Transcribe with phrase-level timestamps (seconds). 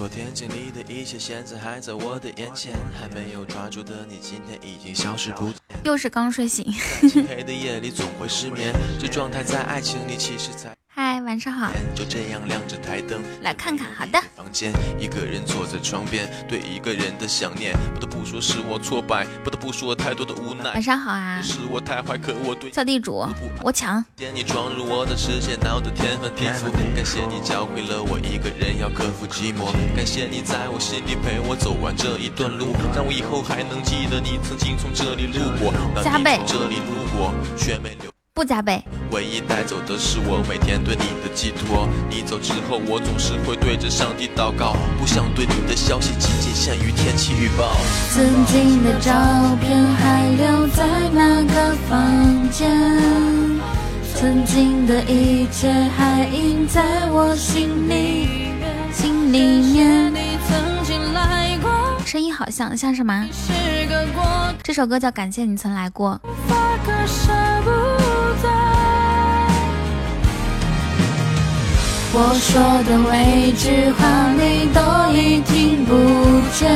[0.00, 5.56] 昨天经历的一切，现在还在我的眼前，还没有抓住的你，今天已经消失不见。
[5.84, 6.64] 又是刚睡醒。
[7.06, 10.74] 漆黑的夜里总会失眠，这状态在爱情里其实才。
[10.88, 11.70] 嗨，晚上好。
[11.94, 13.92] 就这样亮着台灯，来看看。
[13.94, 14.18] 好的。
[14.50, 20.64] 房间，一个人坐在窗边，对一个人的想念，不得不说是我挫败，不得不说太多的无奈。
[20.72, 21.40] 晚上好啊。
[21.40, 23.24] 是我太坏，可我对小地主，
[23.62, 24.04] 我抢。
[24.16, 26.68] 见你闯入我的世界，闹得天翻地覆。
[26.96, 35.72] 感谢你教会了我一个人要克服寂寞，感谢你在我心里陪我走完这一段路，让我以后还能记得你曾经从这里路过。
[36.02, 36.40] 加倍。
[36.44, 38.09] 这里路过，却没留。
[38.40, 38.82] 不加倍。
[39.10, 41.86] 唯一带走的是我每天对你的寄托。
[42.08, 47.76] 你走之后，我总是会对着上帝祷告，不想对你的消息仅仅限于天气预报。
[48.14, 49.12] 曾经的照
[49.60, 52.70] 片还留在那个房间，
[54.14, 58.48] 曾经的一切还印在我心里
[58.90, 60.14] 心里面。
[62.06, 63.28] 声音好像像什么？
[64.64, 66.18] 这首歌叫《感谢你曾来过》。
[72.12, 74.80] 我说的每句话你都
[75.14, 75.94] 已听不
[76.58, 76.68] 见，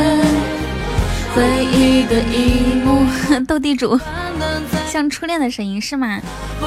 [1.34, 3.04] 回忆的一幕，
[3.44, 3.98] 斗地主，
[4.86, 6.20] 像初恋的声音是吗？
[6.60, 6.66] 不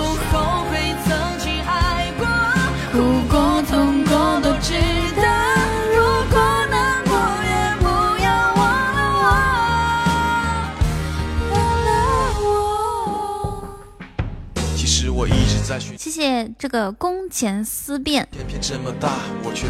[15.97, 18.27] 谢谢这个公钱思变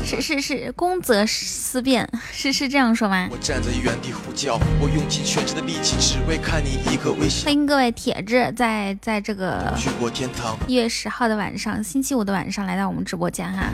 [0.05, 3.27] 是是是公则思变是是这样说吗？
[3.31, 7.45] 我站在原地呼叫我用尽全身的力气只为看你一个微笑。
[7.45, 10.55] 欢迎各位铁子在在这个去过天堂。
[10.67, 13.71] 一月十号的晚上星期五的晚上来到我们直播间哈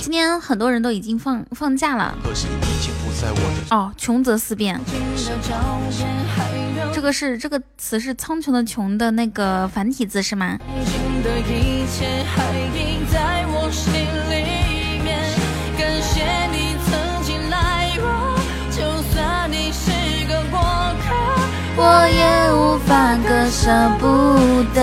[0.00, 2.16] 今天很多人都已经放放假了。
[2.22, 4.80] 可是你已经不在我的哦穷则思变
[6.98, 10.58] 这个是这个词是苍穹的穹的那个繁体字是吗？
[21.76, 23.70] 我也无法割舍
[24.00, 24.04] 不
[24.74, 24.82] 得。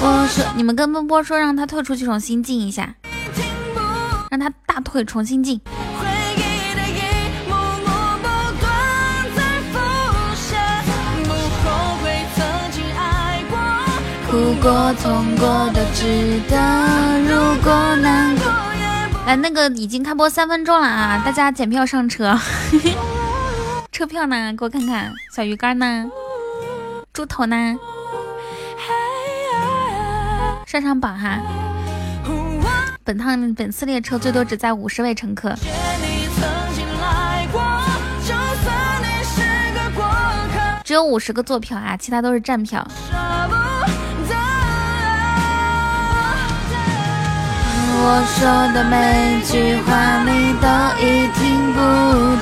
[0.00, 2.94] 我说，你们跟波波说，让他退出去，重新进一下，
[4.30, 5.60] 让他大退，重新进。
[14.30, 16.56] 哭过、痛过都值得。
[17.26, 18.44] 如果难过，
[19.26, 21.22] 来，那个已经开播三分钟了啊！
[21.24, 22.38] 大家检票上车，
[23.90, 24.52] 车票呢？
[24.52, 25.10] 给我看看。
[25.34, 26.04] 小鱼干呢？
[27.14, 27.74] 猪头呢？
[30.66, 31.38] 上上榜哈！
[33.02, 35.54] 本趟本次列车最多只载五十位乘客。
[40.84, 42.86] 只有五十个坐票啊，其他都是站票。
[48.00, 50.66] 我说的每句话你都
[51.04, 51.76] 已听不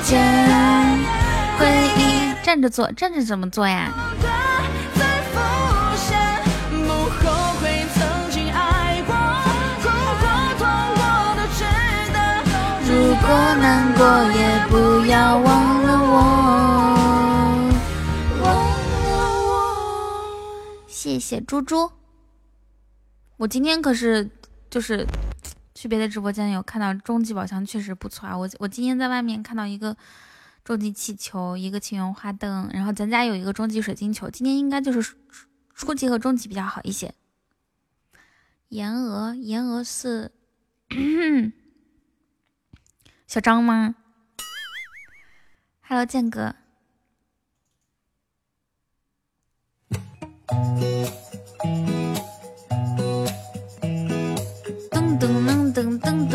[0.03, 0.07] 见。
[1.57, 1.59] 回
[1.97, 1.99] 忆
[2.43, 3.91] 站着坐，站着怎么做呀？
[12.85, 13.27] 如果
[13.59, 16.15] 难过也不要忘了我。
[20.87, 21.91] 谢谢猪猪，
[23.37, 24.29] 我今天可是
[24.69, 25.05] 就是。
[25.77, 28.35] 去别的直播间有看到终极宝箱，确实不错啊！
[28.35, 29.95] 我我今天在外面看到一个
[30.63, 34.27] 终极气球，一个情缘花灯，然后咱家有一个终极水晶球。
[34.27, 35.15] 今天应该就是
[35.75, 37.13] 初级和中级比较好一些。
[38.69, 40.31] 言鹅，言鹅是
[43.27, 43.93] 小张吗
[45.81, 46.55] ？Hello，剑哥。
[55.19, 56.31] 噔噔噔噔噔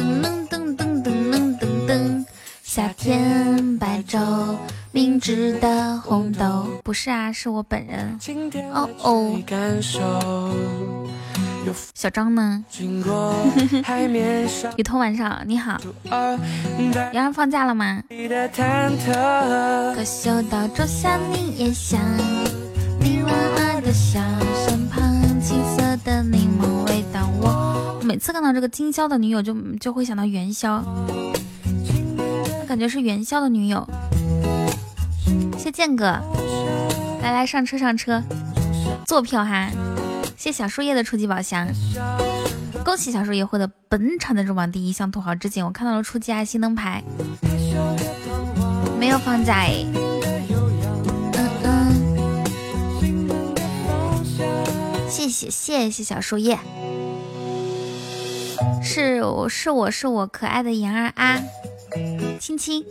[0.49, 2.25] 噔噔噔噔噔噔，
[2.65, 4.57] 夏天白昼，
[4.91, 8.19] 明治的红豆，不是啊，是我本人。
[8.73, 9.41] 哦哦，
[11.95, 12.65] 小张呢？
[14.77, 15.81] 雨桐晚上你好，
[16.11, 16.41] 洋
[17.13, 18.03] 洋放假了吗？
[19.95, 22.01] 可嗅到仲夏柠叶香，
[22.99, 24.21] 你莞尔的笑，
[28.13, 30.85] 每次看到这个今宵的女友，就就会想到元宵，
[32.69, 33.89] 感觉是元宵的女友。
[35.57, 36.21] 谢剑哥，
[37.23, 38.23] 来来上车上车，
[39.07, 39.71] 坐票哈。
[40.37, 41.67] 谢小树叶的初级宝箱。
[42.85, 45.65] 恭喜小树叶获得本场的入榜第一，向土豪致敬。
[45.65, 47.03] 我看到了初级爱心灯牌，
[49.01, 49.87] 没有放假哎。
[51.33, 52.45] 嗯嗯，
[55.09, 56.59] 谢谢谢谢小树叶，
[58.83, 61.41] 是我是我是我可爱的妍儿啊，
[62.39, 62.85] 亲亲，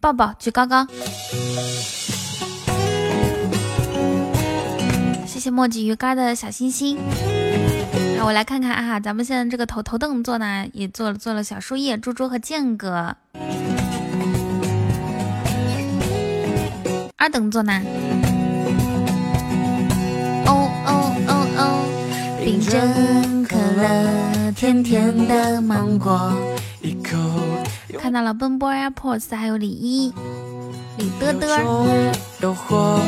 [0.00, 0.86] 抱抱，举高高。
[5.26, 6.98] 谢谢墨迹鱼干的小心心。
[8.16, 13.16] 那我来看看啊，咱们现在这个头头等座呢，也做了做了小树叶、猪猪和剑哥。
[17.16, 17.82] 二等座呢？
[20.46, 21.84] 哦哦哦哦，
[22.44, 26.32] 冰镇可乐，甜甜的芒果。
[27.98, 30.12] 看到了奔波 AirPods，还有李一。
[30.96, 31.34] 李嘚
[32.40, 33.00] 嘚，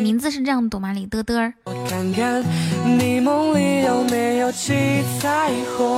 [0.00, 0.92] 名字是这样读吗？
[0.92, 1.52] 李嘚嘚。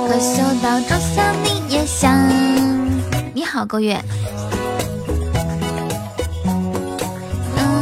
[0.07, 2.29] 可嗅到仲夏你也想。
[3.33, 4.01] 你好，勾月。
[6.45, 6.73] 嗯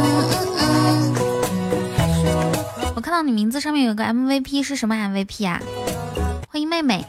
[0.04, 1.14] 嗯嗯。
[2.94, 5.60] 我看到你名字上面有个 MVP，是什么 MVP 啊？
[6.58, 7.06] 欢迎妹妹。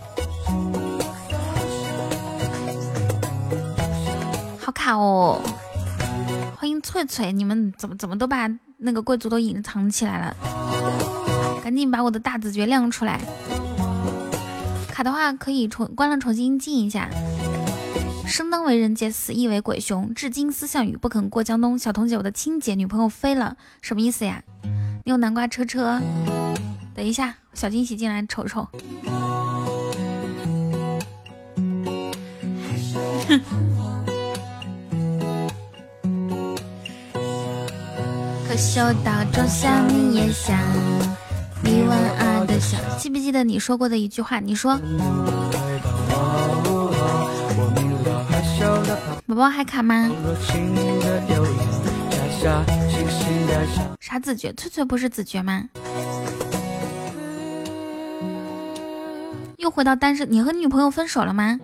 [4.59, 5.41] 好卡哦。
[6.55, 8.47] 欢迎翠翠，你们怎么怎么都把
[8.77, 10.35] 那个贵族都隐藏起来了？
[11.63, 13.19] 赶紧把我的大子爵亮出来！
[14.91, 17.09] 卡的话可以重关了重新进一下。
[18.27, 20.13] 生当为人杰，死亦为鬼雄。
[20.13, 21.75] 至今思项羽，不肯过江东。
[21.79, 24.43] 小彤姐，我的亲姐女朋友飞了，什么意思呀？
[25.03, 25.99] 你有南瓜车车？
[26.93, 28.67] 等一下，小惊喜进来瞅瞅。
[38.47, 40.57] 可嗅到仲夏你也想，
[41.63, 42.77] 你晚安的笑。
[42.97, 44.39] 记不记得你说过的一句话？
[44.39, 44.79] 你说，
[49.27, 50.09] 宝宝还卡吗？
[53.99, 54.51] 啥子爵？
[54.53, 55.65] 翠翠不是子爵吗？
[59.57, 60.31] 又回到单身？
[60.31, 61.59] 你和女朋友分手了吗？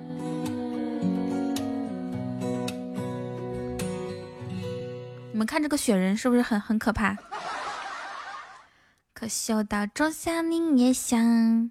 [5.36, 7.18] 你们看这个雪人是不是很很可怕？
[9.14, 11.70] 可嗅到仲夏你也想，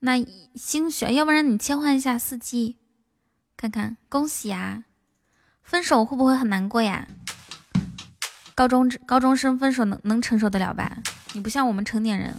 [0.00, 0.22] 那
[0.54, 2.76] 星雪，要不然你切换一下四季，
[3.56, 3.96] 看看。
[4.10, 4.84] 恭喜啊！
[5.62, 7.08] 分手会不会很难过呀？
[8.54, 10.98] 高中高中生分手能能承受得了吧？
[11.32, 12.36] 你不像我们成年人，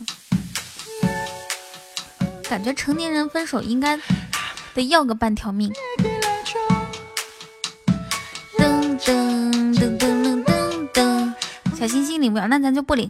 [2.47, 3.99] 感觉成年人分手应该
[4.75, 5.73] 得要个半条命。
[8.59, 9.84] 噔噔噔。
[11.77, 13.09] 小星星领不了，那咱就不领。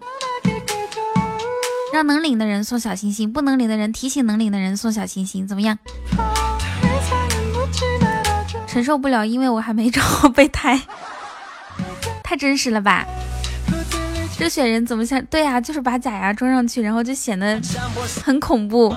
[1.94, 5.78] 让能领的人送小星星，不能领的人提醒能领的人送小星星，怎么样？
[8.68, 10.82] 承受不了，因为我还没找备胎。
[12.24, 13.06] 太真实了吧？
[14.38, 15.24] 这雪人怎么像？
[15.28, 17.62] 对呀，就是把假牙装上去，然后就显得
[18.26, 18.94] 很恐怖。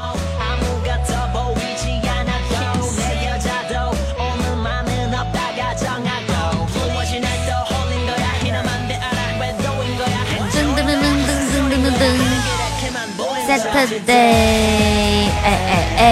[13.79, 16.03] Saturday，哎哎哎，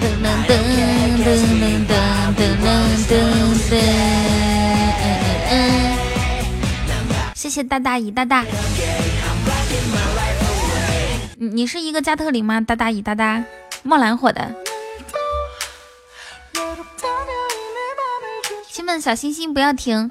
[0.00, 0.50] 噔噔噔
[1.22, 1.30] 噔
[1.86, 1.94] 噔
[2.34, 2.42] 噔
[3.06, 3.14] 噔，
[3.70, 5.06] 嗯嗯
[5.48, 5.54] 嗯，
[7.36, 8.44] 谢谢大大姨大大，
[11.38, 12.60] 你你是一个加特林吗？
[12.60, 13.44] 大大姨大大，
[13.84, 14.52] 冒蓝火的，
[18.72, 20.10] 亲们小星星不要停，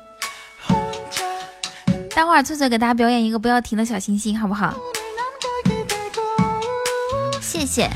[2.16, 4.74] 待会儿翠翠给大家表演一个不要停的小星星，好不好？
[7.60, 7.90] 谢谢，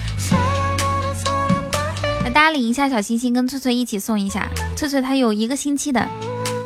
[2.25, 4.49] 来大家领一下小星星，跟翠翠一起送一下。
[4.75, 6.05] 翠翠她有一个星期的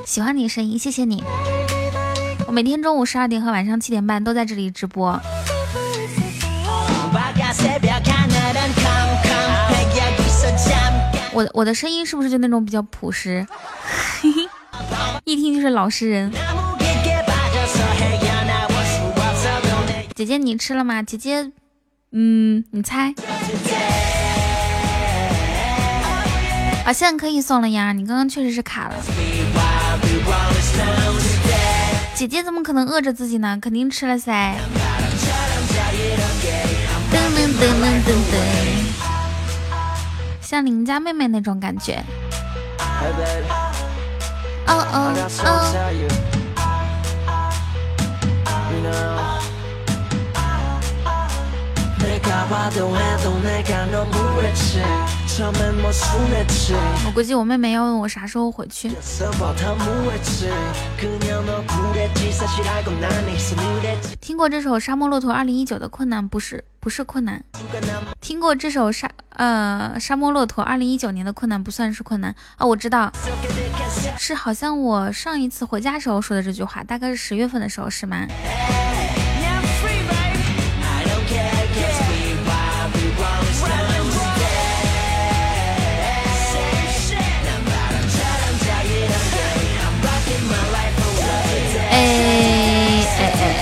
[0.04, 1.24] 喜欢你声音，谢谢你。
[2.48, 5.22] 我每天中午十二点和晚上七点半都在这里直播。
[11.34, 13.46] 我我的声音是不是就那种比较朴实？
[15.24, 16.32] 一听就是老实人。
[20.16, 21.04] 姐姐你吃了吗？
[21.04, 21.52] 姐姐。
[22.12, 23.14] 嗯，你猜？
[26.86, 27.92] 啊，现在可以送了呀！
[27.92, 28.96] 你刚刚确实是卡了。
[32.16, 33.60] 姐姐怎么可能饿着自己呢？
[33.62, 34.56] 肯定吃了噻。
[37.12, 38.36] 噔噔噔噔噔噔，
[40.42, 42.02] 像邻家妹妹那种感觉。
[44.66, 45.46] 哦哦哦。
[57.06, 58.90] 我估计我妹妹要问我啥时候回去。
[64.22, 67.44] 听过这首《沙漠骆驼二零一九》的困难不是不是困难，
[68.22, 73.12] 听过这首沙呃《沙漠骆驼》二零一九年的困难不算是困难啊，我知道，
[74.18, 78.26] 是好像我上一次回家时候说的这句话，大概是十月份的时候是吗？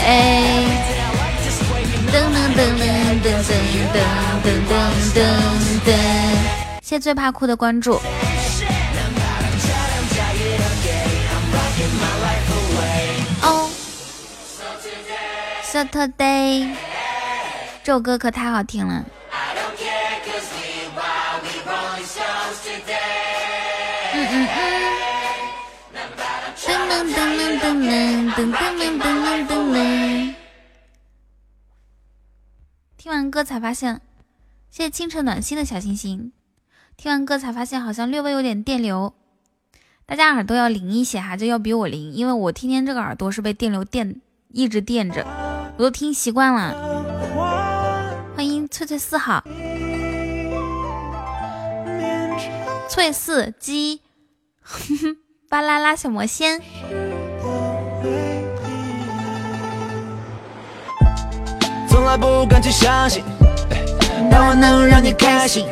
[0.05, 0.63] 哎！
[2.13, 2.85] 噔噔噔噔
[3.23, 3.27] 噔
[3.91, 3.97] 噔
[4.43, 4.47] 噔
[5.15, 5.17] 噔
[5.83, 5.89] 噔！
[6.83, 7.99] 谢谢最怕哭的关注。
[13.41, 13.69] 哦
[15.63, 16.75] ，Saturday，
[17.83, 19.03] 这首歌可太好听了。
[24.13, 24.74] 嗯嗯嗯。
[27.25, 30.35] 噔噔噔噔噔噔噔噔噔！
[32.97, 33.99] 听完歌才发现，
[34.69, 36.31] 谢谢清晨暖心的小星星。
[36.95, 39.13] 听完歌才发现，好像略微有点电流。
[40.05, 45.25] 大家耳朵要灵一些哈，就要比我灵，因为我天天这个耳朵是被电流电一直电着，
[45.77, 46.75] 我都听习惯了。
[48.35, 49.43] 欢迎翠翠四号，
[52.87, 54.01] 翠四鸡。
[55.47, 56.59] 巴啦啦小魔仙，
[61.87, 63.23] 从来不敢去相信，
[64.29, 65.65] 但我能让你开心。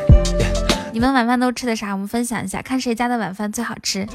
[0.91, 1.91] 你们晚饭都吃的啥？
[1.91, 4.07] 我们分享一下，看谁家的晚饭最好吃。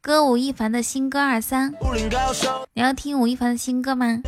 [0.00, 1.72] 歌吴亦凡的新歌二三，
[2.74, 4.20] 你要听吴亦凡的新歌吗？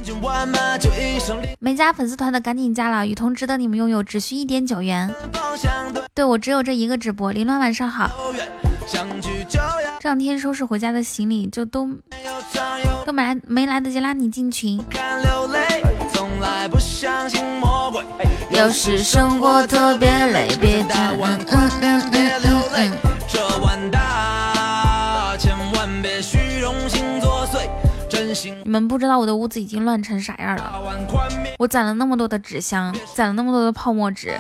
[1.59, 5.13] 没加粉丝团的赶紧加了，雨桐值得你们拥有，只需一点九元。
[6.15, 7.33] 对我只有这一个直播。
[7.33, 8.11] 凌乱晚上好。
[8.91, 11.89] 这两天收拾回家的行李，就都
[13.05, 14.83] 都没来没来得及拉你进群。
[18.51, 21.39] 有时生活特别累，别太晚。
[21.51, 22.93] 嗯嗯嗯嗯嗯。
[28.65, 30.73] 你们不知道我的屋子已经乱成啥样了。
[31.59, 34.39] 我攒了那么多的纸箱，攒了那么多的泡沫纸。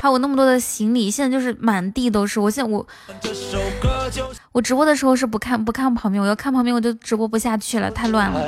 [0.00, 2.38] 还有那么多的行李，现在就是满地都是。
[2.38, 2.86] 我现在我
[4.52, 8.40] 我直播的时候是不看不看旁边，我要看旁边我就直播不下去了，太乱了。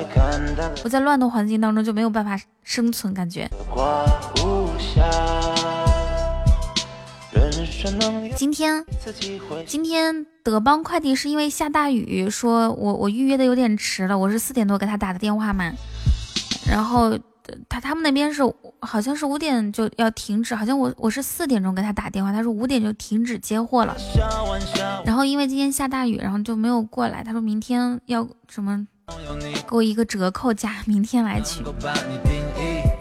[0.84, 3.48] 我在乱的环境当中就没有办法生存，感觉。
[8.36, 8.84] 今天
[9.66, 15.72] 今天德邦快递是因为下大雨，说我我预约的有点迟了，我是四点多给他打的电话嘛，
[16.68, 17.18] 然后。
[17.68, 18.42] 他他们那边是
[18.82, 23.96] 好像是五点就要停止，好像我我是四点钟给他打电话，他说五点就停止接货了。
[25.04, 27.22] 然后因为今天下大雨，然后就没有过来。
[27.22, 28.86] 他说明天要什么
[29.68, 31.62] 给我一个折扣价，明天来取。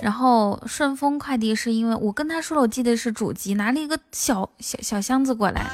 [0.02, 5.66] 然后顺丰快递是因为我跟他说了，我记得是主机，拿了一个小小小箱子过来，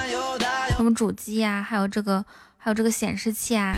[0.75, 2.23] 什么主机呀，还有这个
[2.57, 3.77] 还有这个显示器啊。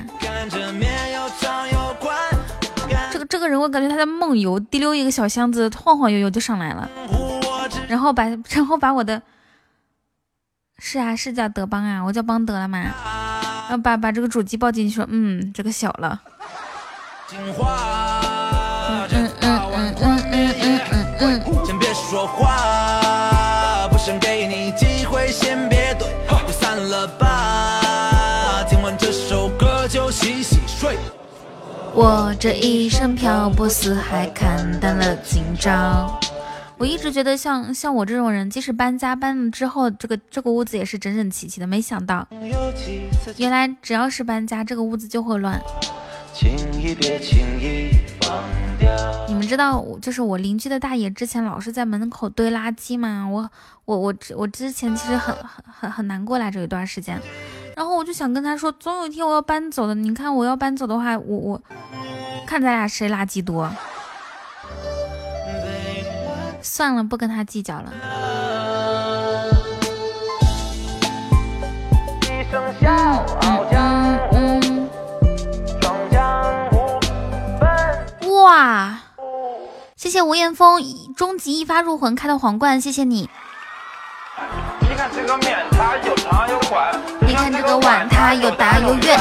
[3.29, 6.89] 这个人，我感觉他在梦游，滴溜一个小箱子，晃晃悠悠就上来了，
[7.87, 9.21] 然后把然后把我的，
[10.79, 16.21] 是啊，是叫德邦啊，我叫邦德了嘛，然后把把这个主机抱进去说，嗯，这个小了，
[31.99, 36.19] 我这一生漂泊四海，看淡了今朝。
[36.77, 41.65] 我一直觉得像像我这种人，即使搬家搬了之后，这个这个屋子也是整整齐齐的。
[41.65, 42.27] 没想到，
[43.37, 45.59] 原来只要是搬家，这个屋子就会乱。
[49.27, 53.27] 你们知道，就是我邻居的大爷之前老是在门口堆垃圾吗？
[53.27, 53.49] 我
[53.85, 55.47] 我我我之前其实很很
[55.79, 57.19] 很很难过来这一段时间。
[57.77, 59.93] 然后我就想跟他说，总有一天我要搬走的。
[59.93, 61.61] 你看我要搬走的话，我我
[62.47, 63.69] 看咱俩谁垃圾多。
[66.59, 67.93] 算了，不跟他计较了。
[78.41, 79.01] 哇！
[79.95, 80.81] 谢谢吴彦峰
[81.15, 83.29] 终极一发入魂开的皇冠，谢谢你。
[84.81, 86.26] 你看这个面，它又长又宽；你看
[87.57, 89.17] 这个碗，它又大又圆。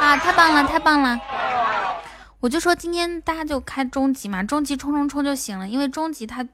[0.00, 1.20] 啊，太棒了，太棒了！
[2.40, 6.46] 我就说今天大家就开中级嘛，中级冲冲冲就行了，因为中级它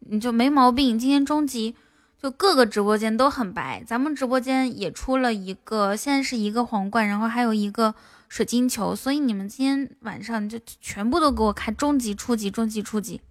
[0.00, 0.98] 你就没毛病。
[0.98, 1.74] 今天中级
[2.22, 7.94] 就各个直播间都很白，咱们直播间也出了一个，现在是一个皇冠，然后还有一个
[8.28, 13.22] 水晶球，所以你们今天晚上就全部都给我开中级、初级、中级、初级。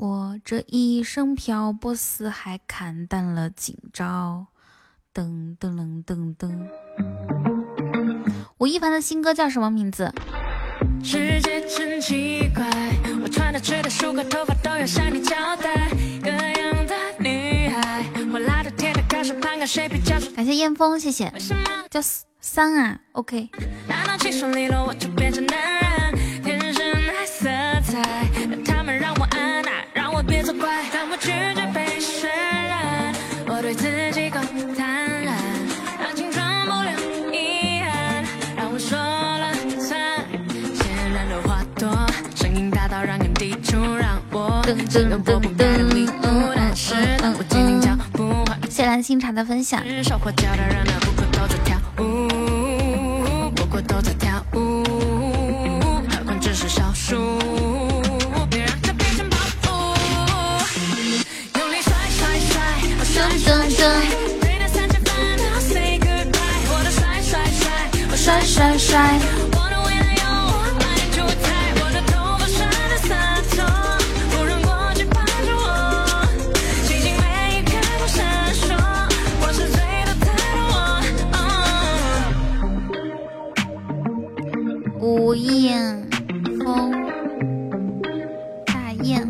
[0.00, 4.46] 我这一生漂泊四海，看淡了今朝。
[5.12, 6.66] 噔噔噔噔噔。
[8.56, 10.10] 吴亦凡的新歌叫什么名字？
[11.04, 12.64] 世界真奇怪，
[13.22, 15.90] 我穿的、吃的、梳个头发都要向你交代。
[16.22, 18.02] 各样的女孩，
[18.32, 19.02] 我拉着铁的
[19.66, 20.18] 谁比较。
[20.34, 21.30] 感谢燕峰，谢谢。
[21.90, 22.00] 叫
[22.40, 23.50] 三啊，OK。
[23.86, 26.42] 难道轻松利落我就变成男人？
[26.42, 27.44] 天生爱色
[27.82, 28.26] 彩，
[53.82, 54.82] 都在跳舞，
[56.08, 57.38] 何况只是少数。
[68.16, 69.59] 帅帅帅！
[85.30, 86.08] 吴彦
[86.58, 86.90] 峰，
[88.66, 89.24] 大雁。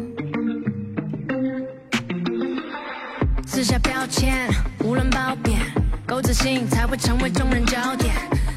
[3.47, 4.49] 撕下标签，
[4.83, 5.61] 无论褒贬，
[6.07, 8.15] 够自信才会成为众人焦点。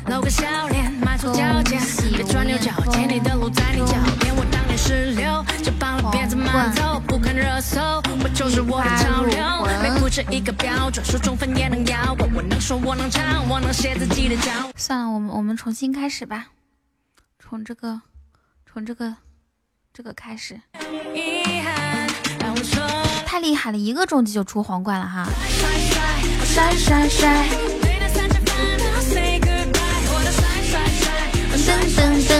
[0.07, 1.81] 露个笑脸，迈出脚尖，
[2.13, 4.33] 别钻牛角尖，你的路在你脚边。
[4.37, 7.81] 我当年十六，就绑了辫子慢走，不看热搜，
[8.23, 9.35] 我就是我的潮流。
[9.81, 12.29] 没不止一个标准，说中分也能要我。
[12.35, 14.49] 我能说，我能唱，我能写自己的脚。
[14.77, 16.47] 算了，我们我们重新开始吧，
[17.53, 18.01] 从这个，
[18.65, 19.15] 从这个，
[19.93, 20.59] 这个开始。
[23.27, 25.29] 太厉害了，一个中级就出皇冠了哈！
[26.43, 27.47] 帅帅帅！
[31.53, 32.33] 噔噔噔！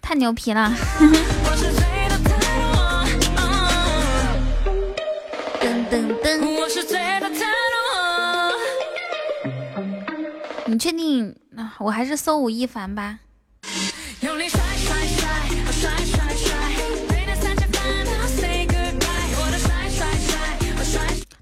[0.00, 0.74] 太牛皮了！
[5.90, 6.40] 噔噔！
[10.66, 11.34] 你确定？
[11.50, 13.20] 那我还是搜吴亦凡吧。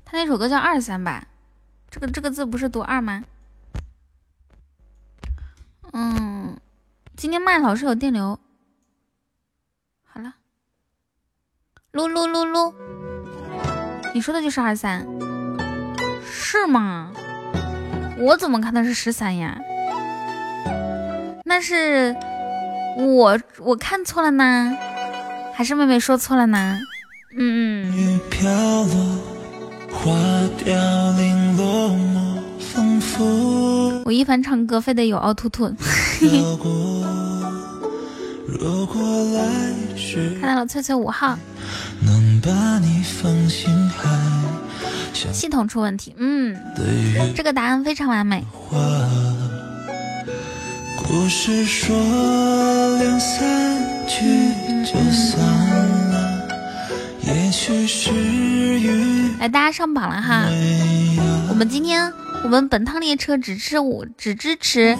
[0.04, 1.26] 他那首歌叫二三吧，
[1.90, 3.24] 这个这个字不是读二吗？
[5.92, 6.56] 嗯，
[7.16, 8.38] 今天麦老是有电流。
[10.04, 10.34] 好了，
[11.92, 12.72] 噜噜噜噜，
[14.14, 15.04] 你说的就是二三，
[16.24, 17.10] 是吗？
[18.18, 19.58] 我怎么看的是十三呀？
[21.44, 22.14] 那是
[22.96, 24.72] 我我看错了呢，
[25.52, 26.78] 还是妹妹说错了呢？
[27.36, 28.20] 嗯嗯。
[29.90, 30.12] 花
[30.64, 30.74] 凋
[31.12, 35.68] 零落寞丰富吴亦凡唱歌非得有凹凸凸
[40.40, 41.38] 看到了翠翠五号
[45.32, 46.54] 系统出问题嗯
[47.34, 48.44] 这个答案非常完美
[50.98, 51.96] 故事说
[52.98, 54.52] 两三句
[54.84, 55.38] 就算
[56.10, 56.48] 了
[57.22, 58.10] 也许是
[59.38, 60.44] 来，大家上榜了哈！
[61.48, 64.98] 我们今天我们本趟列车只支五，只支持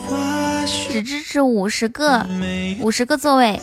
[0.90, 2.26] 只支持五十个
[2.80, 3.60] 五十个座位。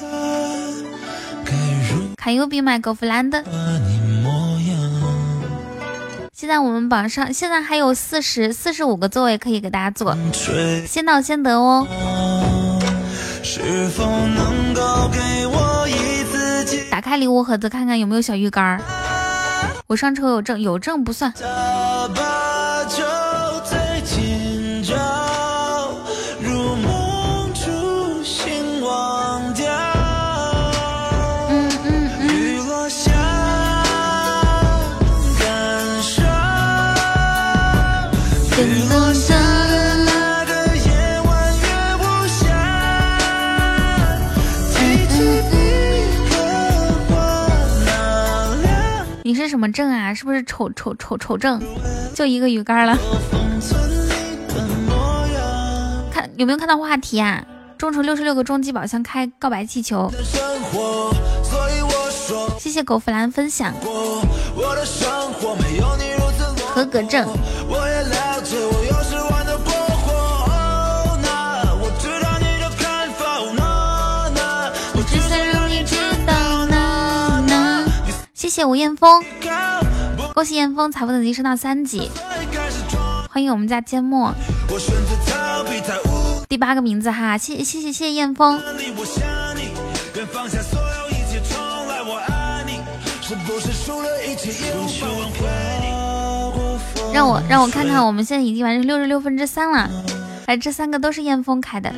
[2.23, 3.43] Can you be my girlfriend？
[6.31, 10.15] 现在我们榜上现在还有四十四十五个座位可以给大家坐，
[10.87, 11.87] 先到先得哦。
[16.91, 18.79] 打开礼物盒子，看看有没有小鱼干儿。
[19.87, 21.33] 我上车有证，有证不算。
[49.61, 50.13] 么症啊？
[50.13, 51.61] 是不是丑丑丑丑症？
[52.15, 52.97] 就一个鱼竿了。
[56.11, 57.45] 看有没有看到话题啊？
[57.77, 60.11] 众筹六十六个终极宝箱，开告白气球。
[62.59, 63.73] 谢谢狗弗兰分享。
[66.73, 67.27] 合格证。
[78.41, 79.23] 谢谢吴彦峰，
[80.33, 82.09] 恭喜彦峰财富等级升到三级，
[83.29, 84.33] 欢迎我们家缄默，
[86.49, 88.59] 第八个名字哈，谢谢谢谢谢谢彦峰，
[97.13, 99.87] 让我让我看看，我们现在已经完成六十六分之三了，
[100.47, 101.93] 哎，这三个都是彦峰开的。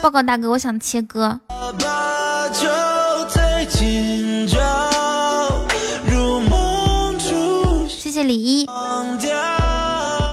[0.00, 1.40] 报告大哥，我想切歌。
[7.88, 8.66] 谢谢李一，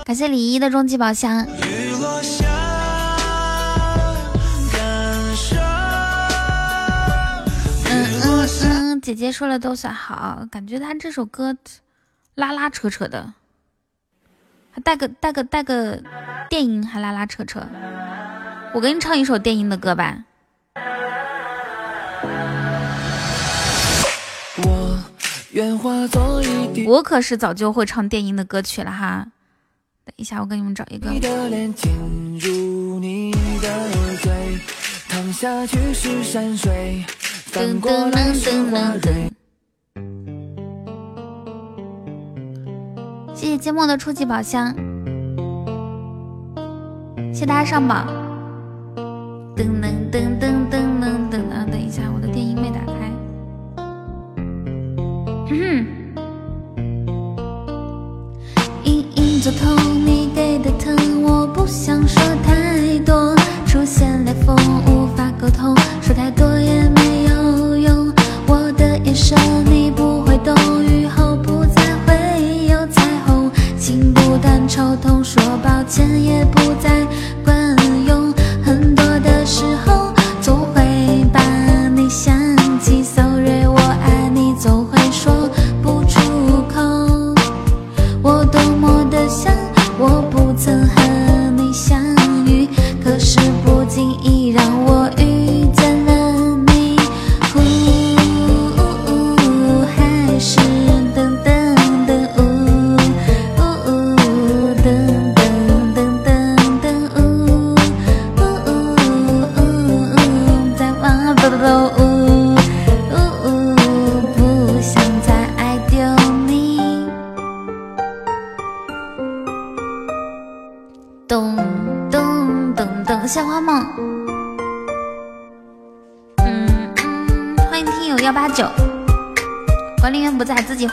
[0.05, 1.47] 感谢李一的终极宝箱。
[7.89, 11.55] 嗯，姐姐说了都算好，感觉他这首歌
[12.35, 13.33] 拉拉扯扯的，
[14.71, 16.01] 还带个带个带个
[16.49, 17.67] 电音，还拉拉扯扯。
[18.75, 20.25] 我给你唱一首电音的歌吧。
[26.85, 29.27] 我可是早就会唱电音的歌曲了哈。
[30.03, 31.09] 等一下，我给你们找一个。
[31.09, 31.21] 噔
[37.79, 39.31] 噔噔噔噔。
[43.33, 44.75] 谢谢芥末的初级宝箱，
[47.31, 48.24] 谢谢大家上榜。
[49.55, 51.65] 噔噔噔噔噔噔噔啊！
[51.71, 53.09] 等一下，我的电音没打开。
[58.83, 63.33] 隐隐作痛，你给的疼，我不想说太多。
[63.65, 64.53] 出现裂缝，
[64.87, 68.13] 无法沟通，说太多也没有用。
[68.47, 73.49] 我的眼神你不会懂，雨后不再会有彩虹。
[73.77, 76.43] 心不断抽痛，说抱歉也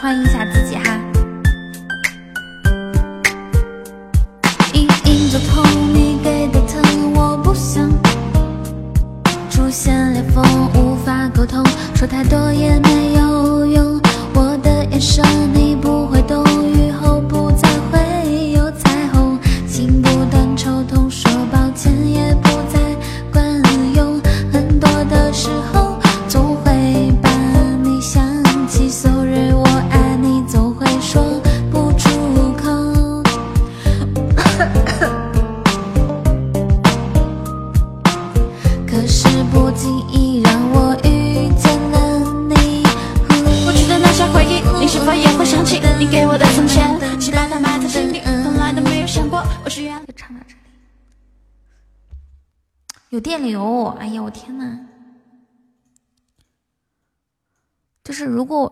[0.02, 0.41] 欢迎一下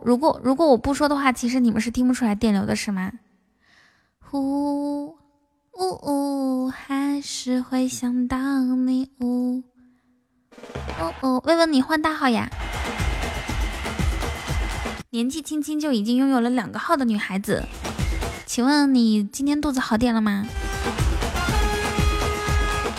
[0.03, 3.13] 如果如果我不说的话，其实你们是听不出来电流的，是吗？
[4.19, 5.17] 呼呜
[5.77, 8.37] 呜，还是会想到
[8.77, 9.63] 你呜。
[10.99, 12.49] 哦哦，问问你换大号呀？
[15.11, 17.65] 年纪轻轻就已经拥有了两个号的女孩子，
[18.47, 20.47] 请问你今天肚子好点了吗？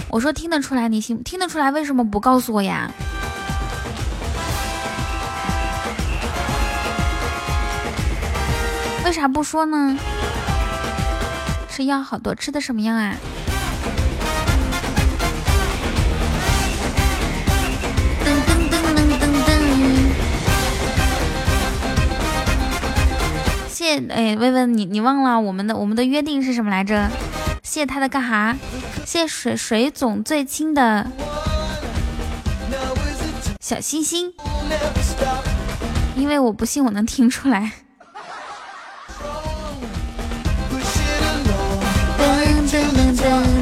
[0.10, 1.72] 我说听得出来，你信听得出来？
[1.72, 2.92] 为什么不告诉我呀？
[9.04, 9.98] 为啥不说呢？
[11.70, 13.16] 吃药好多，吃的什么药啊？
[18.24, 19.50] 噔噔噔噔噔噔。
[23.70, 27.10] 谢，哎，薇薇，你你忘了我们的我们的约定是什么来着？
[27.64, 28.56] 谢，他的干哈？
[29.06, 31.08] 谢水水总最亲的。
[33.60, 34.34] 小心心。
[36.16, 37.72] 因为我不信我能听出来。
[43.22, 43.61] dun.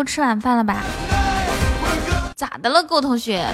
[0.00, 0.76] 都吃晚饭了吧？
[2.34, 3.44] 咋的了，郭同学？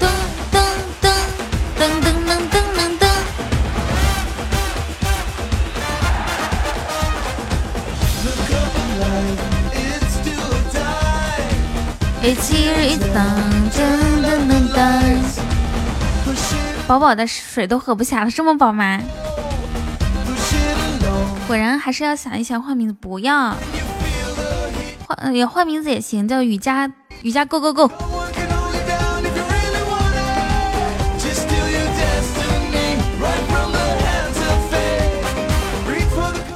[0.00, 0.06] 噔
[0.50, 0.56] 噔
[1.02, 1.12] 噔
[1.76, 3.04] 噔噔噔噔噔。
[12.22, 13.22] 一起一档，
[13.70, 13.76] 噔
[14.24, 14.80] 噔噔噔。
[16.86, 18.98] 饱饱的水都喝不下了，这么饱吗？
[21.52, 23.54] 果然还是要想一想换名字，不要
[25.06, 27.90] 换也换名字也行，叫雨佳雨佳 Go Go Go。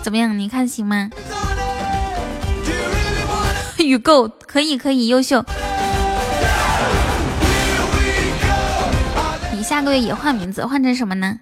[0.00, 0.38] 怎么样？
[0.38, 1.10] 你看行吗？
[3.76, 5.44] 雨够可以可以优秀。
[9.52, 11.38] 你下个月也换名字，换成什么呢？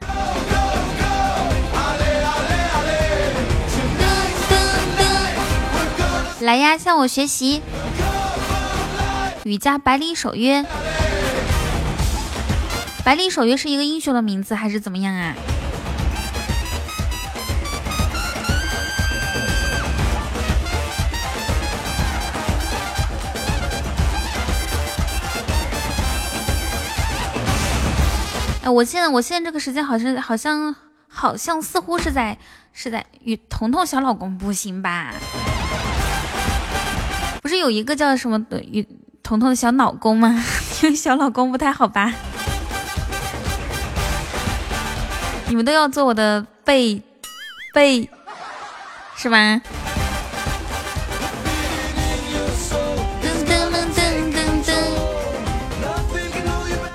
[6.45, 7.63] 来呀，向我学习。
[9.45, 10.63] 雨加百里守约，
[13.03, 15.35] 百里守约是一个英雄的名字还是怎么样啊？
[28.65, 30.77] 哎，我现在我现在这个时间好像好像
[31.09, 32.37] 好像似乎是在
[32.75, 35.15] 是在与彤彤小老公不行吧？
[37.45, 38.83] 不是有一个叫什么的与
[39.23, 40.43] 彤彤的小老公吗？
[40.83, 42.11] 因为小老公不太好吧？
[45.47, 47.03] 你们都要做我的背
[47.75, 48.09] 背
[49.15, 49.61] 是吗？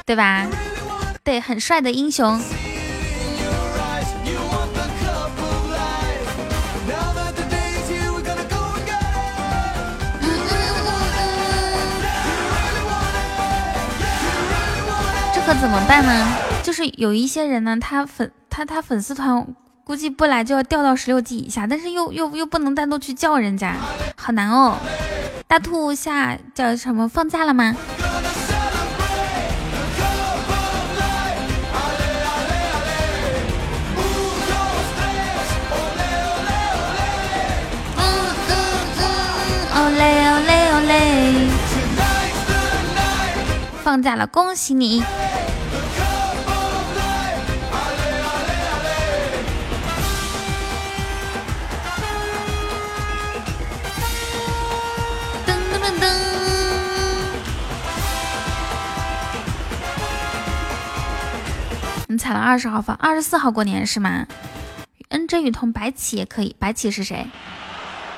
[0.03, 0.47] 对吧？
[1.23, 2.41] 对，很帅的英雄。
[15.49, 16.27] 可怎么办呢？
[16.61, 19.47] 就是有一些人呢，他粉他他粉丝团
[19.83, 23.73] 估计不来就要掉到十六级以下，但是又又又不能单独去叫人家，
[24.15, 24.77] 好难哦。
[25.47, 27.75] 大兔下叫什么放假了吗？
[39.73, 41.38] 哦嘞哦嘞哦嘞！
[43.89, 45.01] 放假了，恭喜你！
[62.05, 64.27] 你踩了二十号房，二十四号过年是吗
[65.07, 67.25] ？N J 雨桐白起也可以，白起是谁？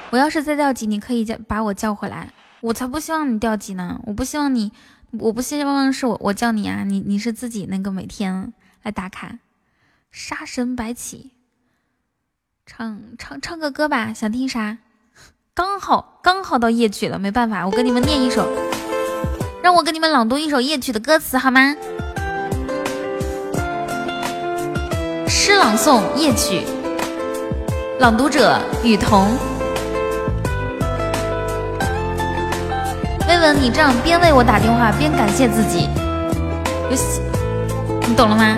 [0.09, 2.33] 我要是再掉级，你可以叫把我叫回来。
[2.59, 3.99] 我才不希望你掉级呢！
[4.03, 4.71] 我不希望你，
[5.19, 6.83] 我不希望是我我叫你啊！
[6.85, 9.39] 你你是自己那个每天来打卡。
[10.09, 11.31] 杀神白起，
[12.65, 14.77] 唱唱唱个歌吧，想听啥？
[15.53, 18.49] 刚好刚好到夜曲了，没办法，我跟你们念一首，
[19.61, 21.75] 让我给你们朗读一首夜曲的歌词好吗？
[25.27, 26.63] 诗朗诵夜曲，
[27.99, 29.50] 朗读者雨桐。
[33.31, 35.87] 薇薇，你这样边为我打电话边感谢自己，
[38.05, 38.57] 你懂了吗？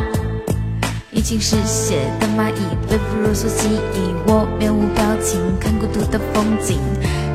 [1.12, 2.57] 已经是血的蚂蚁
[2.89, 6.79] 被腐肉所吸引，我面无表情看孤独的风景。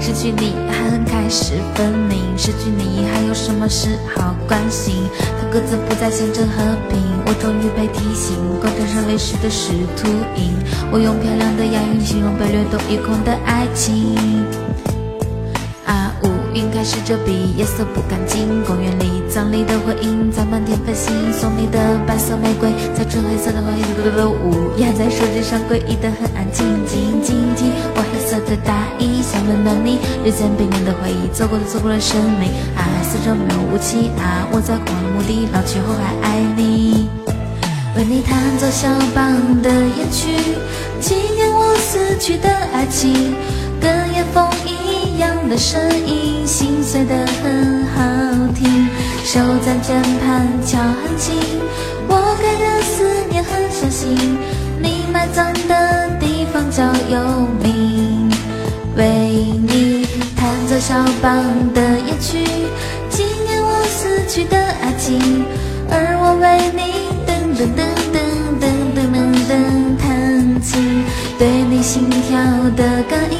[0.00, 2.18] 失去你，恨开始分明。
[2.36, 5.08] 失去你，还有什么事好关心？
[5.40, 10.58] 他各自不再象征和平，我终于被提醒，广场上泪湿的是秃鹰。
[10.90, 14.16] 我用漂亮的押韵形容被掠夺一空的爱情。
[16.58, 16.64] 啊呜。
[16.64, 18.64] 晕开始遮蔽，夜色不干净。
[18.64, 26.66] 公园里葬礼的回音在漫天飞行，送你的白色玫瑰在纯黑色的回忆里舞，压在手机上诡异的很安静。
[26.86, 34.46] 静静听我黑色的大衣，想温暖你日渐冰冷的回忆，走过的走过了生命，啊四周没有武器啊！
[34.50, 37.08] 我在荒漠地老去后还爱你，
[37.96, 40.56] 为你弹奏肖邦的夜曲，
[41.00, 43.34] 纪念我死去的爱情，
[43.80, 44.77] 跟夜风一
[45.18, 48.02] 样的声音，心碎的很好
[48.54, 48.88] 听。
[49.24, 51.36] 手在键盘敲很轻，
[52.08, 54.16] 我感到思念很小心。
[54.80, 57.18] 你埋葬的地方叫幽
[57.62, 58.32] 冥，
[58.96, 59.04] 为
[59.66, 62.44] 你弹奏肖邦的夜曲，
[63.10, 65.44] 纪念我死去的爱情。
[65.90, 67.80] 而我为你，噔噔噔
[68.14, 68.16] 噔
[68.60, 68.96] 噔噔
[69.48, 69.52] 噔
[69.98, 71.04] 弹琴，
[71.38, 72.38] 对你心跳
[72.76, 73.38] 的感应。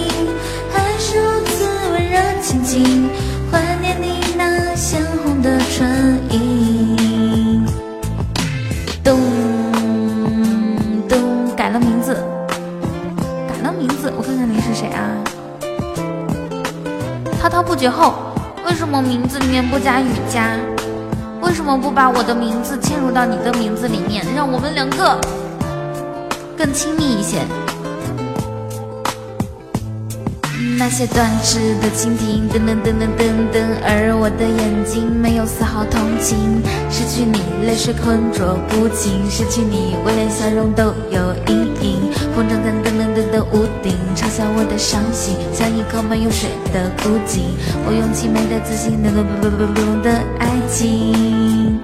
[2.48, 3.10] 温热亲近，
[3.50, 7.66] 怀念你那鲜红的唇印。
[9.04, 9.20] 咚
[11.06, 12.14] 咚，改了名字，
[13.46, 15.12] 改了名字，我看看你是谁啊？
[17.38, 18.14] 滔滔不绝后，
[18.66, 20.56] 为什么名字里面不加雨佳？
[21.42, 25.20] 为什么不把我的名字嵌入到你的名字里面，让我们两个
[26.56, 27.42] 更亲密一些？
[30.90, 36.62] 那些断翅的蜻蜓，噔噔噔噔噔噔，而我的眼睛没有丝毫同情。
[36.88, 42.08] 失去你，泪水浑浊不清；失去你，我连笑容都有阴影。
[42.34, 47.44] 风筝在噔噔噔噔屋顶，嘲笑我的伤心，像一口没有水的枯井。
[47.84, 50.08] 我用凄美的自信，噔噔噔噔噔的
[50.40, 51.78] 爱情。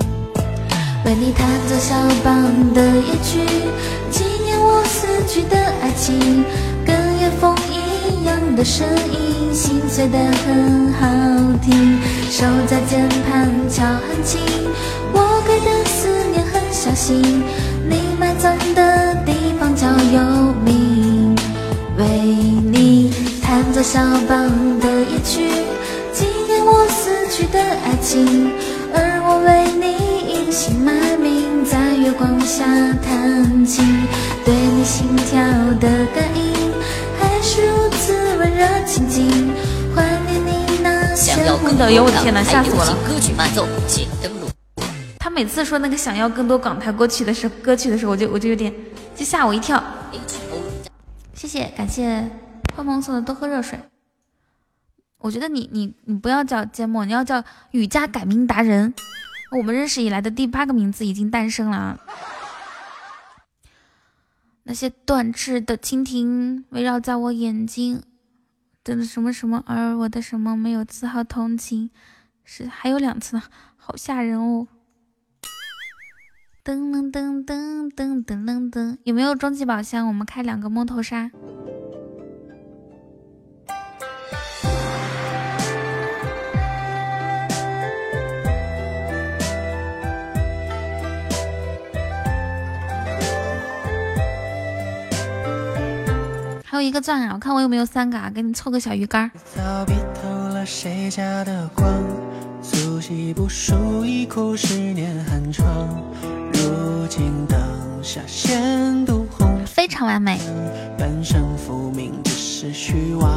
[1.05, 3.45] 为你弹奏肖邦的夜曲，
[4.11, 6.43] 纪念我死去的爱情，
[6.87, 7.55] 跟夜风
[8.25, 11.07] 样的声音，心碎的很好
[11.63, 11.99] 听。
[12.31, 14.41] 手在键盘敲很轻，
[15.13, 17.43] 我给的思念很小心，
[17.89, 20.21] 你埋葬的地方叫幽
[20.65, 21.37] 冥。
[21.97, 22.05] 为
[22.73, 25.49] 你弹奏肖邦的夜曲，
[26.13, 28.51] 纪念我死去的爱情，
[28.93, 32.65] 而我为你隐姓埋名，在月光下
[33.01, 33.85] 弹琴，
[34.45, 35.41] 对你心跳
[35.79, 36.25] 的感
[38.95, 39.27] 温热亲近，
[39.95, 41.91] 怀念你那鲜红的。
[41.91, 42.95] 哟，我天哪，吓死我了！
[43.07, 44.49] 歌曲伴奏，请登录。
[45.19, 48.73] 他每次说那个想要更多港台歌曲的时候，歌曲的时候，我就我就有点
[49.17, 49.83] 就吓我一跳。
[51.35, 52.31] 谢谢，感谢
[52.75, 53.79] 胖胖送的多喝热水。
[55.19, 58.95] 我觉得你你你不要叫缄默，你要叫雨佳改名达人。
[59.51, 61.99] 我们认识以来的第八个名字已经诞生了啊！
[64.65, 68.03] 那些断翅的蜻蜓围绕在我眼睛
[68.85, 71.91] 的什么什么，而我的什么没有丝毫同情，
[72.45, 73.43] 是还有两次呢，
[73.77, 74.67] 好吓人哦！
[76.63, 80.07] 噔噔噔噔噔噔噔噔，有没有终极宝箱？
[80.07, 81.31] 我们开两个摸头杀。
[96.75, 99.31] 还有一个钻啊，我看我有没有三个啊，给你凑个小鱼竿。
[100.49, 101.89] 了谁家的光，
[103.33, 103.45] 不，
[104.05, 105.89] 一十年寒窗。
[106.53, 107.47] 如今
[108.03, 108.21] 下
[109.31, 110.41] 红，非常完美。
[110.99, 113.31] 半生浮名只是虚妄。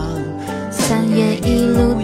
[0.71, 2.00] 三月一路，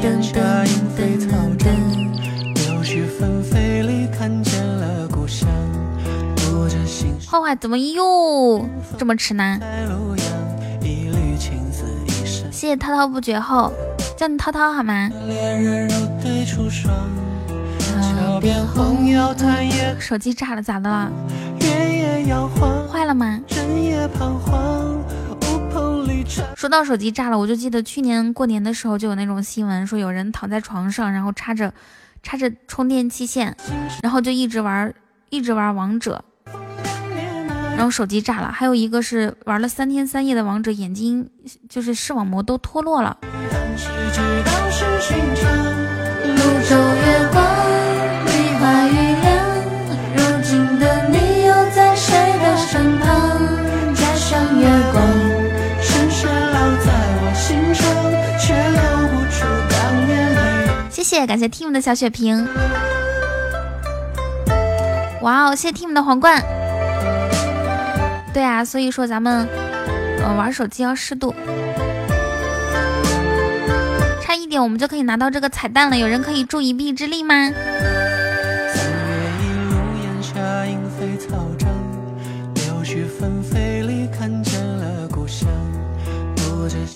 [2.53, 5.49] 柳絮纷飞里看见了故乡。
[7.25, 8.69] 画画怎么又
[8.99, 9.59] 这么迟呢？
[12.63, 13.73] 谢谢滔滔不绝后，
[14.15, 15.09] 叫你涛涛好吗？
[19.99, 21.11] 手机炸了，咋的了？
[21.59, 23.37] 月夜摇晃，坏了吗？
[26.55, 31.73] 说到手机炸了，我就记得去年过年的时候就有那种新闻，说有人躺在床上，然后插着
[32.21, 33.53] 插着充电器线，
[34.01, 34.93] 然后就一直玩
[35.29, 36.23] 一直玩王者，
[37.75, 41.29] 然后手机炸了，还有一个是玩了三天三夜的王者，眼睛
[41.67, 43.17] 就是视网膜都脱落了。
[60.89, 62.47] 谢谢，感谢 team 的小雪瓶。
[65.21, 66.41] 哇哦，谢谢 team 的皇冠。
[68.33, 69.47] 对啊，所以说咱们
[70.23, 71.35] 呃玩手机要适度。
[74.21, 75.97] 差一点点，我们就可以拿到这个彩蛋了。
[75.97, 77.51] 有人可以助一臂之力吗？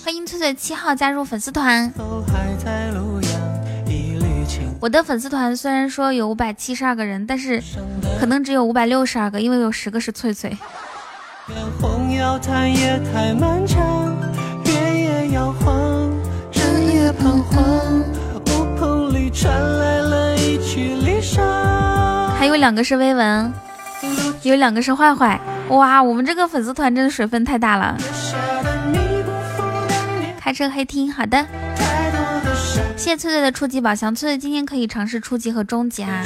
[0.04, 1.92] 欢迎翠翠七号加入粉丝团。
[4.80, 7.60] 我的粉丝团虽然说有五百七十二个人，但是
[8.20, 10.56] 可能只有五百六十二个，因为有十个是翠翠。
[22.38, 23.52] 还有两个是薇文，
[24.42, 25.40] 有两个是坏坏。
[25.70, 27.96] 哇，我们这个粉丝团真的水分太大了。
[30.38, 31.46] 开车黑听，好的。
[32.94, 36.22] 谢谢翠翠的初级宝箱，翠翠今天可以尝试初级和中级啊。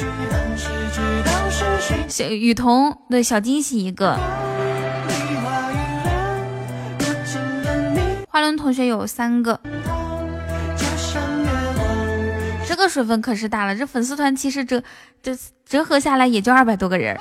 [2.09, 4.19] 小雨桐对小惊喜一个。
[8.33, 9.59] 花轮同学有三个，
[12.67, 13.75] 这个水分可是大了。
[13.75, 14.81] 这粉丝团其实折
[15.21, 17.15] 这折合下来也就二百多个人。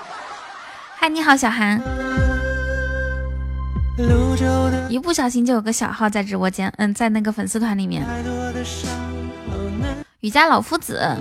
[0.96, 1.78] 嗨，你好，小韩。
[4.88, 8.02] 一不小心就有个小号在直播间，嗯，在那个粉丝团里面。
[10.20, 11.14] 雨家老夫子，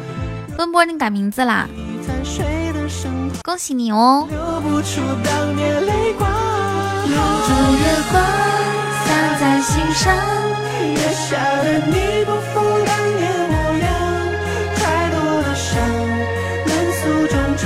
[0.58, 1.68] 奔波，你改名字啦？
[3.44, 4.26] 恭喜你哦！
[9.42, 10.16] 在心上。
[10.94, 13.90] 月下的你不复当年模样，
[14.76, 15.74] 太多的伤
[16.68, 17.66] 难诉衷肠。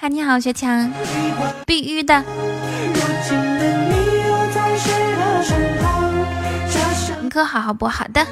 [0.00, 0.90] 嗨，你好，学强，
[1.66, 2.24] 必须的。
[7.20, 8.26] 你可好好不好的？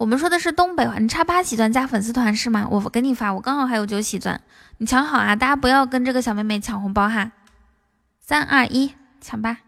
[0.00, 2.66] 我们说的是东北话，你差八喜钻加粉丝团是吗？
[2.70, 4.40] 我给你发，我刚好还有九喜钻，
[4.78, 5.36] 你抢好啊！
[5.36, 7.32] 大家不要跟这个小妹妹抢红包哈。
[8.18, 9.58] 三二一，抢吧！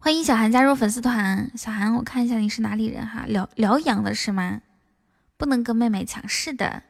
[0.00, 1.48] 欢迎小韩加入粉丝团。
[1.54, 3.22] 小韩，我看一下你是哪里人哈？
[3.28, 4.58] 辽辽阳的是吗？
[5.36, 6.82] 不能跟妹妹抢，是的。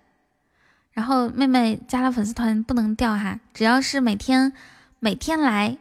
[0.93, 4.53] 然后妹妹加了粉丝团不能掉哈，只要是每天
[5.01, 5.77] 每天来，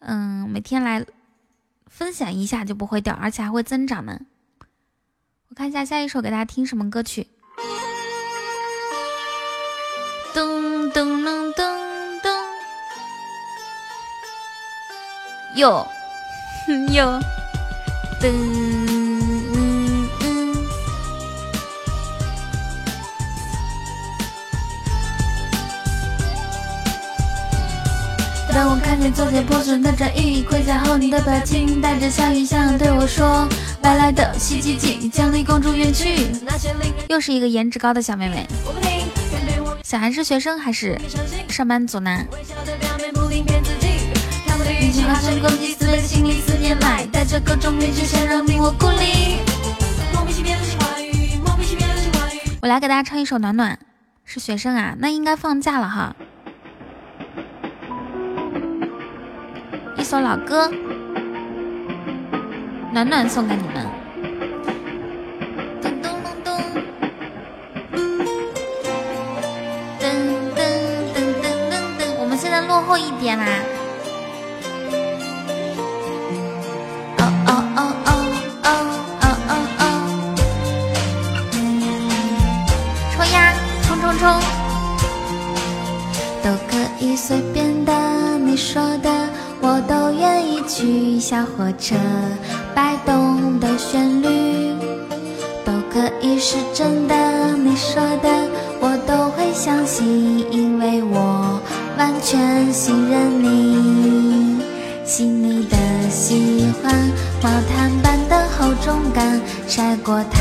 [0.00, 1.04] 嗯，每天来
[1.86, 4.20] 分享一下就不会掉，而且还会增长呢。
[5.48, 7.26] 我看一下下一首给大家听什么歌曲。
[10.34, 12.38] 噔噔噔噔噔，
[15.56, 15.86] 有。
[16.92, 17.04] 有，
[18.20, 18.99] 噔
[28.52, 33.48] 当我看见昨天破损的战役，盔甲后你的表情带着笑意，想对我说
[33.80, 36.26] ：“白来的袭击季，将你公主远去。”
[37.08, 38.46] 又是一个颜值高的小妹妹。
[39.84, 41.00] 小韩是学生还是
[41.48, 42.24] 上班族呢？
[52.62, 53.74] 我来给大家唱一首《暖暖》，
[54.24, 56.14] 是学生啊，那应该放假了哈。
[60.10, 60.68] 做老歌
[62.92, 63.86] 暖暖送给你们。
[65.80, 66.52] 咚咚咚咚
[70.00, 70.08] 噔噔
[70.56, 70.58] 噔
[71.14, 71.14] 噔
[71.70, 73.46] 噔噔我们现在落后一点啦
[77.18, 78.18] 哦哦哦哦
[78.64, 78.68] 哦
[79.22, 79.52] 哦。
[79.52, 79.82] 哦哦
[83.14, 83.54] 冲呀
[83.86, 84.49] 冲冲冲。
[90.80, 91.20] 去。
[91.20, 91.94] 小火车
[92.74, 94.74] 摆动的旋律，
[95.64, 97.14] 都可以是真的，
[97.58, 98.48] 你说的
[98.80, 101.60] 我都会相信，因为我
[101.98, 104.60] 完全信任你。
[105.04, 105.76] 细腻的
[106.08, 106.94] 喜欢，
[107.42, 110.40] 毛毯般的厚重感，晒过太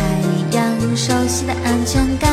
[0.57, 0.63] 阳，
[0.95, 2.31] 熟悉的安全感。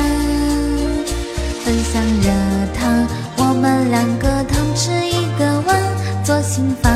[1.64, 2.30] 分享热
[2.78, 3.07] 汤，
[3.38, 5.76] 我们两个同吃一个碗，
[6.24, 6.92] 左心房，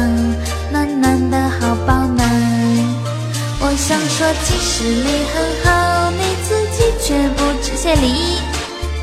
[4.21, 8.37] 说，其实你很好，你自己却不知谢礼，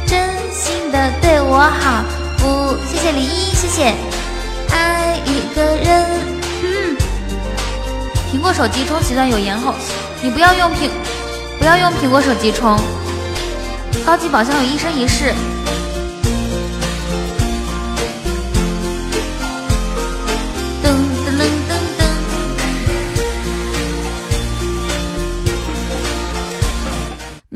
[0.05, 2.05] 真心的对我好，
[2.37, 3.95] 不谢谢礼，谢谢。
[4.69, 6.05] 爱一个人，
[6.61, 6.95] 嗯。
[8.31, 9.73] 苹果手机充喜钻有延后，
[10.21, 10.91] 你不要用苹，
[11.57, 12.79] 不要用苹果手机充。
[14.05, 15.33] 高级宝箱有一生一世。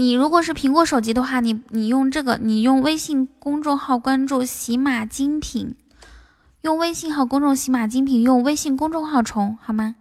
[0.01, 5.75] 你如果是苹果手机的话，你你用这个，你用微信公众号关注喜马精品，
[6.61, 9.93] 用微信号公众喜马精品，用微信公众号充好吗？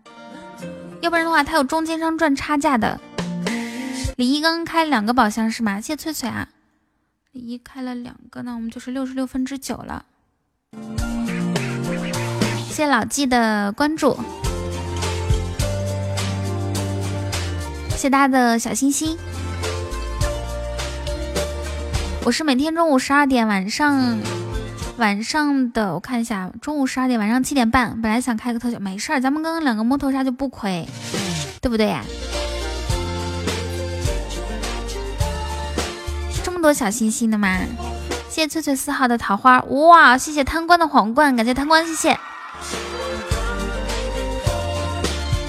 [1.02, 2.98] 要不然的话，它有中间商赚差价的。
[4.16, 5.78] 李一刚刚开两个宝箱是吗？
[5.82, 6.48] 谢翠翠啊，
[7.32, 10.06] 李一开了两个，那我们就是六十六分之九了。
[12.70, 14.18] 谢老纪的关注，
[17.90, 19.18] 谢大家的小心心。
[22.22, 24.18] 我是每天中午十二点，晚上
[24.98, 27.98] 晚上的我看一下，中午十二点，晚上七点半。
[28.02, 30.86] 本来想开个特效，没事儿，咱们刚刚两个摸头杀就不亏，
[31.62, 32.04] 对不对呀？
[36.44, 37.58] 这么多小心心的吗？
[38.28, 40.18] 谢谢翠翠四号的桃花，哇！
[40.18, 42.18] 谢谢贪官的皇冠，感谢贪官，谢谢。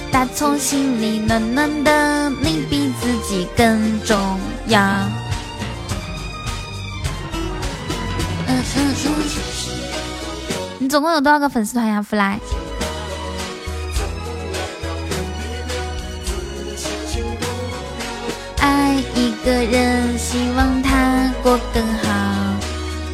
[0.10, 4.18] 打从心里暖暖的，你比自己更重
[4.68, 4.82] 要。
[10.80, 12.40] 你总共有多少个粉丝团呀，弗莱？
[18.58, 22.10] 爱一个人，希望他过更好。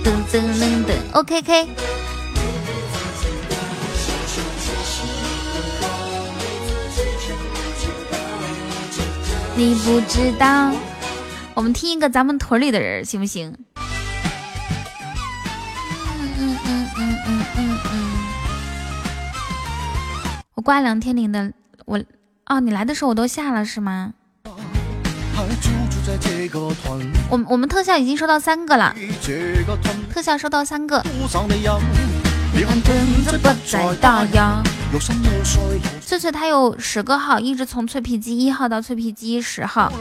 [0.04, 1.68] 噔噔噔噔，OK K。
[9.56, 10.72] 你不知道，
[11.54, 13.54] 我们听一个咱们屯里的人行不行？
[20.58, 21.54] 我挂两天林的，
[21.86, 22.04] 我
[22.48, 24.12] 哦，你来的时候我都下了是吗？
[27.30, 28.96] 我我们特效已经收到三个了，
[30.12, 31.00] 特效收到三个。
[36.02, 39.94] 翠翠她有十个号，一直从脆皮鸡一号到脆皮鸡十号，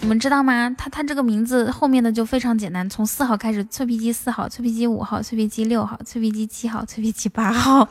[0.00, 0.72] 你们知道吗？
[0.78, 7.88] 他他这个名字后面的就非常简单，从四号开始，脆皮鸡四号，脆皮鸡五号，脆皮鸡六号，脆皮鸡七号，脆皮鸡八号。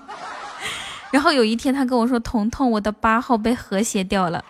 [1.13, 4.43] 然后有一天他跟我说：“彤彤，我的八号被和谐掉了，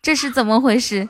[0.00, 1.08] 这是怎么回事？”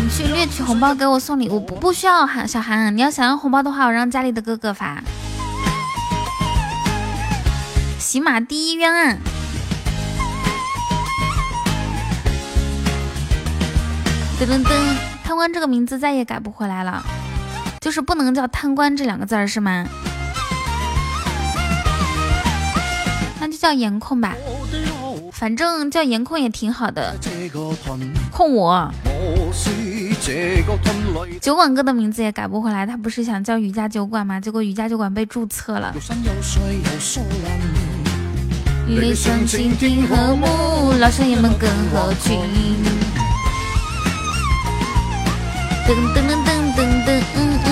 [0.00, 5.02] 你去掠取红包给我送礼物不不需要韩小韩，你要想要红包的话，我让家里的哥哥发。
[7.98, 9.18] 喜马第一冤案，
[14.40, 14.70] 噔噔噔，
[15.24, 17.02] 贪官这个名字再也改不回来了，
[17.80, 19.84] 就是不能叫贪官这两个字儿是吗？
[23.40, 24.36] 那就叫颜控吧。
[25.32, 27.16] 反正叫颜控也挺好的，
[28.30, 28.88] 控我。
[31.40, 34.38] 酒馆哥的名字也改不回来，他不是想叫瑜伽酒馆吗？
[34.38, 35.92] 结果瑜伽酒馆被注册了。
[38.86, 42.97] 理想倾听和睦，老少爷们更合群。
[45.88, 47.70] 噔噔噔噔噔噔，嗯嗯。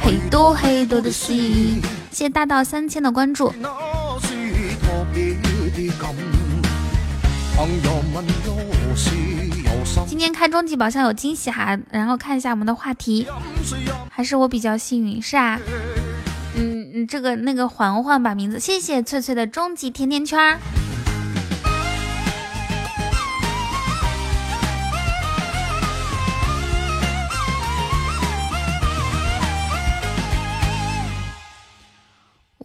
[0.00, 3.52] 很多很多的心，谢谢大道三千的关注。
[10.06, 13.26] 今天开终极宝箱有惊喜哈，然后看一下我们的话题，
[14.08, 15.58] 还是我比较幸运是啊，
[16.56, 20.56] 嗯嗯，这个那个环环把名字，谢谢翠翠的终极甜甜圈。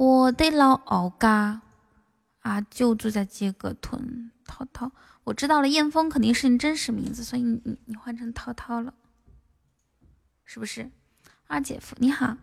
[0.01, 1.61] 我的老敖嘎。
[2.39, 4.91] 啊，就住在这个屯，涛涛，
[5.25, 8.95] 我知道了，燕峰肯定是你真实名字，所以你你你换成涛涛了，
[10.43, 10.89] 是不是？
[11.45, 12.37] 二姐夫你好，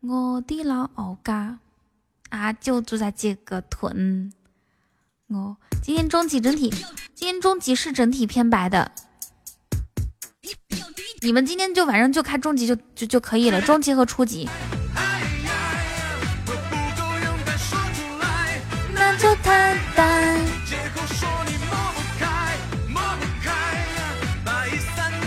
[0.00, 1.58] 我的老敖家
[2.30, 4.32] 啊，就住在这个屯。
[5.26, 6.70] 我今天中级整体，
[7.14, 8.90] 今天中级是整体偏白的，
[11.20, 14.48] 你们今天就晚上就开中级就就就可以了，中级和初级。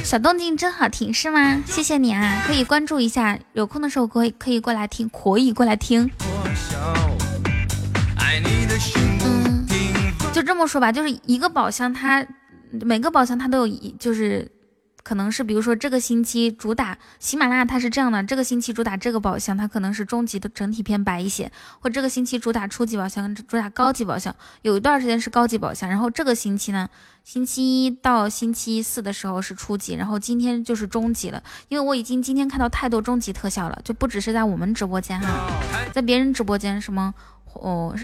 [0.04, 1.64] 小动静真好听，是吗？
[1.66, 6.08] 谢谢你啊，可以关注一下，有空的时候可以可以过来听，可以过来听。
[9.26, 9.66] 嗯，
[10.32, 12.24] 就这么说吧，就是一个宝箱，它
[12.70, 14.48] 每个宝箱它都有一就是
[15.04, 26.90] 可能是比如说这个星期主打喜马拉雅，它是这样的，这个星期主打这个宝箱，它可能是中级的整体偏白一些，或这个星期主打初级宝箱，主打高级宝箱，有一段时间是高级宝箱，然后这个星期呢，
[27.24, 35.28] 星期一到星期四的时候是初级，然后今天就是中级了，因为我已经今天看到太多中级特效了，就不只是在我们直播间哈，
[35.94, 37.14] 在别人直播间什么
[37.54, 37.96] 哦。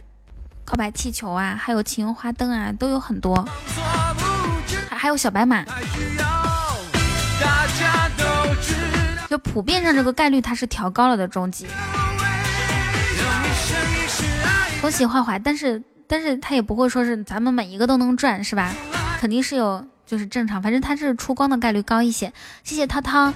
[0.65, 3.43] 告白气球啊，还有情花灯啊，都有很多，
[4.87, 5.65] 还还有小白马，
[9.29, 11.67] 就普遍上这个概率它是调高了的终极。
[14.81, 18.73] 恭喜坏坏，但是但是他也不会说是咱们每一个都能赚是吧？
[19.19, 22.33] 肯定是有就是正常，反正他是出光的概率高一些。
[22.63, 23.33] 谢谢涛涛。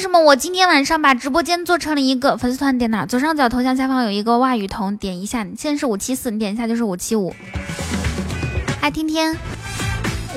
[0.00, 2.78] 为什么我今天晚上把直播间做成了一个粉丝团？
[2.78, 3.04] 点哪？
[3.04, 5.46] 左上角头像下方有一个袜雨桐，点一下。
[5.58, 7.34] 现在是五七四，你点一下就是五七五。
[8.80, 9.36] 哎，天天，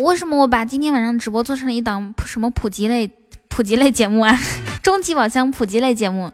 [0.02, 3.10] 为什么我把今天晚上直播做成了一档什么普及类
[3.48, 4.38] 普及类节目啊？
[4.84, 6.30] 终极宝箱普及类节目。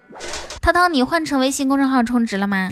[0.60, 2.72] 涛涛，你换成微信公众号充值了吗？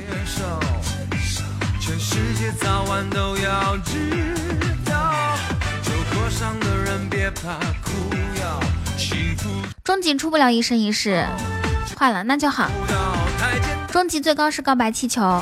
[1.79, 4.33] 全世界早晚都要知
[4.85, 5.13] 道。
[6.29, 7.86] 上的人别怕苦
[9.87, 11.25] 终极出不了一生一世，
[11.97, 12.69] 坏了，那就好。
[13.89, 15.41] 终极最高是告白气球。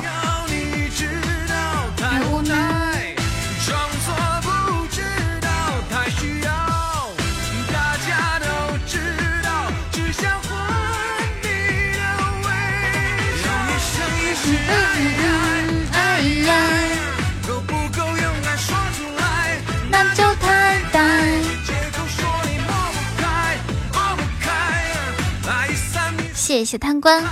[26.56, 27.22] 谢谢贪官，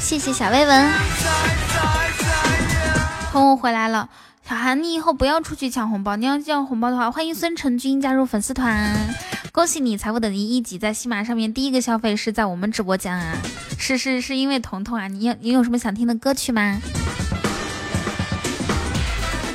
[0.00, 0.90] 谢谢小薇文，
[3.30, 4.08] 红红回来了。
[4.44, 8.92] 小韩，你以后不要出去抢红包，你要抢红包的话，欢迎孙成军加入粉丝团。
[9.52, 13.36] 恭喜你，财富等级一级，在喜马上面第一个消费是在我们直播间啊！
[13.78, 15.06] 是是是因为彤彤啊？
[15.06, 16.80] 你有你有什么想听的歌曲吗？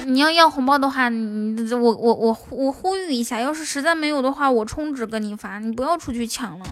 [0.05, 6.65] 你要要红包的话，你我我我我呼吁一下，要是实在没有的话，我充值给你发，你不要出去抢了。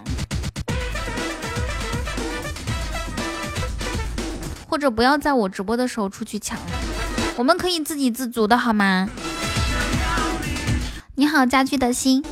[4.68, 6.58] 或者不要在我直播的时候出去抢，
[7.36, 9.08] 我们可以自给自足的好吗？
[11.14, 12.24] 你好，家居的心。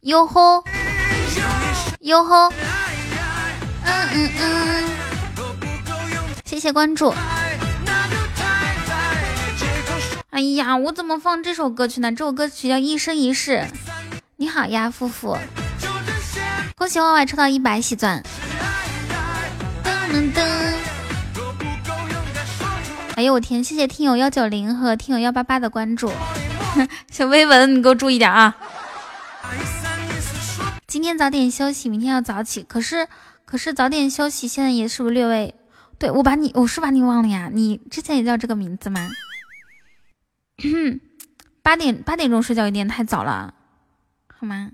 [0.00, 0.64] 哟吼，
[2.00, 2.48] 哟吼，
[3.84, 4.84] 嗯嗯嗯，
[6.44, 7.12] 谢谢关注。
[10.36, 12.12] 哎呀，我怎么放这首歌曲呢？
[12.12, 13.52] 这首歌曲叫《一生一世》。
[14.36, 15.34] 你好呀，夫妇，
[16.76, 18.22] 恭喜歪歪抽到一百喜钻。
[19.82, 20.42] 噔噔噔！
[23.14, 26.12] 哎呦我天，谢谢听友幺九零和听友幺八八的关注。
[27.10, 28.54] 小微文，你给我注意点啊！
[30.86, 32.62] 今天早点休息，明天要早起。
[32.62, 33.08] 可是，
[33.46, 35.54] 可是早点休息，现在也是不是略微……
[35.98, 37.48] 对我把你，我是把你忘了呀？
[37.50, 39.08] 你之前也叫这个名字吗？
[41.62, 43.54] 八点八点钟睡觉有点太早了，
[44.28, 44.70] 好吗？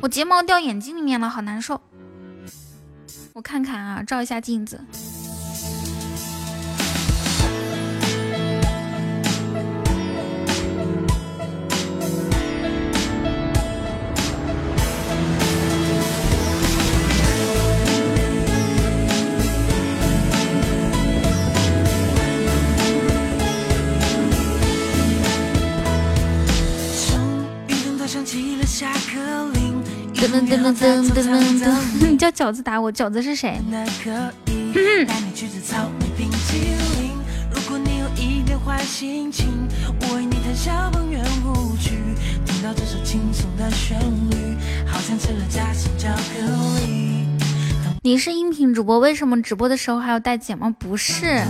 [0.00, 1.80] 我睫毛掉眼睛里面了，好难受。
[3.34, 4.80] 我看看啊，照一下镜子。
[30.38, 32.08] 噔噔噔噔噔噔噔！
[32.08, 33.60] 你叫饺子打我，饺子是谁？
[48.02, 50.70] 你是音频主播，为什么直播的时候还要戴睫毛？
[50.70, 51.42] 不是，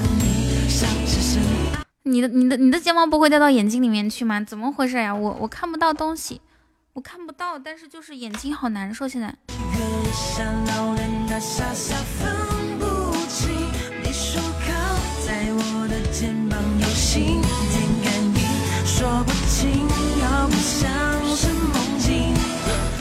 [2.05, 4.41] 你的你的你的睫毛不会掉到眼睛里面去吗？
[4.41, 5.15] 怎么回事呀？
[5.15, 6.41] 我我看不到东西。
[6.99, 9.07] 我看不到，但是就是眼睛好难受。
[9.07, 9.33] 现在。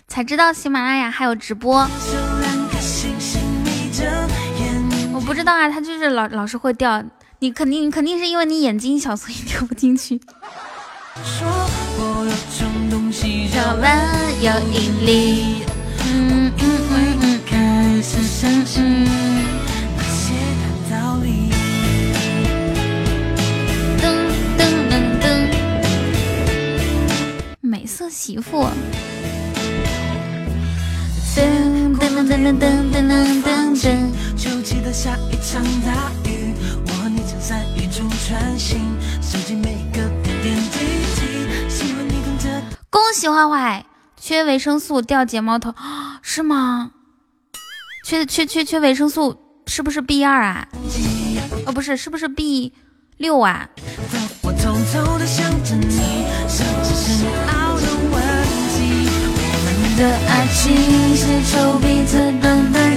[0.08, 1.80] 才知道喜马拉雅还有直播。
[5.12, 7.04] 我不知道啊，他就是老老是会掉。
[7.40, 10.22] 你肯定肯定是因为你眼睛小，所以掉不进去。
[13.62, 13.88] 了
[14.42, 15.64] 有引力。
[16.06, 19.06] 嗯嗯嗯嗯，开始相信
[19.96, 20.34] 那些
[20.90, 21.28] 道理。
[24.00, 24.04] 噔
[24.58, 25.26] 噔噔噔，
[27.62, 28.68] 美色媳妇。
[31.36, 31.40] 噔
[32.00, 33.08] 噔噔噔噔噔噔
[33.44, 33.46] 噔
[33.78, 33.86] 噔，
[34.36, 36.54] 就记得下一场大雨，
[36.88, 38.80] 我和你曾在雨中穿行，
[39.22, 40.02] 收集每个
[42.98, 43.86] 恭喜坏坏，
[44.20, 45.72] 缺维生素掉睫毛头，
[46.24, 46.90] 是吗？
[48.04, 49.38] 缺缺缺缺维生素，
[49.68, 50.68] 是不是 B 二啊？
[51.68, 52.74] 哦，不是，是不是 B
[53.18, 53.70] 六啊？
[59.96, 61.28] 的爱情是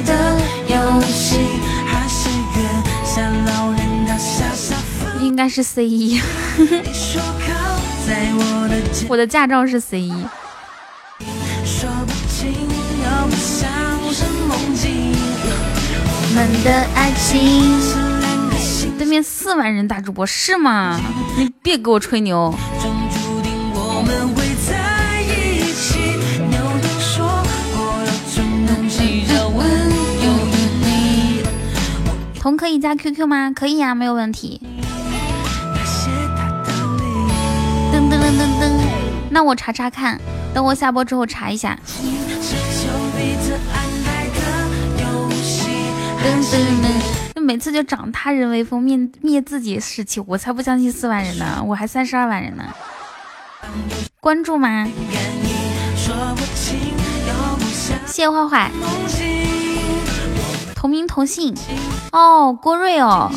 [0.06, 1.36] 的游戏，
[1.86, 2.66] 还是月
[3.04, 4.74] 下老人的小小
[5.20, 6.18] 应该是 C 一。
[9.08, 10.12] 我的驾照是 C 一，
[18.98, 21.00] 对面四万人大主播是吗？
[21.36, 22.54] 你别给我吹牛。
[32.38, 33.52] 彤可以加 QQ 吗？
[33.54, 34.60] 可以呀，没有问题。
[38.30, 38.80] 噔噔噔噔噔，
[39.28, 40.16] 那我查查看，
[40.54, 41.76] 等我下播之后查一下。
[47.34, 52.62] 就每次就长他人威风，灭灭自己士气，我才不相信四万人呢，我还三十二万人呢。
[54.20, 54.86] 关注吗？
[58.06, 58.70] 谢谢坏坏，
[60.76, 61.52] 同名同姓
[62.12, 63.28] 哦，郭瑞哦。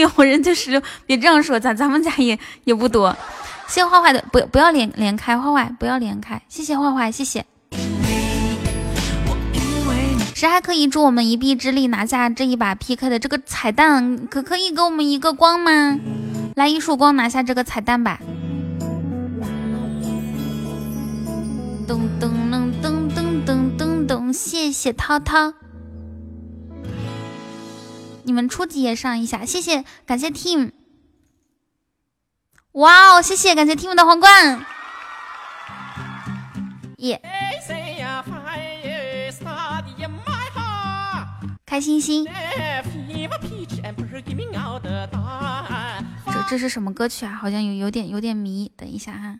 [0.00, 3.16] 有人就十六，别这样说，咱咱们家也也不多。
[3.66, 7.44] 谢谢坏坏的，不不要连连开，坏坏不要连开，谢谢坏坏，谢谢。
[10.34, 14.26] 谁还可以助我们一臂之力拿下这一把 PK 的这个彩蛋？
[14.28, 15.98] 可可以给我们一个光吗？
[16.56, 18.18] 来一束光拿下这个彩蛋吧。
[21.86, 25.52] 噔噔噔噔噔噔噔噔，谢谢涛涛。
[28.24, 30.72] 你们初级也上一下，谢谢，感谢 Team。
[32.72, 34.64] 哇哦，谢谢，感谢 Team 的皇冠。
[36.98, 37.20] 耶！
[41.66, 42.26] 开心心。
[46.26, 47.32] 这这是什么歌曲啊？
[47.34, 48.70] 好像有有点有点迷。
[48.76, 49.38] 等一下哈，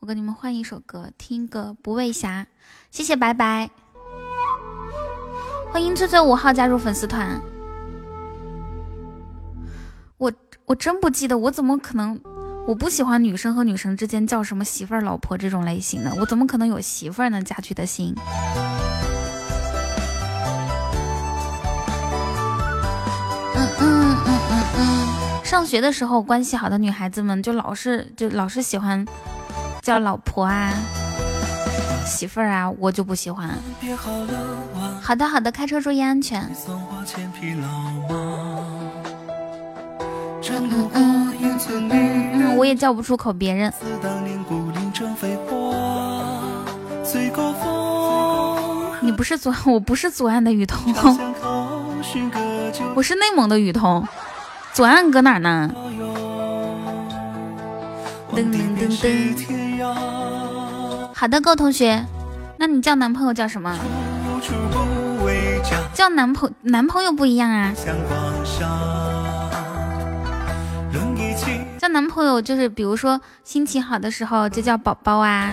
[0.00, 2.46] 我给你们换一首歌，听个不畏侠。
[2.90, 3.70] 谢谢拜拜，
[5.70, 7.40] 欢迎翠翠五号加入粉丝团。
[10.66, 12.20] 我我真不记得，我怎么可能？
[12.66, 17.40] 我不喜欢女生和女生之间叫什么媳妇儿、老婆这种类型的，我怎么可能有媳妇儿呢？
[17.40, 18.12] 嫁去的心。
[23.54, 25.44] 嗯嗯嗯嗯嗯。
[25.44, 29.06] 上学的时候，关系好的女孩子们就老是就老是喜欢
[29.80, 30.72] 叫老婆啊、
[32.04, 33.56] 媳妇儿啊，我就不喜欢。
[35.00, 36.42] 好的好的，开车注意安全。
[38.10, 38.25] 嗯
[40.94, 43.72] 嗯，我也叫不出口别人。
[49.00, 50.92] 你不是左， 我不是左岸的雨桐，
[52.94, 54.06] 我是内蒙的雨桐。
[54.72, 55.70] 左岸搁哪儿呢？
[58.34, 59.82] 噔噔噔噔。
[61.14, 62.04] 好的，各位同学，
[62.58, 63.76] 那你叫男朋友叫什么？
[65.94, 67.72] 叫男朋男朋友不一样啊。
[71.78, 75.52] 叫男朋友就是，比如说心情好的时候就叫宝宝啊，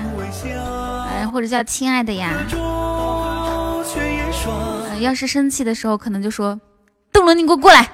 [1.09, 2.31] 哎，或者叫亲爱的呀。
[4.89, 6.59] 呃，要是生气的时候，可能就说
[7.11, 7.89] 邓伦，你给我过来。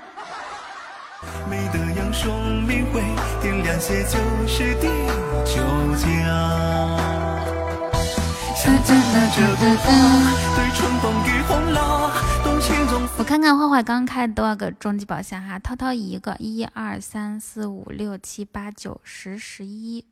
[13.17, 20.05] 我看看坏坏刚开多少个终极宝箱哈，涛涛一个，一二三四五六七八九十十一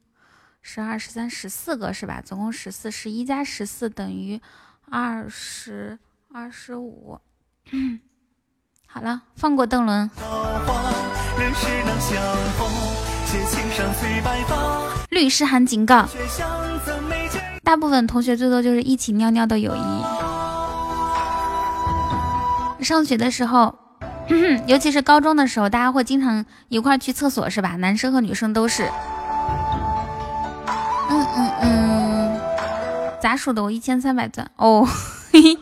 [0.61, 2.21] 十二十三十四个是吧？
[2.23, 4.41] 总共十四，十一加十四等于
[4.89, 5.97] 二十
[6.33, 7.19] 二十五。
[8.85, 10.09] 好了，放过邓伦。
[15.09, 16.05] 律师函警告。
[17.63, 20.16] 大部分同学最多就是一起尿尿的友谊。
[22.79, 23.75] 上学的时候，
[24.67, 27.75] 尤其是高中的时候，大家会经常一块去厕所，是吧？
[27.77, 28.89] 男生和女生都是。
[31.09, 32.39] 嗯嗯嗯，
[33.21, 33.63] 咋数的？
[33.63, 34.87] 我一千三百钻哦，
[35.31, 35.57] 嘿嘿。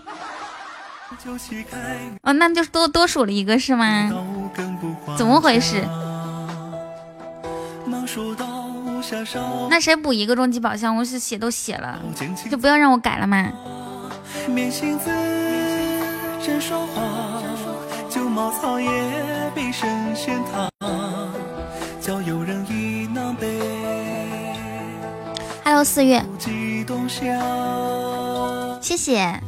[2.24, 4.12] 哦，那就是多多数了一个是吗？
[5.18, 5.84] 怎么回事？
[9.70, 10.96] 那谁补一个终极宝箱？
[10.96, 12.00] 我是写都写了，
[12.50, 13.52] 就不要让我改了嘛。
[16.46, 17.02] 真说话，
[18.08, 18.88] 旧茅草也
[19.56, 20.70] 被神仙烫，
[22.00, 23.48] 叫游人倚南北。
[25.64, 26.24] Hello，四月，
[28.80, 29.42] 谢谢。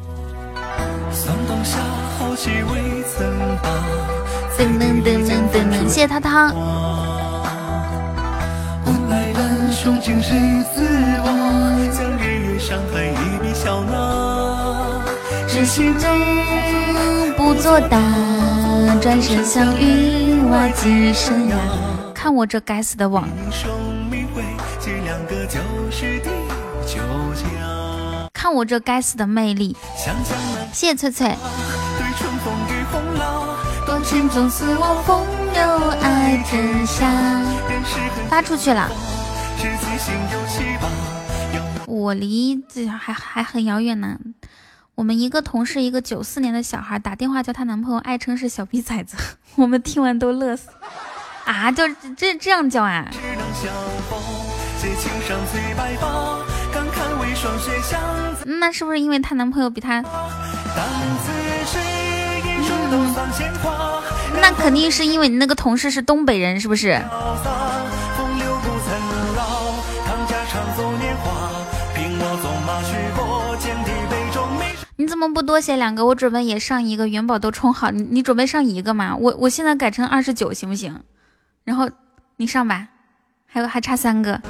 [1.13, 1.37] 曾
[4.79, 6.51] 噔噔噔噔噔，谢谢涛涛。
[15.57, 16.07] 执行中
[17.35, 17.97] 不作答，
[19.01, 21.55] 转身向云外寄生涯。
[22.13, 23.27] 看我这该死的网。
[28.31, 29.75] 看我这该死的魅力！
[30.71, 31.35] 谢谢翠翠。
[38.29, 38.91] 发出去了。
[41.87, 44.19] 我离这还还很遥远呢。
[44.97, 49.15] 我们一个同事，一个九四年的小孩打电话叫她男朋友，爱称是小逼崽子。
[49.53, 50.69] 我们听完都乐死。
[51.45, 51.87] 啊，就
[52.17, 53.07] 这这样叫啊？
[58.45, 60.03] 那是不是因为她男朋友比她？
[64.41, 66.99] 那肯定是因为你那个同事是东北人，是不是？
[75.17, 76.05] 么不多写两个？
[76.05, 79.15] 我准备也上一个元宝都充好，你你准备上一个吗？
[79.15, 81.01] 我我现在改成二十九行不行？
[81.63, 81.89] 然后
[82.37, 82.87] 你上吧，
[83.45, 84.41] 还有还差三个。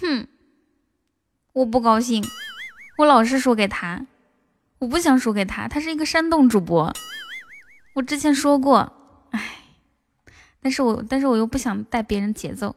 [0.00, 0.26] 哼，
[1.52, 2.22] 我不高兴，
[2.98, 4.06] 我老是输给他，
[4.78, 6.92] 我不想输给他，他是一个煽动主播，
[7.94, 8.88] 我之前说过，唉，
[10.64, 12.74] 但是我但是我又不想带别人节奏。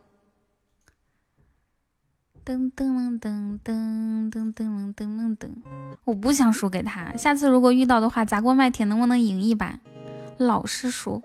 [2.45, 5.49] 噔噔噔噔噔噔噔噔噔，
[6.03, 9.79] 我不想输给他，下次如果遇到的话，砸锅卖铁能不能赢一把？
[10.37, 11.23] 老是输，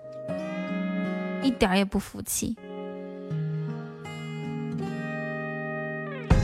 [1.43, 2.55] 一点也不服气。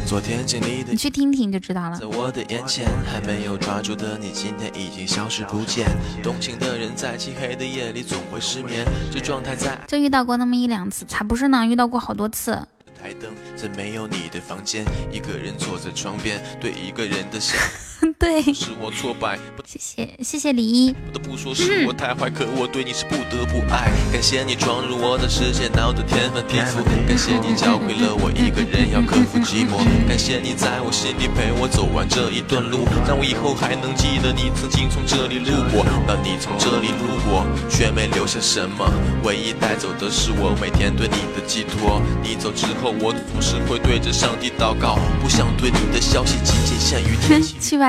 [0.10, 1.96] 昨天经历的，你去听听就知道了。
[1.96, 5.86] 在我的眼前，还没有抓住的你，今天已经消失不见。
[6.24, 12.54] 动情的人在漆黑的夜里总会失眠，这状态在就遇到过那么一两次，才不是呢，遇到过好多次。
[13.00, 17.56] 台灯在没有你的房间，一个人坐在窗边，对一个人的笑。
[18.18, 19.38] 对，是我挫败。
[19.66, 20.92] 谢谢谢谢李一。
[20.92, 23.92] 不得不说是我太坏，可我对你是不得不爱。
[24.12, 26.82] 感谢你闯入我的世界，闹得天翻地覆。
[27.08, 29.78] 感谢你教会了我一个人要克服寂寞。
[30.08, 35.86] 感谢你在我心里陪我走完这一段路，让我以后还能记得你曾经从这里路过。
[36.08, 38.90] 当你从这里路过，却没留下什么，
[39.24, 42.02] 唯一带走的是我每天对你的寄托。
[42.24, 47.56] 你走之后，我总是会对着上帝祷告，不想对你的消息仅仅限于天气。
[47.62, 47.89] 去吧，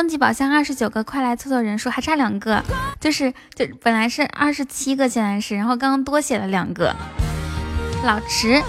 [0.00, 2.64] 终极宝箱二十九个，快来凑凑人数，还差两个，
[2.98, 6.96] 就是就本来是二十七个，现在是，然后刚刚多写了两个，
[8.02, 8.62] 老池。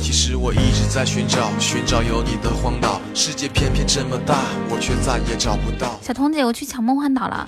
[0.00, 4.38] 其实我一直在寻找，寻找有你的荒岛，世界偏偏这么大，
[4.70, 5.98] 我却再也找不到。
[6.00, 7.46] 小彤姐，我去抢梦幻岛了。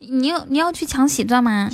[0.00, 1.70] 你要你要去抢喜钻吗？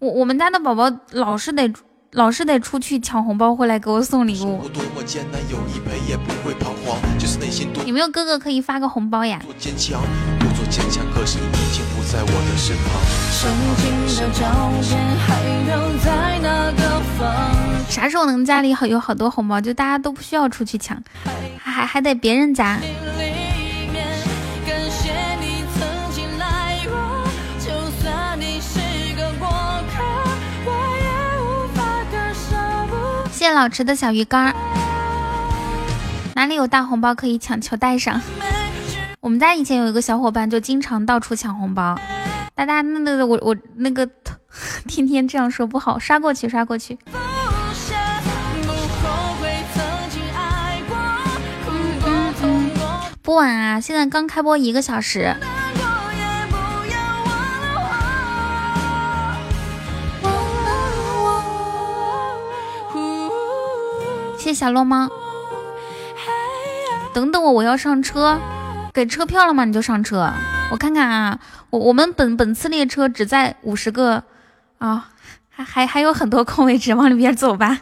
[0.00, 1.72] 我我们家的宝宝老是得。
[2.12, 4.62] 老是得出去抢红包回来给我送礼物。
[7.86, 9.40] 有没有哥哥可以发个红包呀？
[17.88, 19.58] 啥时候能家里好有好多红包？
[19.58, 21.02] 就大家都不需要出去抢，
[21.58, 22.78] 还还还得别人家。
[33.54, 34.54] 老吃的小鱼干。
[36.34, 38.20] 哪里有大红包可以抢，求带上。
[39.20, 41.98] 我们家以前有一个小伙伴，就经常到处抢红包。
[42.54, 44.08] 大大那那我我那个
[44.88, 46.98] 天天这样说不好，刷过去刷过去。
[53.22, 55.34] 不晚啊，现在刚开播一个小时。
[64.54, 65.08] 小落猫。
[67.12, 68.38] 等等我，我要上车。
[68.94, 69.64] 给车票了吗？
[69.64, 70.30] 你就上车。
[70.70, 71.38] 我看看啊，
[71.70, 74.22] 我我们本本次列车只在五十个
[74.78, 75.08] 啊，
[75.48, 77.78] 还还还有很多空位置，往里边走吧。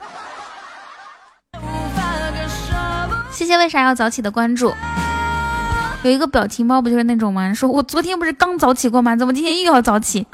[3.30, 4.74] 谢谢为啥要早起的关注。
[6.02, 7.52] 有一个表情包不就是那种吗？
[7.52, 9.16] 说我昨天不是刚早起过吗？
[9.16, 10.26] 怎么今天又要早起？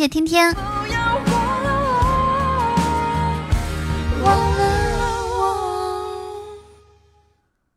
[0.00, 0.56] 谢谢天天。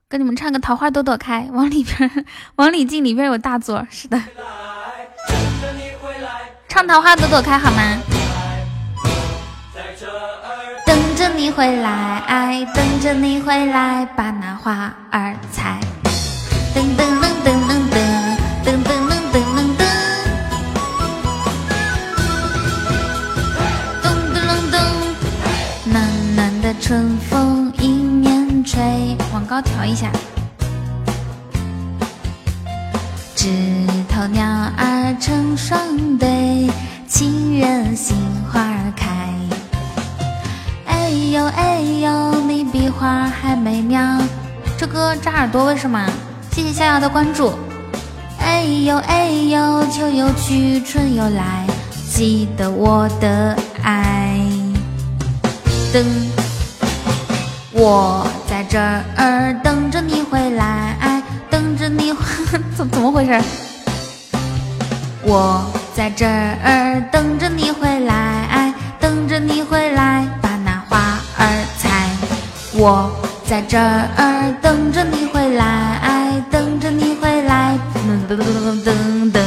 [0.07, 3.85] 跟你们唱个《桃花朵朵开》，往里边，往里进，里边有大座。
[3.91, 4.17] 是的，
[6.69, 7.81] 唱《桃花朵朵开》好吗？
[10.85, 15.77] 等着你回来，等着你回来，把那花儿采。
[16.73, 17.19] 噔噔
[26.79, 28.81] 春风迎面吹。
[29.33, 30.09] 往高调一下。
[33.35, 33.49] 枝
[34.07, 34.45] 头鸟
[34.77, 36.69] 儿成双对，
[37.07, 38.15] 情人心
[38.51, 38.61] 花
[38.95, 39.09] 开。
[40.85, 44.19] 哎呦哎呦，你比花还美妙。
[44.77, 46.05] 这歌扎耳朵，为什么？
[46.51, 47.53] 谢谢逍遥的关注。
[48.39, 51.65] 哎呦哎呦，秋又去，春又来，
[52.09, 54.39] 记得我的爱。
[55.91, 56.03] 等，
[57.85, 62.13] 我在这儿等着你回来，等着你
[62.77, 63.41] 怎怎么回事？
[65.21, 65.61] 我
[65.93, 72.09] 在这儿等着你回来，等着你回来，把那花儿采。
[72.71, 73.11] 我
[73.45, 79.41] 在这儿等着你回来，等着你回来，噔噔噔噔噔噔。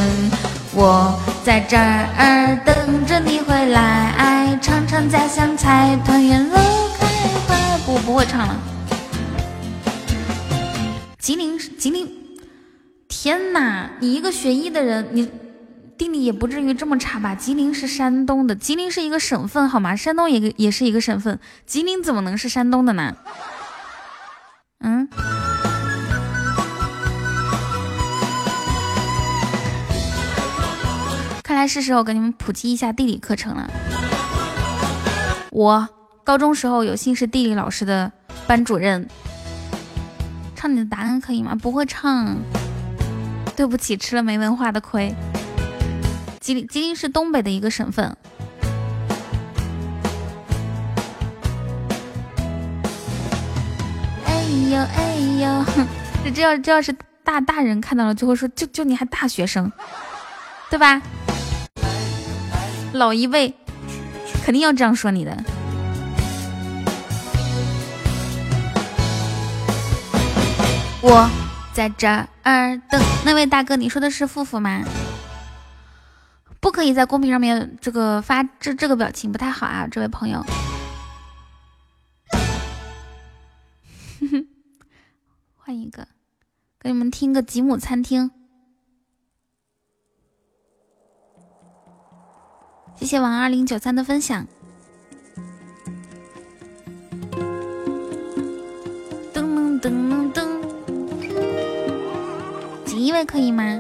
[0.74, 6.86] 我在这儿等着你回来，尝尝家乡菜，团圆乐。
[7.87, 8.57] 不，不会唱了。
[11.20, 12.12] 吉林，吉林，
[13.07, 13.89] 天哪！
[14.01, 15.30] 你一个学医的人，你
[15.97, 17.32] 地理也不至于这么差吧？
[17.37, 19.95] 吉林是山东的，吉林是一个省份，好吗？
[19.95, 23.16] 山东也也是一个省份，吉林怎么能是山东的呢？
[24.80, 25.09] 嗯，
[31.45, 33.70] 看来是时候给你们普及一下地理课程了。
[35.51, 35.89] 我
[36.27, 38.11] 高中时候有幸是地理老师的
[38.49, 39.09] 班主任，
[40.57, 41.55] 唱你的答案可以吗？
[41.55, 42.37] 不会唱，
[43.55, 45.14] 对不起，吃了没文化的亏。
[46.41, 48.16] 吉林，吉林是东北的一个省份。
[54.24, 55.64] 哎呦哎呦，
[56.27, 59.70] 这这要这要是大大人看到了，就会说，就就你还大学生，
[60.70, 61.01] 对吧？
[62.95, 63.55] 老一辈
[64.45, 65.33] 肯定要这样说你的。
[71.09, 71.30] 我
[71.72, 72.26] 在这儿
[72.90, 74.82] 等那位大哥，你说的是富富吗？
[76.59, 80.44] 不可以在公屏上面这个发这这个表情不太好啊，这位朋友。
[85.54, 86.09] 换一个，
[86.80, 88.32] 给你们听个吉姆餐厅。
[92.96, 94.44] 谢谢王二零九三的分享。
[99.32, 100.65] 噔噔噔噔，
[102.97, 103.78] 锦衣卫可以吗？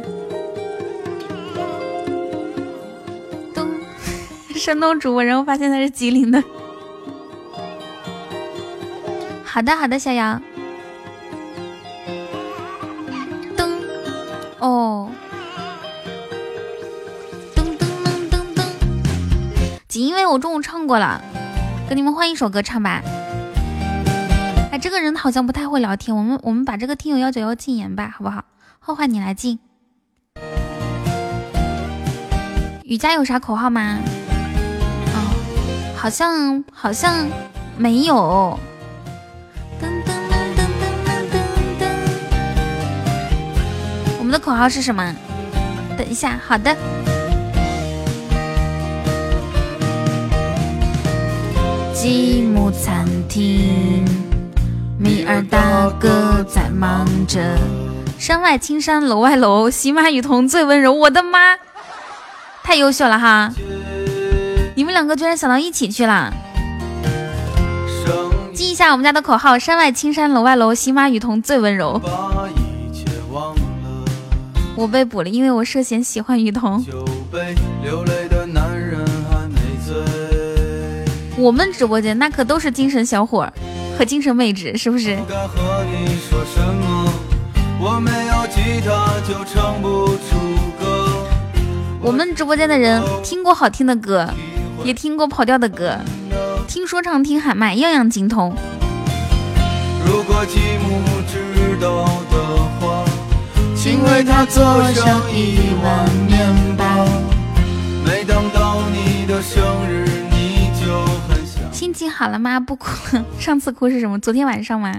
[3.54, 3.66] 咚，
[4.54, 6.44] 山东主播，然后发现他是吉林的。
[9.42, 10.42] 好的，好的，小杨。
[13.56, 13.70] 噔，
[14.58, 15.10] 哦。
[17.54, 18.62] 噔噔噔噔噔。
[19.88, 21.24] 锦衣卫，我中午唱过了，
[21.88, 23.00] 给你们换一首歌唱吧。
[24.70, 28.44] 哎，这个人好像不太会聊天，我们我们把这个听友幺九幺禁言吧，好不好？
[28.86, 29.58] 后话你来进。
[32.84, 33.98] 雨佳有啥口号吗？
[35.12, 37.26] 哦，好像好像
[37.76, 38.56] 没有。
[44.20, 45.12] 我们的口号是什么？
[45.98, 46.72] 等一下，好的。
[51.92, 54.04] 积木餐厅，
[54.96, 57.58] 米尔大哥在忙着。
[58.18, 60.92] 山外青山楼外楼，喜马雨桐最温柔。
[60.92, 61.56] 我的妈，
[62.62, 63.52] 太优秀了哈！
[64.74, 66.32] 你们两个居然想到一起去了。
[68.54, 72.00] 记一下我们家的口号：山外青山楼外楼，喜马雨桐最温柔。
[74.74, 76.84] 我被捕了，因为我涉嫌喜欢雨桐。
[81.36, 83.46] 我们直播间那可都是精神小伙
[83.98, 85.18] 和精神妹纸，是不是？
[87.78, 88.00] 我
[92.10, 94.26] 们直播间的人听过好听的歌，
[94.82, 95.98] 也听过跑调的歌，
[96.66, 98.54] 听说唱听喊麦，样样精通。
[100.06, 103.04] 如果继母知道的话，
[103.76, 104.62] 请为他做
[104.94, 107.06] 上一碗面包。
[108.06, 110.06] 每当到你的生日。
[110.30, 112.58] 你就很想心情好了吗？
[112.58, 113.24] 不哭了。
[113.38, 114.18] 上次哭是什么？
[114.18, 114.94] 昨天晚上吗？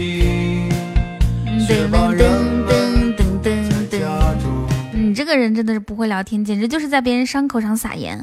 [0.00, 0.70] 噔
[1.68, 1.92] 噔
[2.66, 3.94] 噔噔噔噔。
[4.94, 8.18] 你这个人真的是不会聊天，简直就是在别人伤口上撒盐。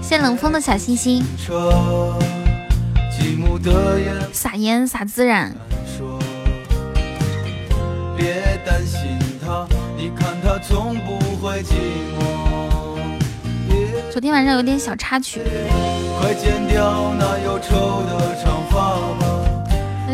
[0.00, 1.24] 谢冷风的小心心。
[4.32, 5.52] 撒盐撒孜然。
[8.16, 9.66] 别担心他。
[14.10, 15.40] 昨天晚上有点小插曲。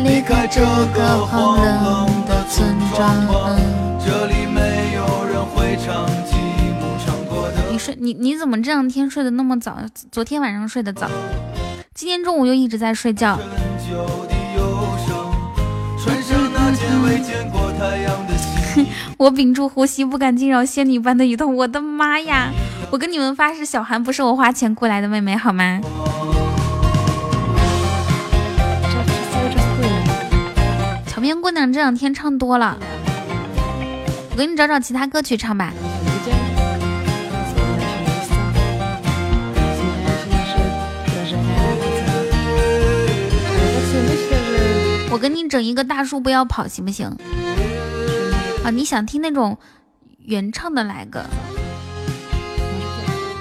[0.03, 0.61] 离开这
[0.93, 3.25] 个荒冷的村庄。
[7.71, 9.77] 你睡你你怎么这两天睡得那么早？
[10.11, 11.09] 昨天晚上睡得早，
[11.95, 13.39] 今天中午又一直在睡觉。
[19.17, 21.55] 我屏住呼吸，不敢惊扰仙女般的雨桐。
[21.55, 22.51] 我的妈呀！
[22.89, 25.81] 我跟你们发誓，小韩不是我花钱雇来的妹妹，好吗？
[31.05, 32.77] 桥边姑娘这两天唱多了，
[34.31, 35.73] 我给你找找其他歌曲唱吧。
[45.09, 47.07] 我给你整一个大树不要跑，行不行？
[48.63, 49.57] 啊，你想听那种
[50.19, 51.25] 原唱的来个？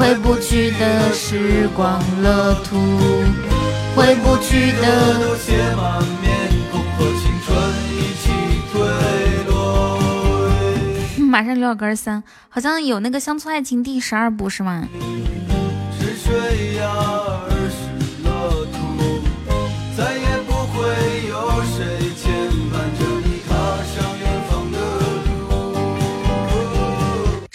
[0.00, 2.78] 回不去的时光乐土，
[3.94, 6.32] 回不去的热血满面，
[6.72, 7.54] 共和青春
[7.92, 8.32] 一起
[8.72, 8.80] 坠
[9.46, 10.00] 落。
[11.18, 14.88] 马上六小哥三，好像有那个《乡村爱情》第十二部是吗？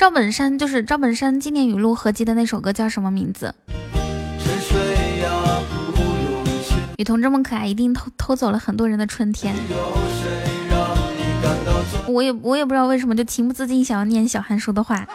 [0.06, 3.56] 赵本山就是赵本山经典语录合集的那首歌叫什么名字？
[6.98, 9.56] 雨桐这么可爱，一定偷偷走了很多人的春天。
[12.06, 15.08] 我也我也不知道为什么，就情不自禁想要念小韩说的话。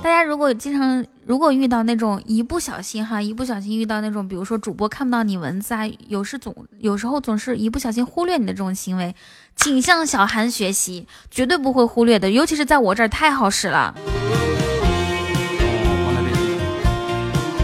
[0.00, 9.12] 大家如果经常如果遇到那种一不小心哈，一不小心遇到那种，比如说主播看不到你文字啊，有时总有时候总是一不小心忽略你的这种行为。
[9.56, 13.94] 请向小韩学习，绝对不会忽略的，尤其是在我这儿太好使了。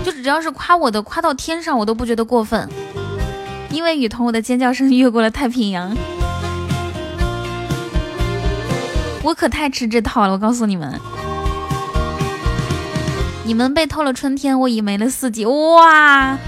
[0.05, 2.69] 就只要是夸我的，夸到天上我都不觉得过分，
[3.71, 5.95] 因为雨桐我的尖叫声越过了太平洋，
[9.23, 10.99] 我可太吃这套了，我告诉你们，
[13.45, 16.39] 你们被偷了春天，我已没了四季，哇！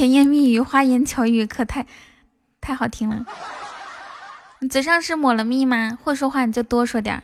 [0.00, 1.86] 甜言蜜语、花言巧语，可太
[2.58, 3.26] 太好听了。
[4.60, 5.98] 你嘴上是抹了蜜吗？
[6.02, 7.22] 会说话你就多说点。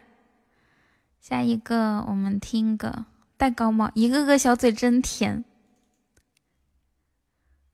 [1.19, 3.07] 下一个，我们听个
[3.39, 5.43] 戴高帽，一个个小嘴真甜。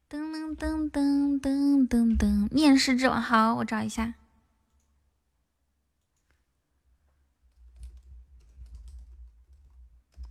[0.09, 4.15] 噔噔噔噔噔噔噔，面试之王，好，我找一下。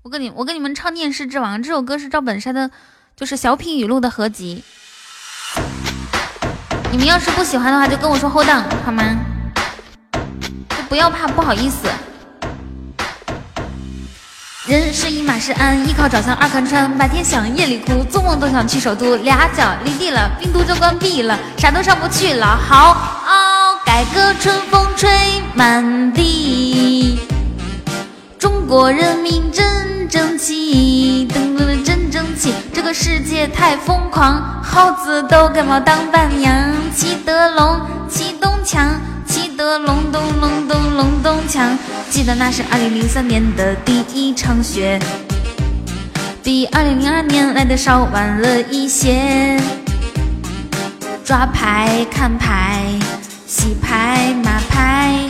[0.04, 2.72] 我跟你，我跟你们唱《念诗之王》这首歌是赵本山的，
[3.22, 4.64] 就是小品语录的合集。
[6.92, 9.16] 你们要是不喜欢的话，就跟我说后档好吗？
[10.12, 11.88] 就不要怕不好意思。
[14.66, 19.16] 人是一马是鞍，一靠找向二看穿，白天想夜里哭，做梦都想去首都。
[19.18, 22.58] 俩脚离地了，病毒就关闭了，啥都上不去了。
[22.58, 22.98] 好，
[23.86, 25.08] 改革春风吹
[25.54, 27.20] 满地，
[28.40, 32.01] 中国人民真争气，噔噔真。
[32.74, 36.54] 这个世界太疯狂，耗子都感冒当伴娘。
[36.96, 39.00] 齐德龙，齐东强。
[39.28, 41.78] 齐德隆咚隆咚隆咚锵，
[42.10, 45.00] 记得那是二零零三年的第一场雪，
[46.44, 49.58] 比二零零二年来的稍晚了一些。
[51.24, 52.84] 抓牌看牌，
[53.48, 55.28] 洗牌码牌，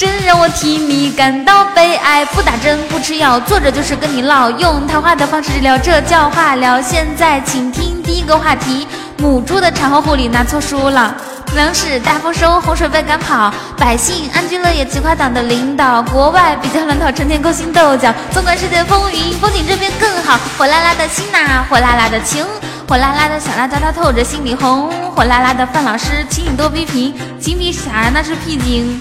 [0.00, 2.24] 真让我替你感到悲哀。
[2.24, 6.80] 不打针不吃药，坐着就是跟你唠，用谈话的方式治疗，这叫化疗。
[6.80, 8.88] 现在请听第一个话题。
[9.18, 11.14] 母猪的产后护理拿错书了，
[11.54, 18.10] 粮食大丰收，洪水被赶跑，百姓安居乐业，企划党的领导，国外比较乱套，成天勾心斗角。
[18.32, 20.40] 纵观世界风云，风景这边更好。
[20.56, 22.42] 火辣辣的心呐，火辣辣的情，
[22.88, 24.90] 火辣辣的小辣椒它透着心里红。
[25.14, 28.98] 火辣辣的范老师，请你多批评，精辟啥那是屁精。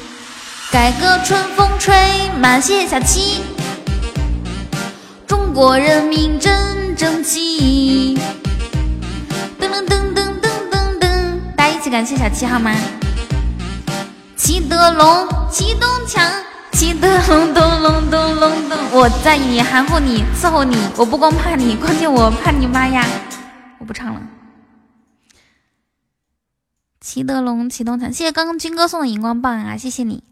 [0.71, 1.95] 改革春风吹
[2.39, 3.43] 满，谢谢小七。
[5.25, 8.15] 中国人民真争气。
[9.59, 12.71] 噔噔噔噔噔噔噔，大家一起感谢小七好吗？
[14.37, 16.23] 齐德龙，齐东强，
[16.73, 23.03] 齐德龙咚隆咚隆咚，我在意你，含糊你，伺候你，我不光怕你，关键我怕你妈呀！
[23.79, 24.21] 我不唱了。
[27.01, 30.28] 齐德龙，齐东强，谢谢刚刚军哥送的荧光棒啊，谢谢你。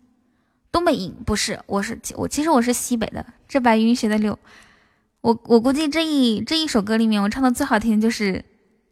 [0.72, 4.38] 东北音不是，我是我，其实我是西北的，这白云学的溜。
[5.22, 8.46] 我我估计这一这一首歌里面，我唱的最好听的就是，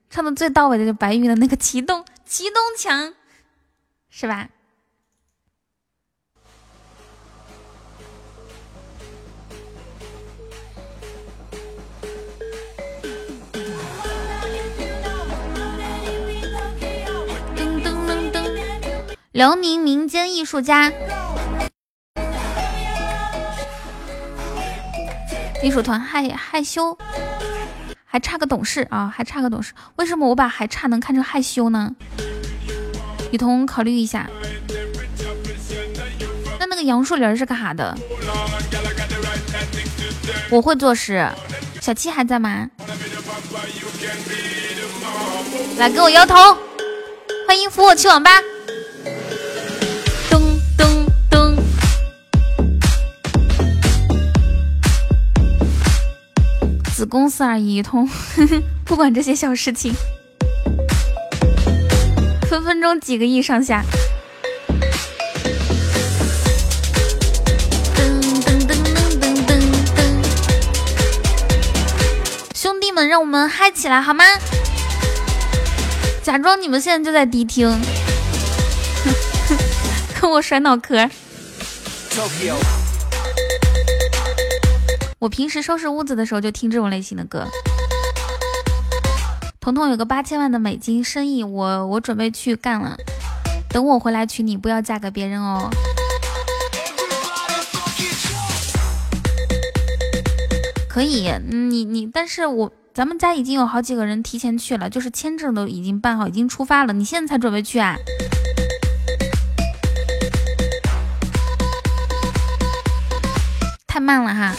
[0.10, 2.04] 唱的最到位的就白云的那个启动。
[2.26, 3.14] 齐东强，
[4.10, 4.50] 是吧？
[17.56, 20.92] 噔噔噔噔，辽宁民间艺术家，
[25.66, 26.96] 艺术团害害羞。
[28.06, 29.74] 还差个懂事啊，还差个懂事。
[29.96, 31.90] 为什么我把还差能看成害羞呢？
[33.32, 34.30] 雨桐考虑一下。
[36.60, 37.98] 那那个杨树林是干啥的？
[40.52, 41.28] 我会作诗。
[41.82, 42.70] 小七还在吗？
[45.78, 46.36] 来给我摇头。
[47.48, 48.30] 欢迎扶我去网吧。
[57.06, 58.10] 公司而已，通
[58.86, 59.94] 不管这些小事情，
[62.50, 63.84] 分分钟几个亿上下。
[72.54, 74.24] 兄弟们，让我们嗨起来好吗？
[76.24, 77.70] 假装你们现在就在迪厅，
[80.20, 81.10] 跟我甩脑壳。
[85.26, 87.48] 我平时收拾屋子的时候就听这种类型的歌。
[89.60, 92.96] 彤彤有个八千万的美金生意，我我准备去干了。
[93.70, 95.68] 等我回来娶你，不要嫁给别人哦。
[100.88, 106.94] 可以，你你，但是我咱们家已经有好几个人提前去了，就是签证都已经办好，已经出发了。
[106.94, 107.96] 你现在才准备去啊？
[113.88, 114.54] 太慢了哈。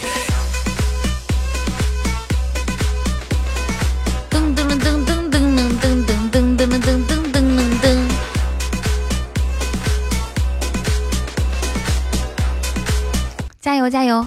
[13.76, 14.26] 油加油！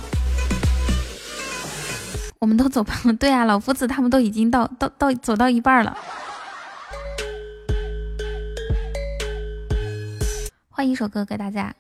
[2.40, 2.94] 我们都走吧。
[3.20, 5.98] 对啊，老夫子他们都已经到到到走到一半了。
[10.70, 11.68] 换一首歌给大家，《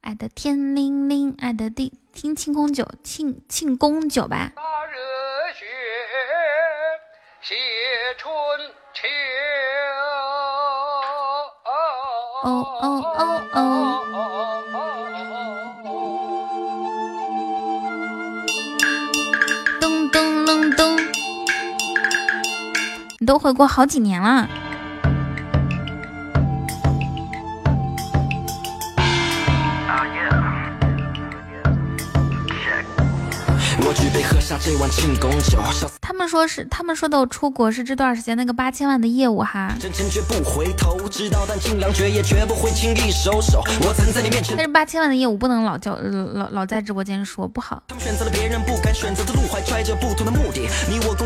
[0.00, 4.52] 爱的天灵灵》，爱的地，听庆功酒，庆庆功酒吧。
[12.42, 12.50] 哦
[12.82, 13.03] 哦。
[23.24, 24.46] 你都回国好几年了。
[36.00, 39.74] 他们说是，他们说的我出国是这段时间那个八千万的业务哈。
[44.56, 47.82] 但是八千万的业务不能老叫老老在直播间说不好。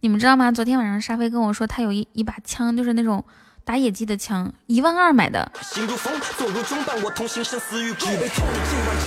[0.00, 0.52] 你们知道吗？
[0.52, 3.24] 昨天晚上沙飞跟我说，他有一一把枪，就是那种
[3.64, 5.50] 打野鸡的枪，一万二买的。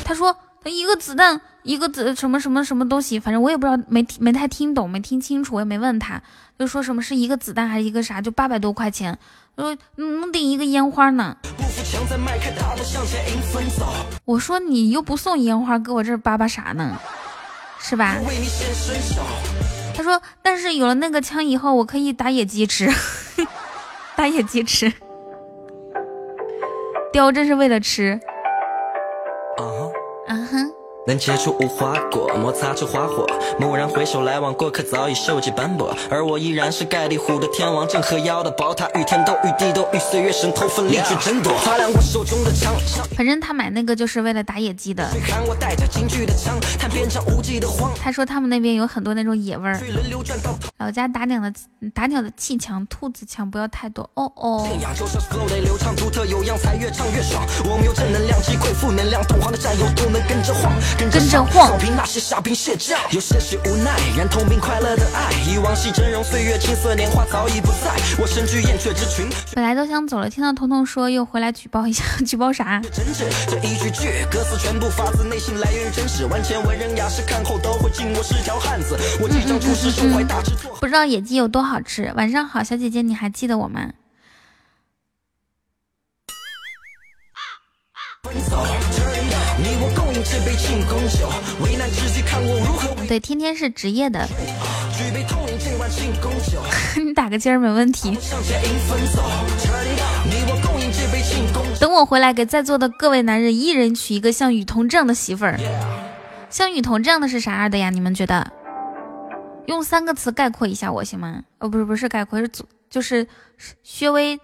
[0.03, 0.69] 他说他。
[0.69, 6.21] 一个子弹，一个子什么什么什么东西，反正我也不知道，没没太听懂，没听清楚，我也没问他，
[6.59, 9.17] 就说什么是一个子弹还是一个啥，就八百多块钱，
[9.55, 11.37] 说能顶一个烟花呢。
[14.25, 16.99] 我说你又不送烟花，搁我这叭叭啥呢？
[17.87, 18.17] 是吧？
[19.95, 22.89] 他说，但是有了那个枪以后，我可以打野鸡吃，
[24.17, 24.91] 打野鸡吃，
[27.13, 28.19] 雕真是为了吃。
[31.07, 33.25] 能结出无花果，摩擦出花火。
[33.59, 41.57] 蓦然回首，来往过客早已锈迹斑驳，而我依然是盖地虎的天王，正和妖的宝塔，与天斗，与地斗，与岁月神偷奋力去争夺。
[41.63, 42.75] 擦亮我手中的枪。
[43.15, 45.09] 反正他买那个就是为了打野鸡的。
[48.01, 49.79] 他说他们那边有很多那种野味儿。
[50.79, 51.53] 老家打鸟的
[51.93, 54.07] 打鸟的气枪，兔子枪不要太多。
[54.15, 54.67] 哦哦。
[60.97, 61.71] 跟着晃。
[63.11, 63.95] 有些许无奈，
[64.59, 65.29] 快乐的爱。
[65.47, 67.95] 忆往昔峥嵘岁月，青涩年华早已不在。
[68.19, 72.81] 我身居燕雀之群，本来都想走了，听到彤彤说又回来举报一下， 举报啥？
[72.91, 76.25] 这一句句歌词全部发自内心，来源于真实。
[76.25, 76.41] 文
[76.77, 78.97] 人雅士看后都会敬我是条汉子。
[79.21, 80.51] 我即将出师，胸怀大志。
[80.79, 82.11] 不知道野鸡有多好吃？
[82.15, 83.89] 晚上好，小姐姐，你还记得我吗？
[93.07, 94.27] 对，天天是职业的。
[96.97, 98.17] 你打个尖儿没问题。
[101.79, 105.57] 等我回来，给在座的各位男人一人娶一个像雨桐这样的媳妇儿。
[106.49, 107.89] 像雨桐这样的是啥样的呀？
[107.89, 108.51] 你们觉得？
[109.67, 111.43] 用三个词概括一下我行吗？
[111.59, 112.49] 哦，不是，不是概括，是
[112.89, 113.27] 就是
[113.83, 114.39] 薛微，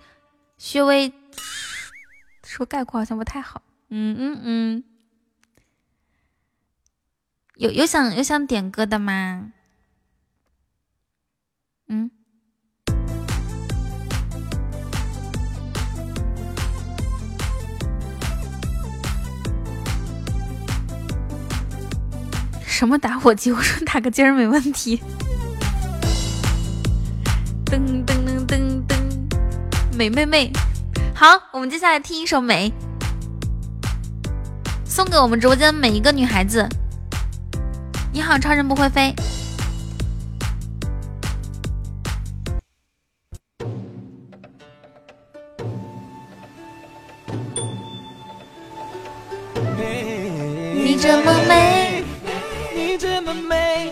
[0.58, 1.12] 薛微
[2.46, 3.62] 说概括好像不太好。
[3.90, 4.84] 嗯嗯嗯。
[7.58, 9.52] 有有想有想点歌的吗？
[11.88, 12.10] 嗯？
[22.66, 23.52] 什么打火机？
[23.54, 25.00] 我说打个尖儿没问题。
[27.68, 28.98] 噔噔噔噔噔，
[29.96, 30.52] 美妹妹，
[31.14, 32.72] 好，我们接下来听一首《美》，
[34.84, 36.68] 送给我们直播间每一个女孩子。
[38.14, 39.12] 你好，超人不会飞。
[50.76, 52.04] 你这么美，
[52.76, 53.92] 你这么美，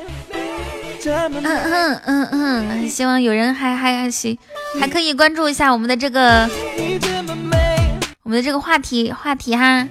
[1.03, 4.37] 嗯嗯嗯嗯，希望有人还还还行，
[4.79, 6.47] 还可以关注一下我们的这个，
[8.21, 9.87] 我们的这个话题话题哈。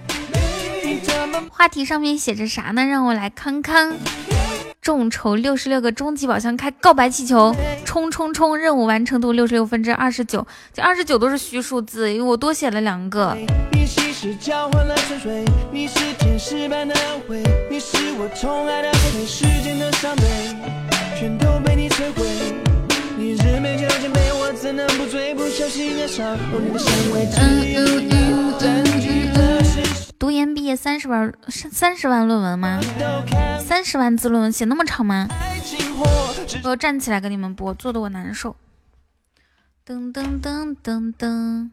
[1.51, 2.85] 话题上面写着啥呢？
[2.85, 3.93] 让我来看看。
[4.81, 7.55] 众筹六十六个终极宝箱，开告白气球，
[7.85, 8.57] 冲冲冲！
[8.57, 13.37] 任务完成度六十六分之二十九，这二十九都是虚数字，因为我多写了两个。
[30.21, 32.79] 读研毕业三十万三十万论文吗？
[33.59, 35.27] 三十万字论文写那么长吗？
[36.63, 38.55] 我要站起来跟你们播，坐的我难受。
[39.87, 41.71] 噔噔噔噔噔。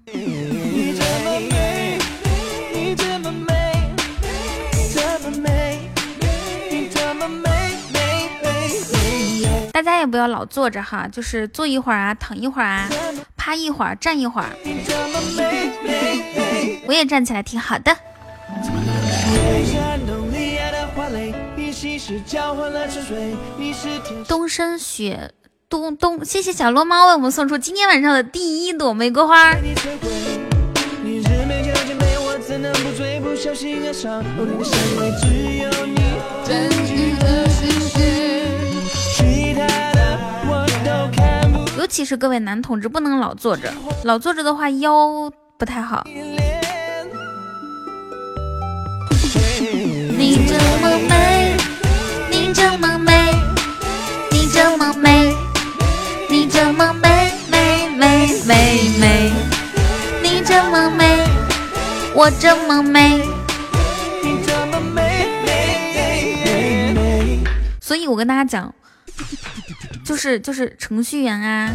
[9.74, 12.90] 大家也不要老坐着哈，就是坐一会儿啊，躺一会儿啊，
[13.36, 14.48] 趴一会儿，站一会儿。
[16.86, 17.94] 我也站起来，挺好的。
[24.28, 25.32] 东升雪，
[25.70, 29.54] 东东，谢谢小落猫为我们送出今天晚上的第一朵玫瑰花。
[41.78, 43.72] 尤其是各位男同志，不能老坐着，
[44.04, 46.06] 老坐着的话腰不太好。
[54.78, 55.36] 么美，
[56.30, 59.34] 你这么美美美美美，
[60.22, 61.18] 你这么美，
[62.14, 63.18] 我这么美。
[64.22, 67.44] 你这么美美美
[67.82, 68.72] 所以我跟大家讲，
[70.06, 71.74] 就是就是程序员啊，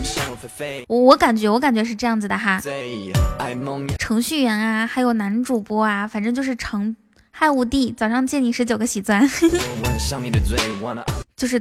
[0.87, 2.61] 我我感觉我感觉是这样子的哈，
[3.99, 6.95] 程序员啊，还有男主播啊，反正就是成。
[7.35, 9.27] 嗨，无敌，早上借你十九个喜钻，
[11.35, 11.61] 就是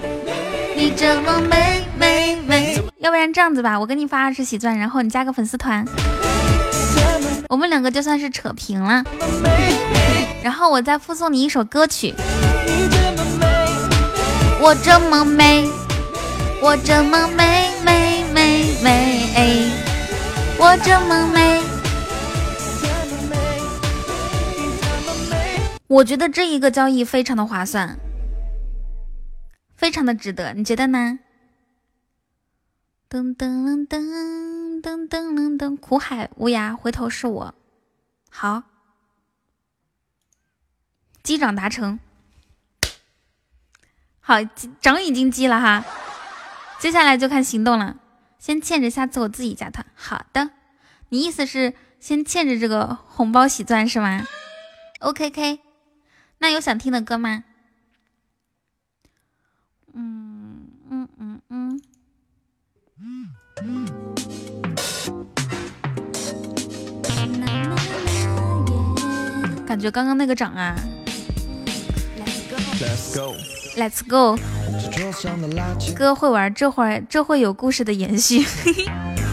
[0.81, 2.83] 你这么美美美。
[2.97, 5.85] 要不然这样子吧，我给你发二十喜钻，然后你加个粉丝团，
[7.49, 9.03] 我们两个就算是扯平了。
[10.41, 12.15] 然后我再附送你一首歌曲。
[14.59, 15.69] 我这么美，
[16.59, 19.71] 我这么美美美美，
[20.57, 21.61] 我这么美。
[25.85, 27.95] 我觉得这一个交易非常的划算，
[29.81, 31.17] 非常的值得，你觉得呢？
[33.09, 34.07] 噔噔噔
[34.79, 37.55] 噔噔噔噔，苦海无涯，回头是我。
[38.29, 38.61] 好，
[41.23, 41.99] 击掌达成。
[44.19, 44.43] 好，
[44.79, 45.83] 掌已经击了哈，
[46.79, 47.97] 接下来就看行动了。
[48.37, 49.83] 先欠着，下次我自己加团。
[49.95, 50.51] 好的，
[51.09, 54.27] 你意思是先欠着这个红包喜钻是吗
[54.99, 55.59] ？OKK。
[56.37, 57.45] 那有想听的歌吗？
[59.93, 61.81] 嗯嗯嗯嗯。
[69.65, 70.75] 感觉刚刚那个涨啊
[72.81, 74.37] ！Let's go，Let's go。
[75.95, 78.45] 哥会玩，这会儿这会有故事的延续。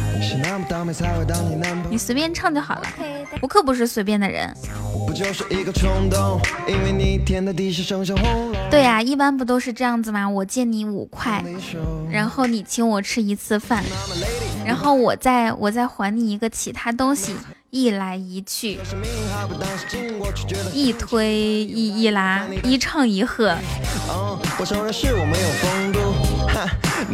[1.91, 2.87] 你随便唱就好了，
[3.41, 4.53] 我可不是随便的人。
[8.71, 10.29] 对呀，一般不都是这样子吗？
[10.29, 11.43] 我借你五块，
[12.11, 13.83] 然后你请我吃一次饭，
[14.65, 17.35] 然后我再我再还你一个其他东西，
[17.71, 18.79] 一来一去，
[20.75, 23.57] 一推一一拉，一唱一和。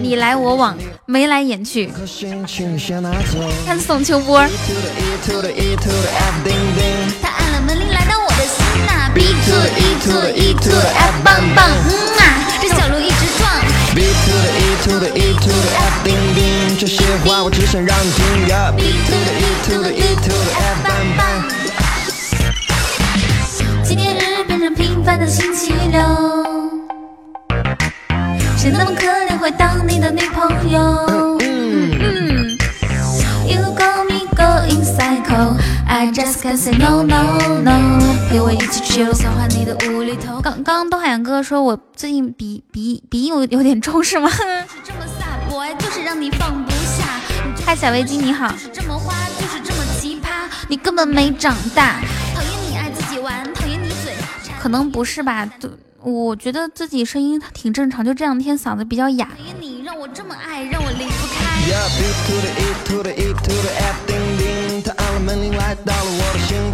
[0.00, 0.76] 你来我往，
[1.06, 1.90] 眉来眼去。
[3.66, 4.42] 看宋秋波。
[7.22, 9.10] 他按了门铃，来到我的心呐。
[9.14, 11.72] B to E to E to F 棒棒，嗯
[12.18, 12.20] 啊，
[12.60, 13.48] 这小鹿一直撞。
[13.94, 18.24] B to E to E to F 叮叮，这些话我只想让你听。
[18.76, 21.24] B to E to E to F 棒棒。
[23.84, 26.33] 纪念日变成平凡的星期六。
[28.64, 30.80] 谁那么可怜会当你的女朋友？
[31.42, 32.56] 嗯
[33.46, 38.00] ，You got me going psycho，I just can't say no no no。
[38.30, 40.40] 陪我一起去消化你的无厘头。
[40.40, 44.30] 刚刚东海洋哥哥说我最近鼻鼻鼻音有有点重是吗？
[44.30, 44.38] 是
[44.82, 47.04] 这么洒脱，就是让你放不下。
[47.66, 48.48] 嗨，小围巾你好。
[48.50, 50.28] 就是这么花，就是这么奇葩，
[50.68, 52.00] 你根本没长大。
[52.34, 54.14] 讨厌你爱自己玩，讨厌你嘴。
[54.58, 55.46] 可能不是吧？
[56.04, 56.10] 都。
[56.10, 59.28] 我觉得自己声音挺正常，就这两天嗓子比较哑。
[59.58, 61.44] 你让我这么爱，让我离不开。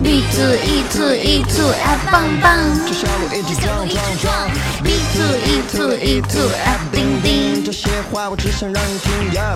[0.02, 4.51] B to E to E to F 棒棒，这小鹿一直撞撞撞。
[4.82, 9.09] B to E to E to F 叮叮，这些话我只想让你听。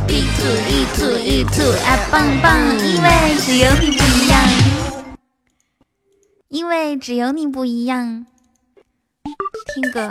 [0.07, 3.09] B to E to E to F 棒棒，因为
[3.41, 4.41] 只有你不一样，
[6.49, 8.27] 因为只有你不一样。
[9.75, 10.11] 听歌，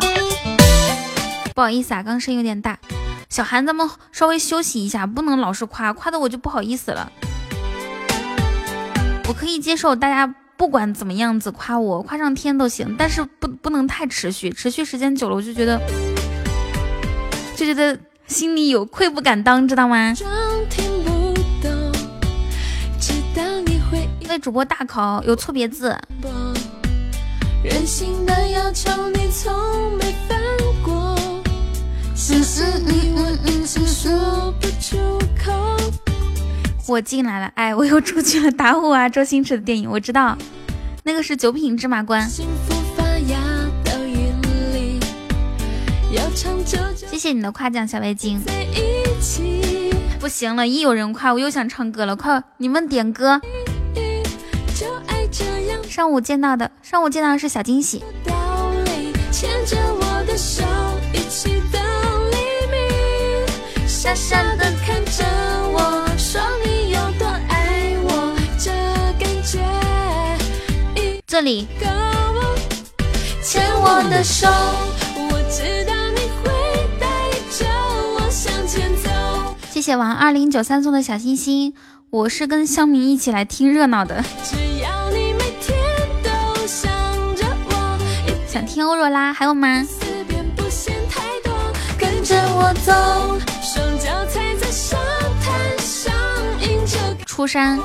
[1.54, 2.78] 不好意思啊，刚刚声音有点大。
[3.30, 7.12] 小韩，咱们稍微休息一下，不能老是夸，夸的我就不好意思了。
[9.28, 15.80] 我可以接受大家不管怎么样子夸我，夸上天都行，但是不不能太持续，持续时间久了我就觉得
[17.56, 17.98] 就觉得
[18.28, 20.14] 心里有愧不敢当，知道吗？
[24.34, 25.96] 为主播大考有错别字。
[36.86, 39.10] 我进来了，哎，我又出去了，打我啊！
[39.10, 40.38] 周星驰的电影我知道，
[41.04, 42.30] 那个是九品芝麻官。
[47.10, 48.38] 谢谢你的夸奖，小围巾。
[50.20, 53.42] 不行了，一有人夸我又想唱歌了，快你们点歌。
[55.90, 58.04] 上午见到的，上午见到的是小惊喜。
[59.34, 60.64] 牵着我的手，
[61.12, 61.82] 一起等
[62.30, 62.38] 黎
[62.70, 62.78] 明
[63.88, 65.26] 傻傻的看着
[65.72, 68.70] 我，说你有多爱我，这
[69.18, 69.58] 感觉
[71.26, 71.68] 这里，
[73.44, 74.48] 牵我的手，
[75.18, 76.52] 我知道你会
[77.00, 77.08] 带
[77.58, 77.66] 着
[78.14, 79.10] 我向前走。
[79.72, 81.74] 谢谢王二零九三送的小心心，
[82.12, 84.24] 我是跟香明一起来听热闹的。
[88.74, 89.86] 听欧若拉，还有吗？
[91.96, 92.92] 跟着我走。
[97.28, 97.80] 出山。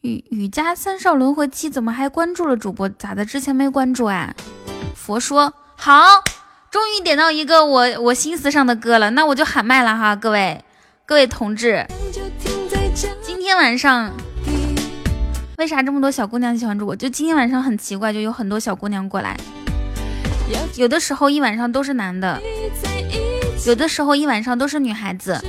[0.00, 2.88] 雨雨家三少轮回七怎么还关注了主播？
[2.88, 3.22] 咋的？
[3.26, 4.34] 之前没关注啊？
[4.94, 6.24] 佛说好，
[6.70, 10.62] 终于点到一个我我心思上的歌了，那我就喊麦了哈，各位
[11.04, 11.84] 各位同志，
[13.22, 14.12] 今天晚上。
[15.58, 16.94] 为啥这么多小姑娘喜欢主播？
[16.94, 19.36] 就今天晚上很奇怪，就有很多小姑娘过来。
[20.76, 22.40] 有的时候一晚上都是男的，
[23.66, 25.40] 有的时候一晚上都是女孩子。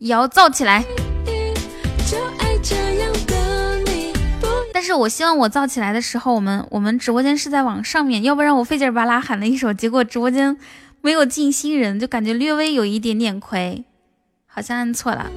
[0.00, 0.84] 摇造起来！
[4.84, 10.56] 是我希望我造起来的时候，我们我们直播间是在往上面，要不然我费劲巴拉喊了一首，结果直播间
[11.00, 13.84] 没有进新人，就感觉略微有一点点亏，
[14.46, 15.30] 好像按错了。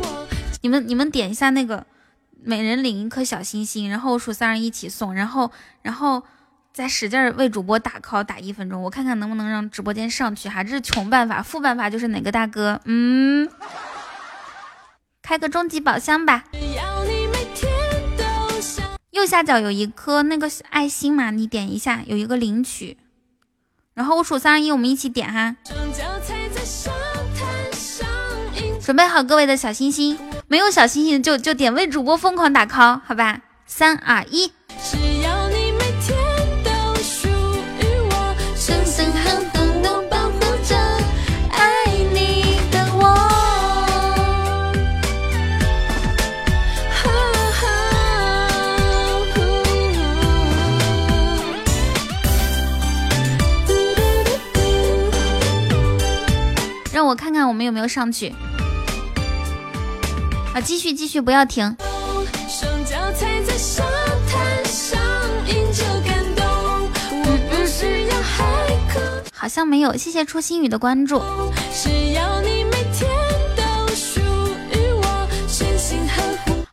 [0.62, 1.88] 你们你们点一下那个。
[2.44, 5.52] 每人领一颗小星星，然后我数三二一起送，然后，
[5.82, 6.24] 然后
[6.72, 13.50] 再使劲为主播打 call 打一分钟，我看看能不能让直播间上去哈，这是穷办法，富办法就是哪个大哥，嗯，
[15.22, 16.46] 开个终极宝箱吧。
[19.18, 22.98] 右下角有一颗那个爱心嘛，你点一下，有一个领取，
[23.96, 25.56] 然后我数三二一，我们一起点哈。
[28.80, 30.18] 准备好各位的小心心。
[30.48, 34.52] 没有小心心就就点为主播疯狂打 call，好吧，三二一。
[57.38, 58.34] 看看我们有没有上去。
[60.56, 61.78] 啊继续继续，不要停。
[69.36, 71.22] 好像没有，谢谢初心雨的关注。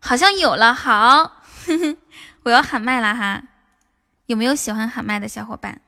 [0.01, 1.43] 好像有了，好，
[2.45, 3.43] 我要喊麦了哈。
[4.25, 5.83] 有没有喜欢喊麦的小伙伴？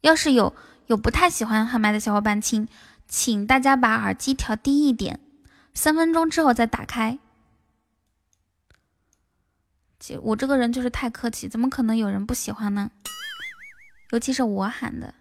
[0.00, 0.56] 要是有
[0.92, 2.68] 有不太喜欢喊麦的小伙伴，请
[3.08, 5.20] 请大家把耳机调低一点。
[5.72, 7.18] 三分钟之后再打开。
[10.20, 12.90] 我这个人就是太客气，怎么可能有人不喜欢呢？
[14.10, 15.14] 尤其是我喊的，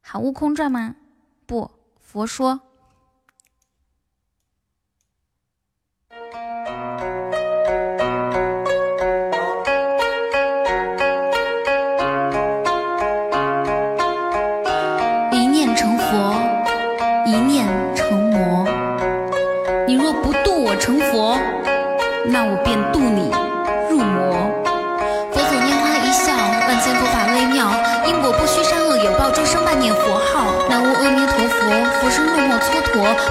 [0.00, 0.96] 喊悟空传吗？
[1.44, 1.70] 不，
[2.00, 2.62] 佛说。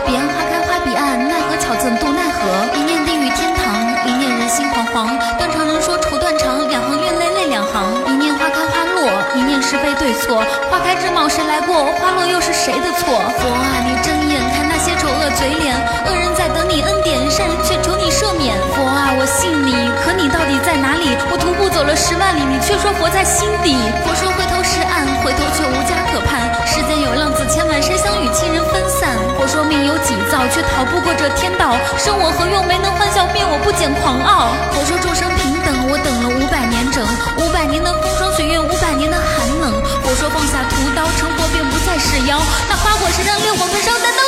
[0.06, 2.42] 彼岸花开花彼岸，奈何巧怎渡奈何？
[2.78, 3.64] 一念地狱天堂，
[4.06, 5.08] 一念人心惶惶。
[5.38, 7.84] 断肠人说愁断肠，两行怨泪泪两行。
[8.08, 10.44] 一念花开花落，一念是非对错。
[10.70, 11.86] 花开之貌谁来过？
[12.00, 13.20] 花落又是谁的错？
[13.40, 18.56] 佛啊，你睁眼看那些丑恶嘴脸，恶人在等你恩典，善人却求你赦免。
[18.76, 19.74] 佛啊，我信你，
[20.04, 21.16] 可你到底在哪里？
[21.32, 23.76] 我徒步走了十万里，你却说佛在心底。
[24.04, 26.52] 佛说回头是岸，回头却无家可盼。
[26.66, 28.64] 世间有浪子千万，谁想与亲人？
[29.54, 31.78] 说命由己造，却逃不过这天道。
[31.96, 32.66] 生我何用？
[32.66, 34.50] 没能欢笑，灭我不减狂傲。
[34.74, 37.06] 佛说众生平等，我等了五百年整，
[37.38, 39.78] 五百年的风霜雪月，五百年的寒冷。
[40.02, 42.42] 佛说放下屠刀，成佛便不再是妖。
[42.66, 44.22] 那花果山上六火焚烧，难道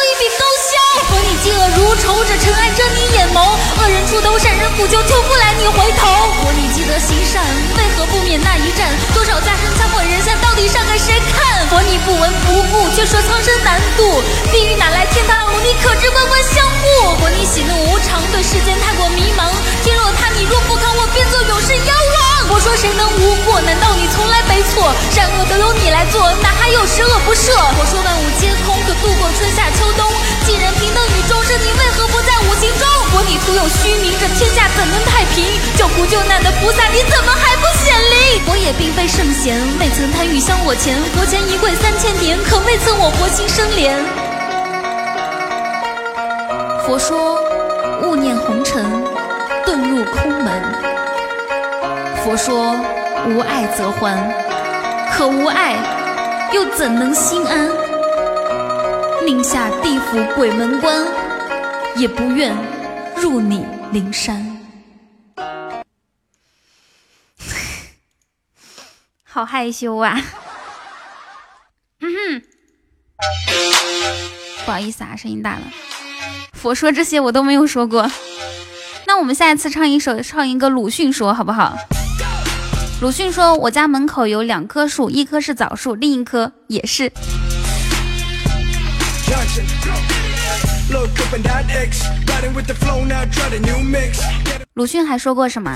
[1.10, 3.40] 佛你嫉恶如仇，这尘埃遮你眼眸。
[3.80, 6.08] 恶人出头，善人抚救，求不来你回头。
[6.42, 7.44] 佛你积德行善，
[7.78, 8.90] 为何不免那一战？
[9.14, 11.68] 多少家生枪毁人下，到底上给谁看？
[11.70, 14.22] 佛你不闻不顾，却说苍生难渡。
[14.52, 15.46] 地狱哪来天堂？
[15.52, 17.16] 路，你可知官官相护？
[17.20, 19.52] 佛你喜怒无常，对世间太过迷茫。
[19.84, 22.35] 天若塌，你若不康，我便做永世妖王。
[22.48, 23.60] 佛说谁能无过？
[23.62, 24.94] 难道你从来没错？
[25.12, 27.52] 善恶都由你来做，哪还有十恶不赦？
[27.76, 30.06] 佛说万物皆空，可度过春夏秋冬。
[30.46, 32.88] 既然平等与众生，你为何不在五行中？
[33.12, 35.44] 佛你徒有虚名，这天下怎能太平？
[35.78, 38.42] 救苦救难的菩萨，你怎么还不显灵？
[38.46, 40.96] 佛也并非圣贤，未曾贪欲香我钱。
[41.16, 43.92] 佛前一跪三千年，可未曾我佛心生怜。
[46.86, 47.40] 佛说
[48.04, 48.86] 勿念红尘，
[49.66, 50.95] 遁入空门。
[52.26, 52.74] 佛说
[53.28, 54.18] 无爱则欢，
[55.14, 55.76] 可无爱
[56.52, 57.70] 又怎能心安？
[59.24, 61.06] 宁下地府鬼门关，
[61.96, 62.52] 也不愿
[63.18, 64.44] 入你灵山。
[69.24, 70.20] 好害羞啊！
[72.02, 72.42] 嗯哼，
[74.66, 75.62] 不好意思啊，声音大了。
[76.54, 78.10] 佛说这些我都没有说过，
[79.06, 81.78] 那我们下一次唱一首，唱一个鲁迅说好不好？
[83.02, 87.12] 鲁迅说：“我家门口有两棵树，一棵是枣树，另一棵也是。”
[94.76, 95.76] 鲁迅还说过什么？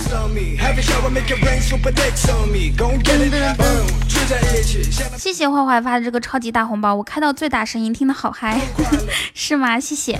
[5.17, 8.61] 谢谢坏坏发的这个超级大红包，我开到最大声音，听得好嗨，
[9.35, 9.77] 是吗？
[9.77, 10.17] 谢谢。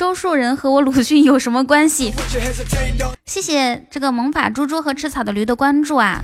[0.00, 2.14] 周树人和我鲁迅 有什么关系？
[3.26, 6.22] 谢谢这个萌法猪猪和吃草的驴的关注啊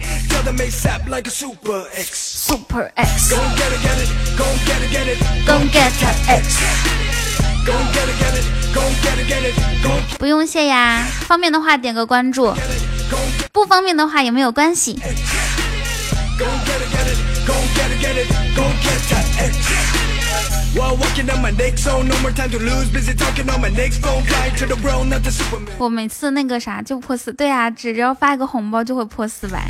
[2.10, 3.44] ！Super X，Go
[5.70, 5.90] get
[6.26, 6.56] X。
[10.18, 12.54] 不用谢呀，方便的话点个关注，
[13.52, 14.98] 不方便的话也没有关系。
[25.78, 29.68] 我每次那个啥就破四，对啊，只要发一个红包就会破四百。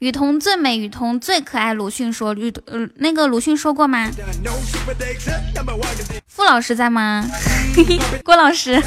[0.00, 1.72] 雨桐最美，雨桐最可爱。
[1.72, 4.10] 鲁迅说，雨呃那个鲁迅说过吗？
[6.26, 7.24] 傅老师在吗？
[8.22, 8.82] 郭老师，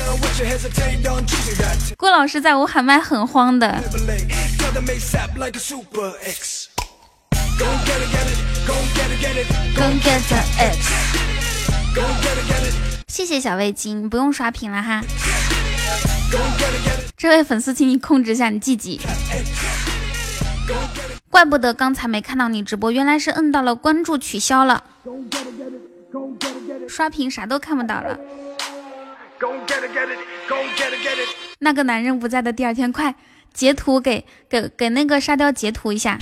[1.98, 3.82] 郭老师在我喊麦很慌的。
[13.08, 15.02] 谢谢小味精，不用刷屏了哈。
[17.18, 19.00] 这位粉丝，请你控制一下你自己。
[21.30, 24.84] 怪不得刚才没看到你直播，原来是摁到了关注取消了。
[26.88, 28.18] 刷屏啥都看不到了。
[31.60, 33.16] 那个男人不在的第二天，快
[33.54, 36.18] 截图给给给那个沙雕截图一下。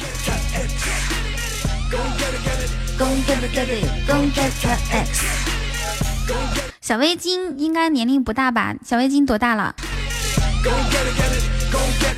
[6.81, 8.75] 小围巾应该年龄不大吧？
[8.83, 9.73] 小围巾多大了？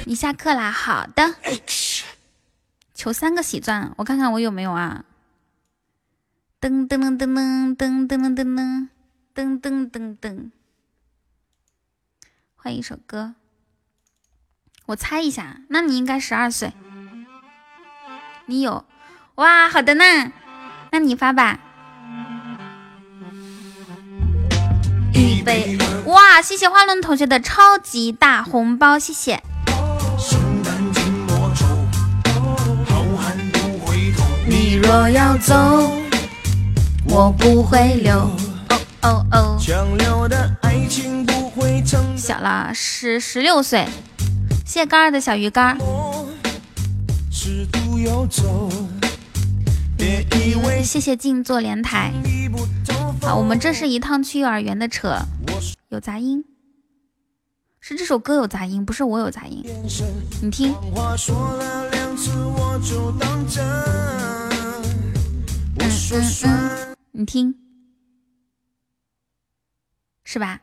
[0.08, 0.72] 你下课啦？
[0.72, 1.36] 好的。
[2.96, 5.06] 求三个喜钻，我看看我有没有啊？
[6.60, 8.90] 噔噔噔噔噔噔噔噔噔
[9.36, 10.50] 噔噔噔噔。
[12.56, 13.36] 换一首歌，
[14.88, 16.74] 我猜一下，那你应该十二岁。
[18.48, 18.84] 你有？
[19.36, 20.04] 哇，好的呢，
[20.92, 21.58] 那你发吧。
[25.14, 29.42] 预备，哇，谢谢花轮同学的超级大红包，谢谢。
[34.46, 35.94] 你若要走，
[37.06, 38.14] 我不会留。
[38.18, 39.58] 哦哦哦。
[42.18, 43.88] 小了十十六岁，
[44.66, 45.78] 谢谢干儿的小鱼干。
[50.84, 52.12] 谢谢静坐莲台。
[53.22, 55.16] 好，我们这是一趟去幼儿园的车，
[55.90, 56.44] 有杂音，
[57.80, 59.64] 是这首歌有杂音，不是我有杂音。
[60.42, 60.76] 你听，
[67.12, 67.56] 你听，
[70.24, 70.60] 是吧？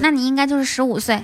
[0.00, 1.20] 那你应该就是十五岁。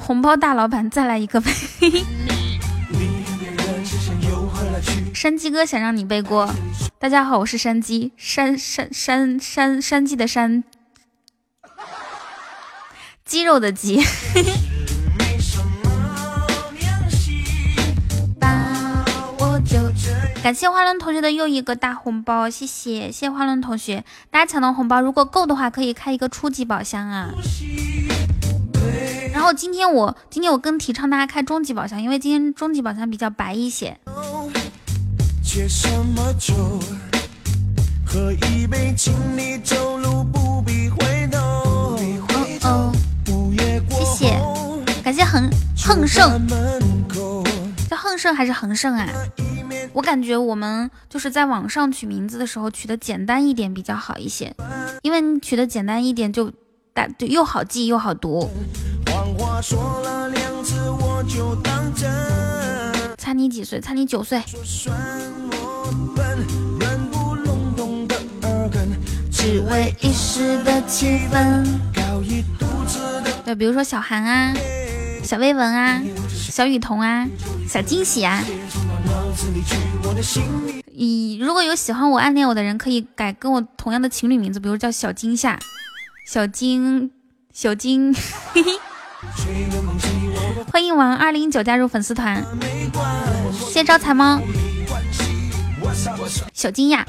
[0.00, 1.50] 红包大老板，再来一个呗。
[5.14, 6.48] 山鸡哥想让你背锅。
[6.98, 10.62] 大家好，我是山鸡，山山山山山鸡的山，
[13.24, 14.02] 鸡肉的鸡。
[20.46, 27.30] 感谢花轮同学的又一个大红包，谢谢谢谢花轮同学，大家抢到红包，如果够的话可以开一个初级宝箱啊。
[29.32, 33.98] 然后今天我今天我更提倡大家开终极宝箱，因为今天终极宝箱比较白一些。
[35.42, 35.66] 谢
[44.16, 44.40] 谢，
[45.02, 46.46] 感谢恒恒盛，
[47.90, 49.08] 叫恒盛还是恒盛啊？
[49.96, 54.54] 我感觉我们就是在网上取名字的时候取的简单一点比较好一些，
[55.00, 56.52] 因为你取的简单一点就
[56.92, 58.46] 大就又好记又好读。
[63.16, 63.80] 猜你几岁？
[63.80, 64.42] 猜你九岁。
[69.30, 71.64] 只为一时的气氛。
[73.46, 74.52] 对，比如说小韩啊，
[75.26, 76.00] 小薇文啊，
[76.30, 77.26] 小雨桐啊，
[77.68, 78.44] 小惊喜啊。
[80.96, 85.58] 咦如果有喜欢我、暗恋我的人，可以改跟我同样的情侣名字，比如叫小惊夏、
[86.24, 87.10] 小金、
[87.52, 88.14] 小金。
[90.70, 92.44] 欢迎王二零九加入粉丝团，
[93.52, 94.40] 谢谢招财猫。
[96.52, 97.04] 小惊讶。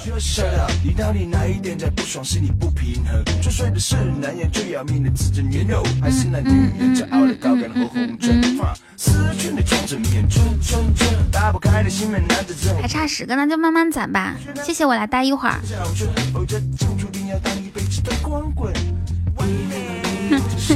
[12.81, 14.35] 还差十个，那就慢慢攒吧。
[14.63, 15.59] 谢谢，我来待一会儿。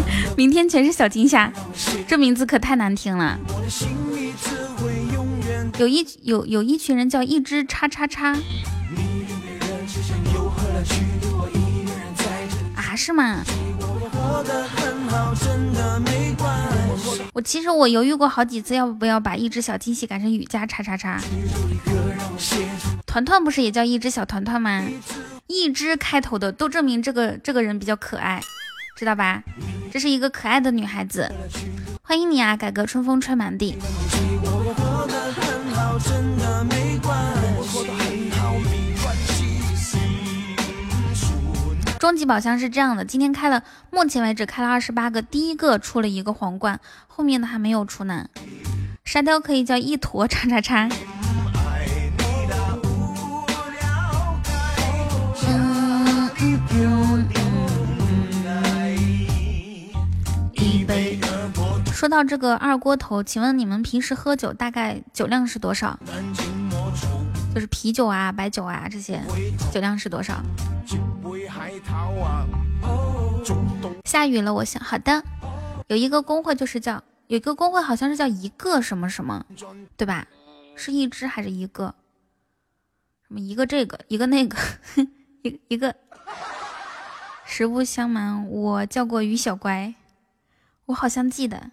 [0.38, 1.52] 明天全是小惊吓，
[2.08, 3.38] 这名字可太难听了。
[5.78, 8.38] 有一有有一群人叫一只叉叉叉，
[12.76, 13.44] 啊是吗？
[17.34, 21.20] 我其实我犹豫过好几次，要不要把一只小惊喜改成雨加叉叉叉。
[23.08, 24.84] 团团不是也叫一只小团团吗？
[25.48, 28.42] 一只开头的都证明这个这个人比较可爱，
[28.96, 29.44] 知道吧？
[29.92, 31.32] 这是一个可爱的女孩子，
[32.04, 33.76] 欢迎你啊，改革春风吹满地。
[42.00, 48.28] 终极宝箱是这样的，今天开了，目前为止开了二十八个，第一个出了一个皇冠，后面的还没有出呢。
[49.06, 50.90] 沙雕可以叫一坨叉叉叉。
[62.02, 66.00] 说到这个二锅头，请问你们平时喝酒大概酒量是多少？
[67.54, 69.22] 就是啤酒啊、白酒啊这些
[69.72, 70.42] 酒量是多少？
[74.04, 75.24] 下雨了，我想好的，
[75.90, 79.46] 有一个工会就是叫有一个工会好像是叫一个什么什么，
[79.96, 80.26] 对吧？
[80.76, 81.94] 是一只还是一个？
[83.28, 84.58] 什么一个这个一个那个
[85.44, 85.96] 一一个？
[87.46, 89.94] 实不相瞒，我叫过于小乖，
[90.88, 91.70] 我好像记得。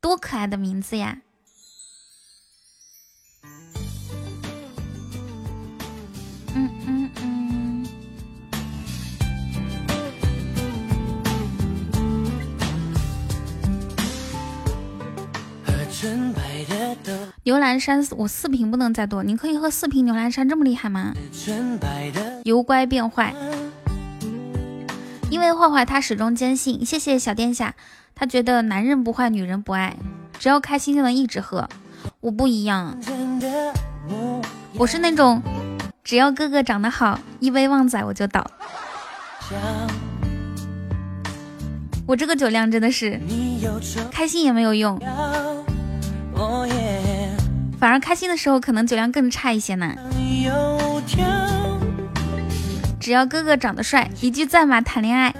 [0.00, 1.18] 多可爱的名字呀！
[6.54, 7.86] 嗯嗯嗯。
[17.42, 21.14] 牛栏山，我四瓶不能再多，你可以喝四瓶牛栏山，这么厉害吗？
[22.44, 23.34] 由乖变坏，
[25.30, 26.84] 因为坏坏他始终坚信。
[26.84, 27.74] 谢谢小殿下。
[28.18, 29.94] 他觉得男人不坏，女人不爱，
[30.38, 31.68] 只要开心就能一直喝。
[32.20, 32.98] 我不一样，
[34.78, 35.42] 我是那种
[36.02, 38.50] 只要哥哥长得好，一杯旺仔我就倒。
[42.06, 43.20] 我这个酒量真的是
[44.10, 44.98] 开心也没有用，
[47.78, 49.94] 反而开心的时候可能酒量更差一些呢。
[52.98, 54.80] 只要哥哥长得帅，一句在吗？
[54.80, 55.34] 谈恋爱。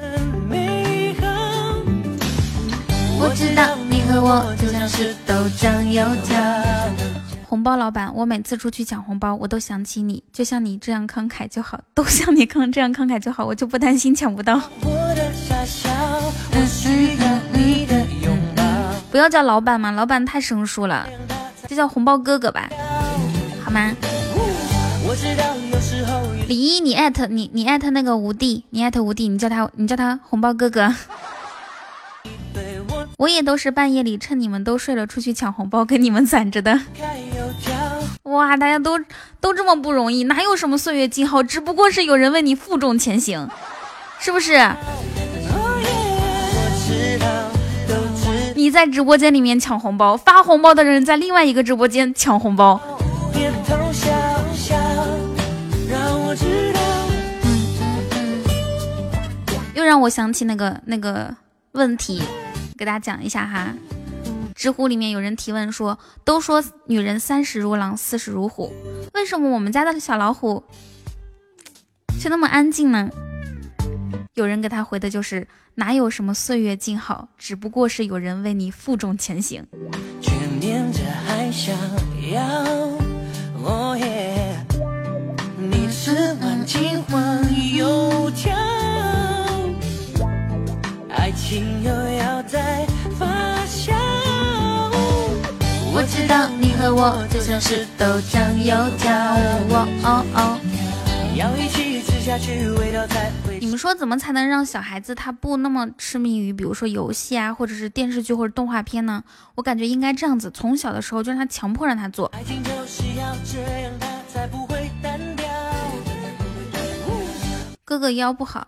[3.18, 6.36] 我知道你和我就像是豆浆油条。
[7.48, 14.60] 红包老板，我每次出去抢红包，我都想起你，就像你这样慷慨就好，都像你慷这样慷慨就好，我就不担心抢不到。
[19.10, 21.06] 不要叫老板嘛，老板太生疏了，
[21.66, 22.68] 就叫红包哥哥吧，
[23.64, 23.92] 好吗？
[26.48, 30.94] 李一，你艾特你你艾特那个无敌，你艾特无敌，你叫他你叫他红包哥哥。
[33.18, 36.78] 我也都是半夜里趁你们都睡了出去抢红包，跟你们攒着的。
[38.24, 38.98] 哇，大家都
[39.40, 43.48] 都这么不容易，哪有什么岁月静好，只不过是有人为你负重前行，
[44.18, 44.60] 是不是？
[48.54, 52.78] 你在直播间里面抢红包，发红包的人在另外一个直播间抢红包。
[59.72, 61.34] 又让我想起那个那个
[61.72, 62.22] 问题。
[62.76, 63.74] 给大家讲一下哈，
[64.54, 68.72] 知乎里面有人提问说，都说女人三十如狼，四十如虎，
[69.14, 70.62] 为什么我们家的小老虎
[72.20, 73.08] 却那么安静呢？
[74.34, 79.66] 有人给他回的就是，哪有什么岁月静好，只不过是有人为你负重前行。
[91.48, 92.84] 情又要再
[93.16, 93.24] 发
[93.66, 93.94] 酵。
[95.94, 99.14] 我知道你和我就像是豆浆油条，
[99.70, 100.58] 哦哦哦。
[101.36, 103.60] 要一起吃下去，味道才会。
[103.60, 109.22] 你们说怎么才能让小孩子他不那么痴迷于，比如说游戏啊，或者是电视剧或者动画片呢？
[109.54, 112.26] 我感觉应该这样子，从小的时候就让他强迫让他做。
[112.34, 113.92] 爱情就是要这样，
[117.86, 118.66] 哥哥腰不好，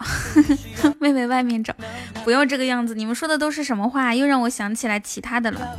[1.00, 1.74] 妹妹外面找，
[2.22, 2.94] 不要这个样子。
[2.94, 4.14] 你们说的都是什么话？
[4.14, 5.76] 又让我想起来其他的了。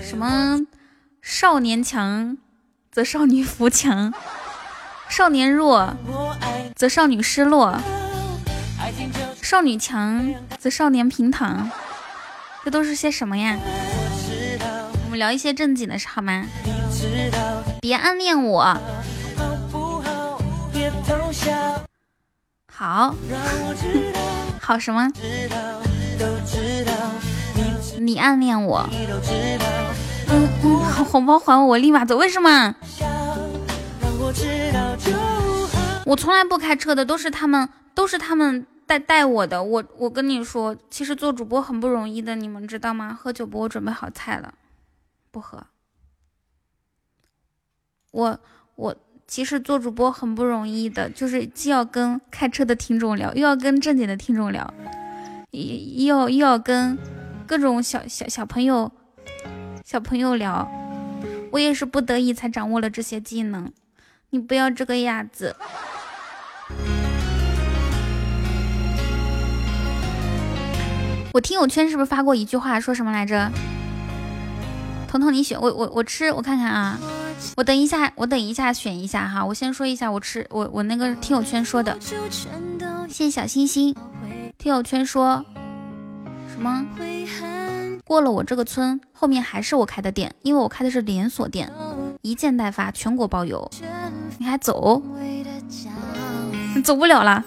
[0.00, 0.60] 什么
[1.20, 2.38] 少年强
[2.92, 4.14] 则少女扶强，
[5.08, 5.96] 少年弱
[6.76, 7.76] 则少女失落，
[9.42, 11.68] 少女强则少年平躺。
[12.64, 13.58] 这都是些什么呀？
[15.04, 16.46] 我们聊一些正经的事好吗？
[17.80, 18.78] 别暗恋我。
[22.76, 23.14] 好，
[24.60, 25.08] 好什么？
[28.00, 28.84] 你暗恋我？
[30.28, 32.16] 嗯嗯，红包还我，我立马走。
[32.16, 32.74] 为什么？
[36.04, 39.62] 我从来不开车的，都是他们，都是他们带带我的。
[39.62, 43.16] 我我跟你说，其实做主播很不容易的，你们知道吗？
[43.18, 43.60] 喝酒不？
[43.60, 44.52] 我准备好菜了，
[45.30, 45.64] 不喝。
[48.10, 48.40] 我
[48.74, 48.96] 我。
[49.34, 54.72] 其实做主播很不容易的，就是既要跟开车的听众聊，又要跟正经的听众聊，
[55.50, 56.96] 又要又要跟
[57.44, 58.92] 各种小小小朋友
[59.84, 60.70] 小朋友聊。
[61.50, 63.72] 我也是不得已才掌握了这些技能。
[64.30, 65.56] 你不要这个样子。
[71.32, 73.50] 我听友圈是不是发过一句话，说什么来着？
[75.08, 76.96] 彤彤，你选我我我吃，我看看啊。
[77.56, 79.44] 我等一下，我等一下选一下哈。
[79.44, 83.94] 我先说一下，我吃我我那个听友圈说的，谢谢小星星。
[84.58, 85.44] 听友圈说
[86.48, 86.86] 什么？
[88.04, 91.72] 过了我这个村，后面还是我开的店，因为我开的是连锁店，
[92.22, 93.70] 一件代发，全国包邮。
[94.38, 95.02] 你还走？
[96.74, 97.42] 你 走不了了。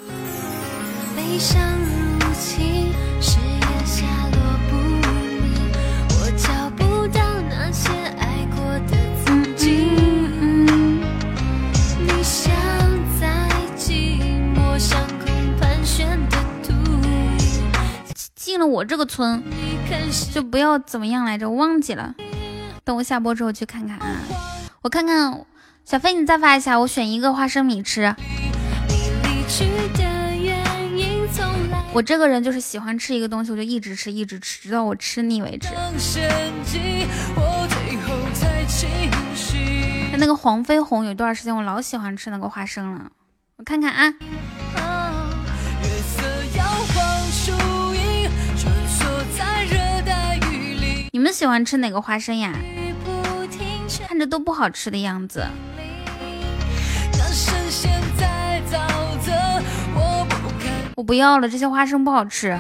[18.48, 19.44] 进了我这个村，
[20.34, 22.16] 就不要怎么样来着，我忘记了。
[22.86, 24.22] 等我下播之后去看看啊，
[24.82, 25.46] 我看看
[25.84, 28.16] 小飞，你再发一下，我选一个花生米吃。
[31.92, 35.68] 我这个人就是喜欢吃一个东西，我就一直吃，一直吃，直到我吃腻为止。
[40.18, 43.12] 那个黄飞鸿有一段时间我老喜欢吃那个花生了，
[43.58, 44.14] 我看看啊。
[51.28, 52.54] 们喜欢吃哪个花生呀？
[54.08, 55.46] 看着都不好吃的样子。
[60.96, 62.58] 我不要了，这些花生不好吃。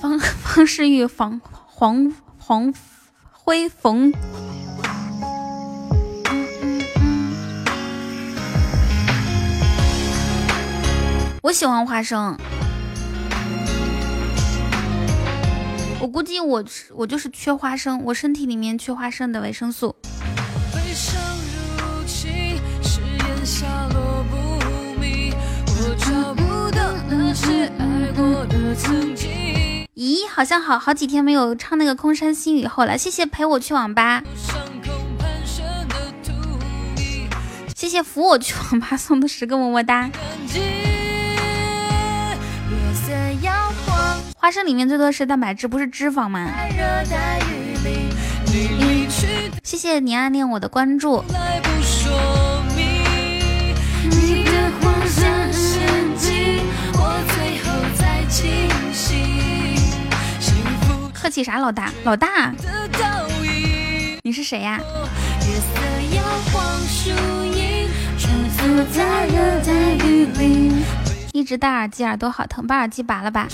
[0.00, 2.72] 方方世玉，黄黄黄
[3.32, 4.12] 辉逢。
[11.42, 12.38] 我喜欢花生。
[16.00, 16.64] 我估计我
[16.94, 19.94] 我就是缺花生，我身体里面缺花生的维生素。
[29.94, 34.22] 咦，好像好好几天没有唱那个空山新雨后了，谢谢陪我去网吧。
[37.76, 40.10] 谢谢扶我去网吧送的十个么么哒。
[44.42, 46.50] 花生里面最多是蛋白质，不是脂肪吗？
[49.62, 51.22] 谢谢你暗恋我的关注。
[61.12, 62.54] 客气啥，老大，老大，
[64.22, 64.80] 你是谁呀？
[71.32, 73.46] 一直戴耳机，耳朵好疼，把耳机拔了吧。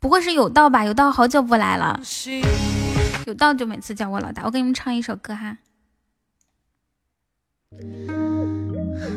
[0.00, 0.84] 不会是有道吧？
[0.84, 2.00] 有道好久不来了，
[3.26, 4.42] 有道就每次叫我老大。
[4.44, 5.58] 我给你们唱一首歌哈。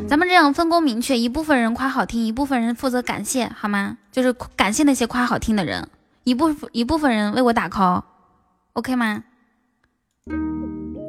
[0.07, 3.97] 咱们这样分工明确，一部分人夸好听，一部分人负责感谢，好吗？
[4.11, 5.89] 就是感谢那些夸好听的人，
[6.23, 9.23] 一部一部分人为我打 call，OK 吗？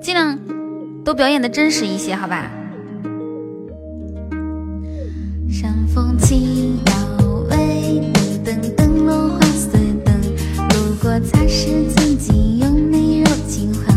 [0.00, 0.38] 尽量
[1.04, 2.50] 都表演的真实一些，好吧？
[5.56, 6.92] 山风起摇
[7.50, 8.00] 尾，
[8.44, 10.12] 等等等落花碎灯。
[10.70, 13.93] 如果才是曾经用你柔情换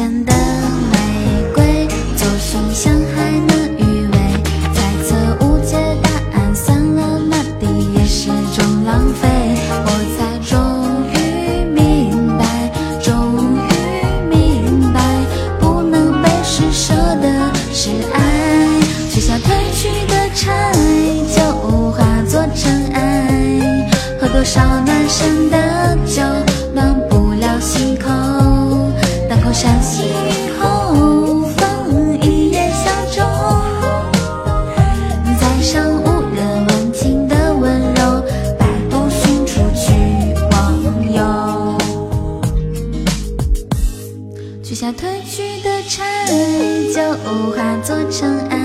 [0.00, 0.32] 嗯抽签的
[0.90, 0.96] 玫
[1.54, 1.86] 瑰，
[2.16, 4.16] 左寻香还能余味，
[4.72, 6.08] 猜测误解答
[6.38, 9.28] 案，算了满地也是种浪费。
[9.84, 10.56] 我才终
[11.12, 12.42] 于明白，
[13.02, 13.12] 终
[13.68, 13.70] 于
[14.30, 15.00] 明白，
[15.60, 18.18] 不能被施舍的是爱。
[19.10, 20.72] 取下褪去的柴，
[21.36, 21.42] 就
[21.92, 23.90] 化作尘埃。
[24.18, 26.22] 喝多少暖身的酒，
[26.74, 28.39] 暖不了心口。
[29.52, 31.68] 山西雨后，放
[32.22, 33.22] 一叶小舟。
[35.38, 38.22] 载上无人问津的温柔，
[38.58, 39.92] 摆渡寻处去
[40.52, 40.56] 忘
[41.12, 41.18] 忧。
[44.62, 46.04] 取下褪去的柴，
[46.94, 47.02] 就
[47.52, 48.56] 化作尘埃。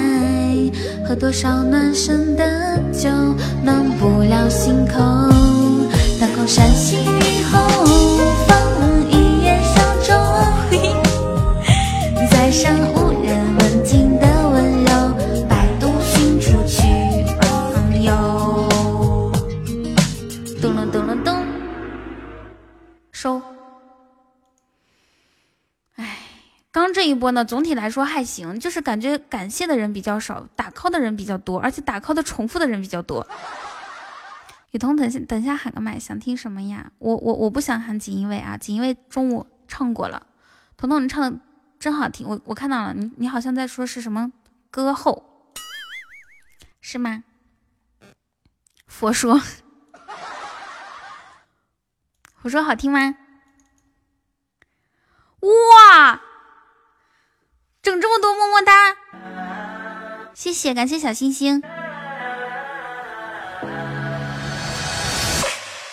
[1.07, 3.09] 喝多少暖身的酒，
[3.63, 4.99] 暖不了心口。
[6.19, 7.59] 当口山西雨后，
[12.55, 16.83] 上无人问津的温柔，摆渡寻出去
[17.41, 18.71] 忘忧。
[20.61, 21.45] 咚了咚了咚，
[23.11, 23.41] 收。
[25.95, 26.17] 哎，
[26.71, 33.27] 刚这一波呢，总体来说还行，就是感觉感谢的人比较少，打 call 的人比较多，而且打 call 的重复的人比较多。
[34.71, 36.89] 雨桐，等下等下喊个麦，想听什么呀？
[36.99, 40.25] 我我我不想喊锦衣卫啊，锦衣卫中午唱过了。
[40.77, 41.37] 彤彤，你唱的
[41.85, 44.31] 真好听，我我看到了，你你好像在说是什么
[44.71, 45.53] 歌后，
[46.81, 47.23] 是吗？
[48.87, 49.39] 佛说，
[52.41, 53.15] 我说好听吗？
[55.41, 56.19] 哇，
[57.83, 58.97] 整这么多么么哒，
[60.33, 61.61] 谢谢，感谢小星星。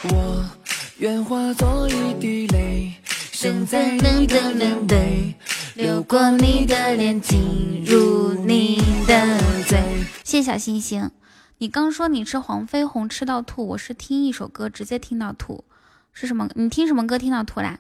[0.05, 0.51] 我
[0.97, 5.35] 愿化作一滴泪，生在你的脸围，
[5.75, 8.77] 流过你的脸，进入你
[9.07, 9.81] 的嘴。
[10.23, 11.11] 谢谢小星星，
[11.59, 15.65] 你刚说你吃黄飞鸿吃到吐，我是听一首歌直接听到吐，
[16.13, 16.47] 是什么？
[16.55, 17.77] 你听什么歌听到吐啦？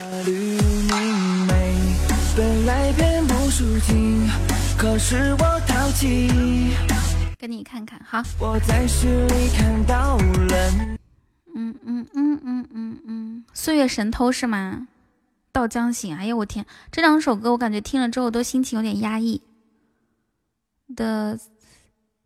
[2.35, 4.27] 本来便不抒情，
[4.79, 6.31] 可是我淘气。
[7.39, 8.23] 给你看看，好。
[8.39, 10.71] 我在诗里看到了。
[11.55, 14.89] 嗯嗯嗯嗯嗯嗯，岁月神偷是吗？
[15.53, 19.43] 到江行，哎呀我天，这两首歌我感觉听了之后都心情有点压抑。
[20.97, 21.39] 的，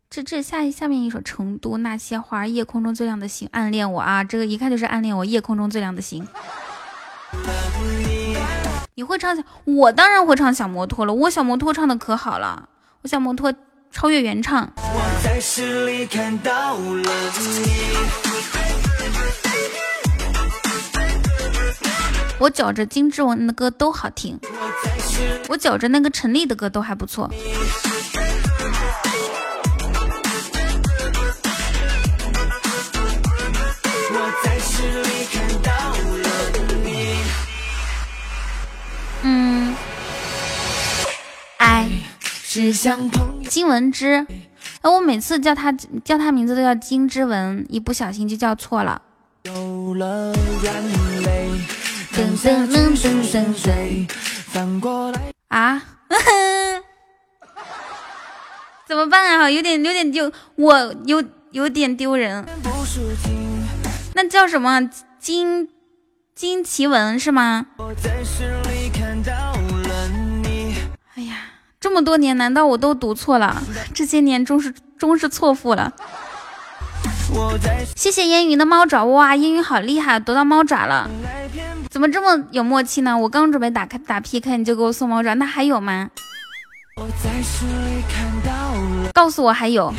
[0.09, 6.25] 这这下下面一首《成都那些花》，夜空中最亮的星，暗恋我啊，这个一看就是暗恋我，夜空中最亮的星。
[8.95, 9.43] 你会唱小？
[9.65, 12.69] 我当然会唱小摩托了，我小摩托唱的可好了，
[13.01, 13.53] 我小摩托。
[13.89, 14.69] 超越原唱。
[14.75, 14.99] 我
[22.49, 24.39] 觉着金志文的歌都好听，
[25.49, 27.29] 我觉着那个陈粒的歌都还不错。
[39.23, 39.75] 嗯，
[41.57, 41.89] 爱
[42.21, 43.43] 是相同。
[43.49, 44.25] 金文之，
[44.81, 45.71] 哎，我每次叫他
[46.05, 49.01] 叫他名字都叫金之文，一不小心就叫错了。
[55.49, 55.81] 啊？
[58.87, 59.49] 怎么办啊？
[59.49, 62.45] 有点有点丢，我有有点丢人。
[64.15, 64.89] 那叫什么？
[65.19, 65.69] 金
[66.33, 67.67] 金奇文是吗？
[71.15, 71.35] 哎呀。
[71.79, 73.61] 这么多年，难道我都读错了？
[73.93, 75.93] 这些年终是终是错付了。
[77.95, 81.07] 谢谢烟云的猫爪，哇，烟云好厉害，得到猫爪了，
[81.97, 83.17] 怎么这么有默契呢？
[83.17, 86.11] 我刚准备打开打 PK，你就给我送猫爪，那还有吗？
[89.15, 89.91] 告诉我还有，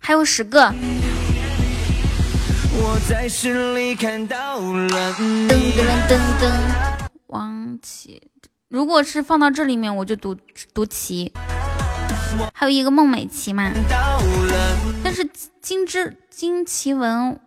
[0.00, 0.60] 还有十个。
[0.62, 0.72] 噔
[5.48, 6.48] 噔噔噔
[7.26, 8.22] 王琦，
[8.68, 10.36] 如果是放到这里面，我就读
[10.72, 11.32] 读齐。
[12.54, 13.72] 还有一个孟美岐嘛，
[15.02, 15.28] 但是
[15.60, 17.40] 金枝金奇文，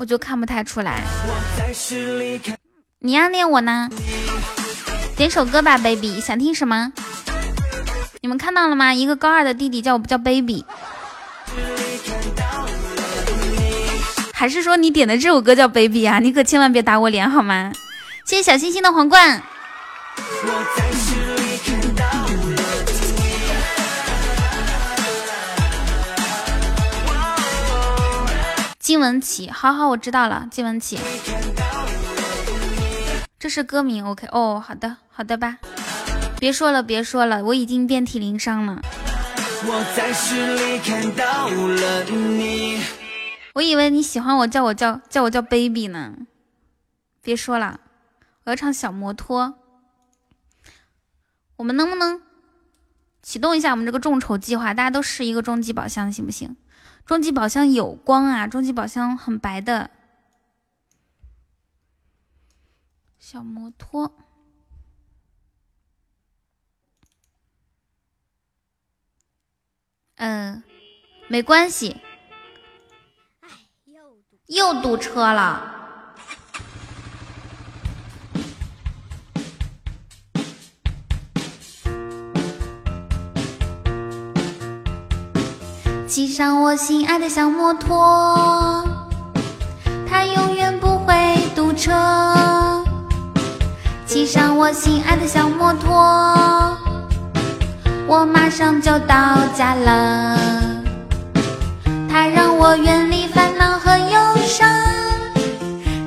[0.00, 1.02] 我就看不太出来。
[3.00, 3.86] 你暗恋我呢？
[5.14, 6.90] 点首歌吧，baby，想听什么？
[8.22, 8.94] 你们看到了吗？
[8.94, 10.64] 一个高二的弟弟叫我不叫 baby。
[14.32, 16.18] 还是说你点的这首歌叫 Baby 啊？
[16.18, 17.70] 你可千万别打我脸好吗？
[18.24, 19.42] 谢谢小星星的皇冠。
[28.90, 30.98] 金文岐，好好，我知道了，金文岐，
[33.38, 34.04] 这是歌名。
[34.04, 35.58] OK，哦，好的，好的吧。
[36.40, 38.82] 别说了，别说了，我已经遍体鳞伤了。
[39.62, 42.82] 我在诗里看到了你。
[43.54, 46.12] 我以为你喜欢我，叫我叫叫我叫 baby 呢。
[47.22, 47.78] 别说了，
[48.42, 49.54] 我要唱小摩托。
[51.54, 52.20] 我们能不能
[53.22, 54.74] 启动一下我们这个众筹计划？
[54.74, 56.56] 大家都试一个终极宝箱，行不行？
[57.10, 59.90] 终极宝箱有光啊，终极宝箱很白的。
[63.18, 64.14] 小摩托，
[70.14, 70.62] 嗯，
[71.28, 72.00] 没关系。
[74.46, 75.79] 又堵车了。
[86.10, 88.84] 骑上我心爱的小摩托，
[90.10, 91.14] 它永远不会
[91.54, 91.92] 堵车。
[94.06, 95.94] 骑上我心爱的小摩托，
[98.08, 100.36] 我马上就到家了。
[102.08, 104.68] 它让我远离烦恼和忧伤，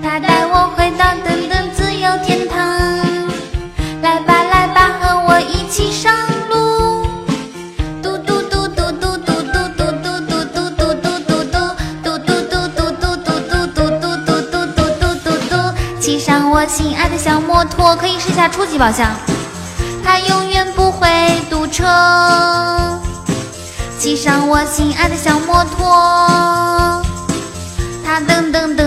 [0.04, 1.06] 它带我回到
[17.65, 19.11] 托，可以试下初级宝箱。
[20.03, 21.07] 它永远不会
[21.49, 21.84] 堵车。
[23.98, 27.02] 骑上我心爱的小摩托，
[28.03, 28.83] 它噔噔噔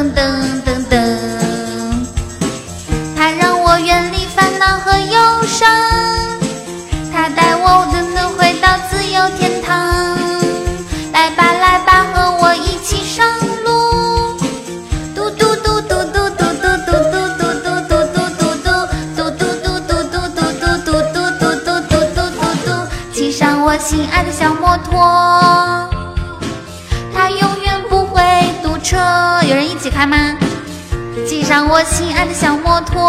[31.46, 33.00] 上我心爱的小摩托，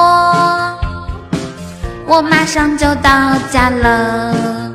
[2.06, 4.72] 我马上就到家了，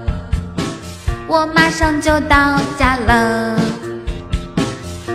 [1.28, 3.56] 我马上就到家了，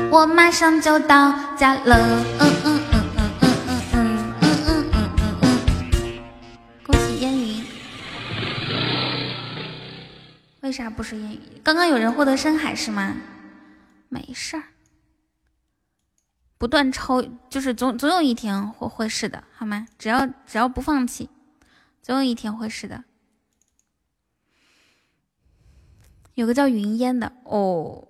[0.10, 2.00] 我马上就到家了。
[2.40, 3.82] 嗯嗯嗯嗯嗯嗯
[4.40, 5.50] 嗯嗯嗯嗯。
[6.86, 7.66] 恭喜烟云，
[10.62, 11.42] 为啥不是烟云？
[11.66, 13.14] 刚刚有人获得深海是吗？
[14.08, 14.64] 没事儿，
[16.58, 19.88] 不断抽就是总总有一天会会是的，好吗？
[20.00, 21.30] 只要只要不放弃。
[22.02, 23.04] 总有一天会是的。
[26.34, 28.08] 有个叫云烟的哦，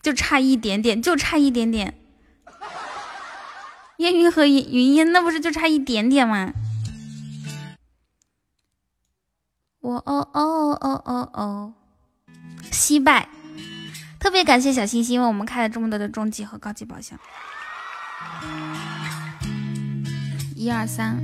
[0.00, 1.98] 就差一点点，就差一点点。
[3.98, 6.52] 烟云和云云烟，那不是就差一点点吗？
[9.80, 11.74] 我哦哦哦哦哦哦，
[12.70, 13.28] 惜败。
[14.22, 17.18] 特别感谢小星星为我们开了这么多的中级和高级宝箱。
[20.54, 21.20] 一二三。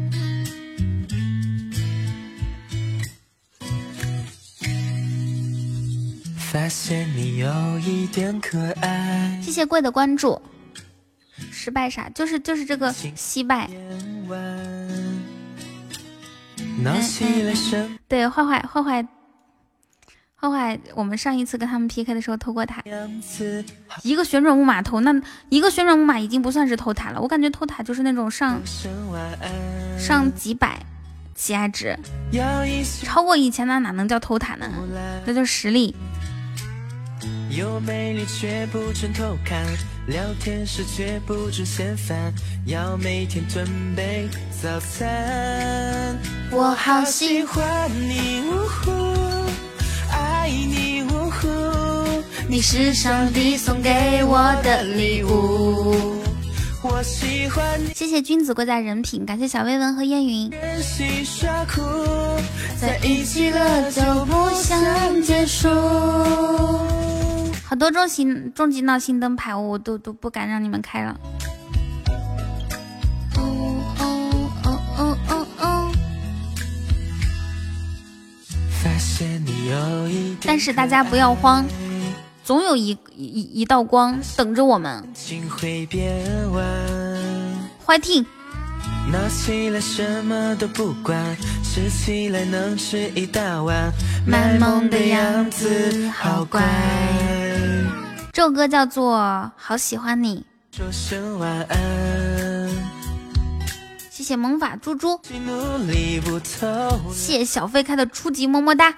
[6.50, 9.40] 发现你有一点可爱。
[9.40, 10.42] 谢谢贵的关注。
[11.52, 12.08] 失败啥？
[12.10, 13.70] 就是就是这个惜败。
[18.08, 19.06] 对，坏坏坏坏
[20.40, 22.80] 坏坏，我们上一次跟他们 PK 的时候偷过塔，
[24.04, 25.12] 一个旋转木马偷，那
[25.48, 27.20] 一个旋转木马已经不算是偷塔了。
[27.20, 28.60] 我感觉偷塔就是那种上
[29.98, 30.80] 上几百
[31.34, 31.98] 喜爱值，
[33.02, 34.70] 超过一千那哪能叫偷塔呢？
[35.26, 35.96] 那叫实力。
[37.50, 39.64] 有魅力却不准偷看，
[40.06, 42.32] 聊天时却不准嫌烦，
[42.64, 43.66] 要每天准
[43.96, 44.28] 备
[44.62, 46.16] 早餐。
[46.52, 48.92] 我好喜欢你，呜呼，
[50.48, 51.46] 爱你，呜呼，
[52.48, 56.16] 你是上帝送给我的礼物。
[56.82, 57.92] 我喜欢你。
[57.94, 60.50] 谢谢君子贵在人品，感谢小薇文和燕云。
[62.80, 65.68] 在一起了就不想结束。
[67.62, 71.14] 好多终极终极闹心灯牌，我都都不敢让你们开了。
[80.44, 81.64] 但是大家不要慌，
[82.44, 85.02] 总有一一一道光等着我们。
[87.84, 88.24] 欢迎。
[89.10, 91.34] 拿起来什么都不管，
[91.64, 93.90] 吃起来能吃一大碗，
[94.26, 96.62] 卖萌的样子好乖。
[98.32, 99.16] 这首歌叫做
[99.56, 100.44] 《好喜欢你》。
[100.76, 101.78] 说声晚安。
[104.10, 105.18] 谢谢萌法猪猪。
[107.10, 108.94] 谢谢小飞开的初级么么哒。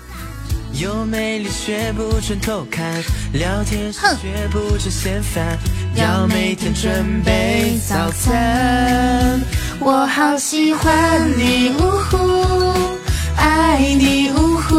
[0.75, 3.03] 有魅力学不准偷看，
[3.33, 5.59] 聊天时学不准嫌烦，
[5.95, 9.41] 要每天准备早餐。
[9.81, 11.81] 我好喜欢你，呜
[12.11, 12.17] 呼，
[13.37, 14.77] 爱你，呜呼，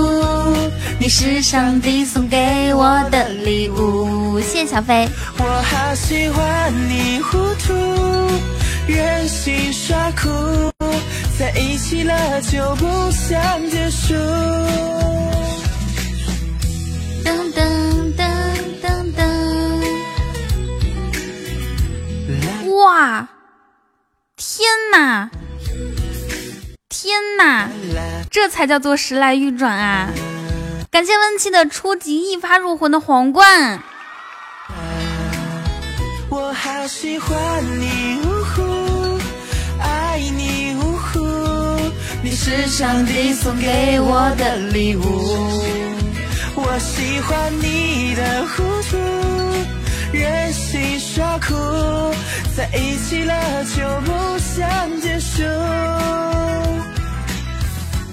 [1.00, 4.40] 你是上帝送给我的礼物。
[4.40, 5.08] 谢谢小飞。
[5.38, 7.74] 我好喜欢你，糊涂，
[8.88, 10.30] 任性耍酷，
[11.38, 14.16] 在一起了就不想结束。
[17.24, 18.22] 噔噔噔
[18.82, 18.86] 噔
[19.16, 19.20] 噔！
[22.76, 23.28] 哇，
[24.36, 25.30] 天哪，
[26.90, 27.70] 天哪，
[28.30, 30.10] 这才叫做时来运转啊！
[30.90, 33.82] 感谢温七的初级一发入魂的皇冠。
[36.30, 38.62] 我好喜欢你，呜呼，
[39.82, 41.20] 爱你，呜呼，
[42.24, 45.91] 你是上帝送给我的礼物。
[46.64, 48.98] 我喜欢你的糊涂，
[50.14, 51.56] 任性耍酷，
[52.56, 55.44] 在一起了就不想结束。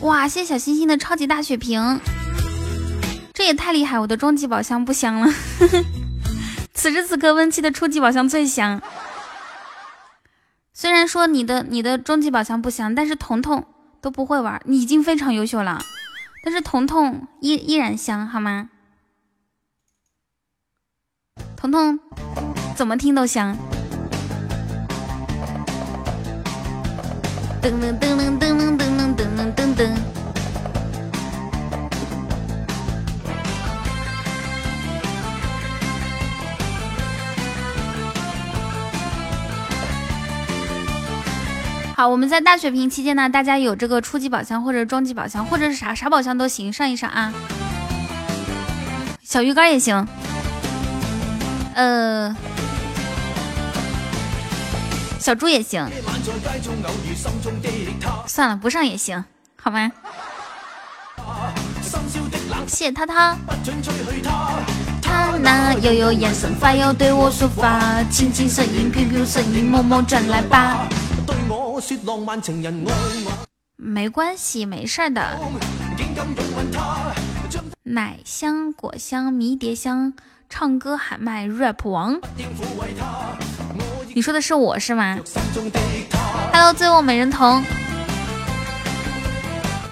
[0.01, 2.01] 哇，谢谢小星星的超级大血瓶，
[3.35, 3.99] 这也太厉害！
[3.99, 5.33] 我的终极宝箱不香了。
[6.73, 8.81] 此时此刻，温七的初级宝箱最香。
[10.73, 13.67] 虽然说你的你的终极宝箱不香，但是彤彤
[14.01, 15.85] 都不会玩，你已经非常优秀了。
[16.43, 18.71] 但是彤彤依依然香，好吗？
[21.57, 21.99] 彤彤
[22.77, 23.57] 怎么听都香。
[27.61, 30.18] 噔噔噔噔噔噔噔噔噔噔。
[41.99, 47.35] 好，我们在大血瓶期间呢，大家有这个初级宝箱或者中级宝箱，或者是啥啥宝箱都行，上一上啊。
[49.25, 50.07] 小鱼干也行，
[51.75, 52.37] 呃，
[55.19, 55.85] 小猪也行。
[58.29, 59.25] 算了，不上也行。
[59.61, 59.91] 好吗？
[62.69, 63.37] 谢谢涛涛。
[65.03, 70.87] 他那悠悠眼神，发要对我说话，轻轻声音，Q Q 声音，默默转来吧。
[73.77, 75.39] 没关系，没事的。
[77.85, 80.13] 奶香、果香、迷迭香，
[80.49, 82.21] 唱歌喊麦，rap 王。
[84.15, 85.19] 你说的是我是吗
[86.53, 87.63] ？Hello，醉卧美人童。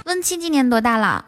[0.06, 1.24] 温七今年多大了？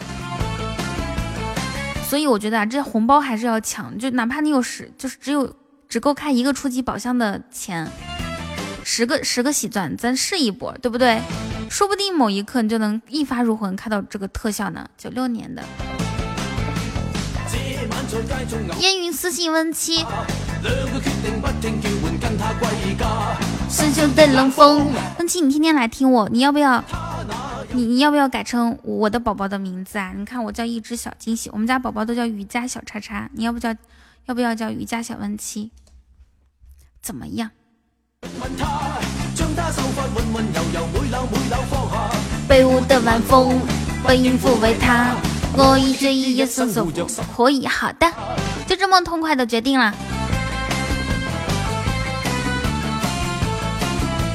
[2.08, 5.54] 所以我觉得啊，这红包还是要抢，就哪怕你有十，就是只有
[5.88, 7.88] 只够开一个初级宝箱的钱，
[8.90, 11.20] 十个十个喜钻，咱试一波，对不对？
[11.68, 14.88] 说不定某一刻你就能一发入魂，开到这个特效呢。
[14.96, 15.62] 九六年的。
[18.80, 19.98] 烟云私信温七。
[23.68, 26.82] 师兄的冷风，温七，你天天来听我，你要不要？
[27.72, 30.14] 你你要不要改成我的宝宝的名字啊？
[30.16, 33.76] 你看我叫一只小惊喜，我们家宝宝都叫瑜伽小叉叉，你要不叫？
[34.24, 35.72] 要不要叫瑜伽小温七？
[37.02, 37.50] 怎么样？
[42.48, 43.60] 被雾的晚风，
[44.06, 45.14] 被音符为他，
[45.54, 46.86] 我一追一夜搜索，
[47.36, 48.10] 可以，好的，
[48.66, 49.92] 就这么痛快的决定了。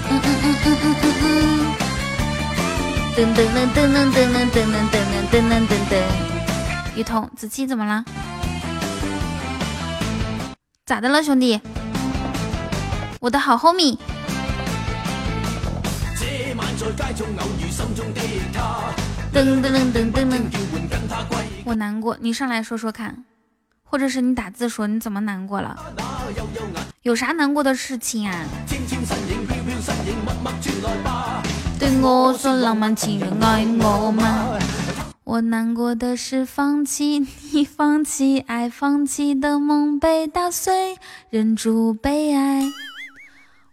[0.10, 1.26] 嗯嗯嗯嗯嗯嗯嗯。
[3.16, 4.96] 噔噔噔噔噔噔噔噔噔
[5.32, 5.94] 噔噔噔噔。
[6.96, 8.06] 雨桐，子期怎么了？
[10.86, 11.60] 咋的了，兄弟？
[13.24, 13.98] 我的好 homie。
[19.32, 20.42] 噔噔噔噔噔噔，
[21.64, 23.24] 我难过，你上来说说看，
[23.86, 25.74] 或者是你打字说你怎么难过了？
[27.04, 28.44] 有啥难过的事情啊？
[31.80, 34.50] 对我说浪漫情人爱我吗？
[35.24, 40.98] 我难过的是放弃你，放弃爱，放弃的梦被打碎，
[41.30, 42.66] 忍住悲哀。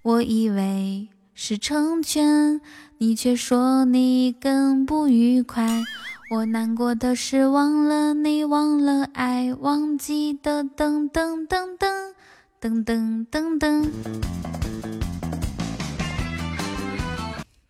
[0.03, 2.63] 我以为是成全。
[2.97, 5.83] 你却说你更不愉快，
[6.31, 12.15] 我难过的是忘了你，忘了爱，忘记的噔噔噔噔
[12.59, 13.91] 噔噔噔噔。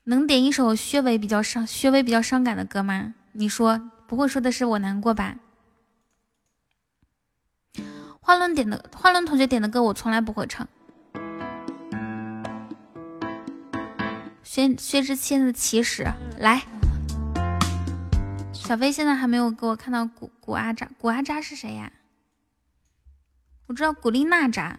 [0.04, 3.14] 能点一首薛伟比较伤、薛伟比较伤感的歌吗？
[3.32, 5.34] 你说不会说的是我难过吧？
[8.20, 10.68] 花轮点的花轮同学点的歌我从来不会唱。
[14.52, 16.04] 薛薛之谦的起始
[16.40, 16.64] 来，
[18.52, 21.92] 小飞现在还没有给我看到古古阿扎，古阿扎是谁呀？
[23.68, 24.76] 我知道古力娜扎。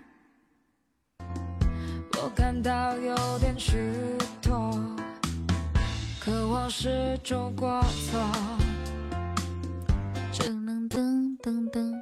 [1.19, 3.77] 我感到有点虚
[4.41, 4.77] 脱，
[6.19, 7.81] 可我始终过
[8.11, 8.19] 错
[10.33, 12.01] 噔噔噔噔，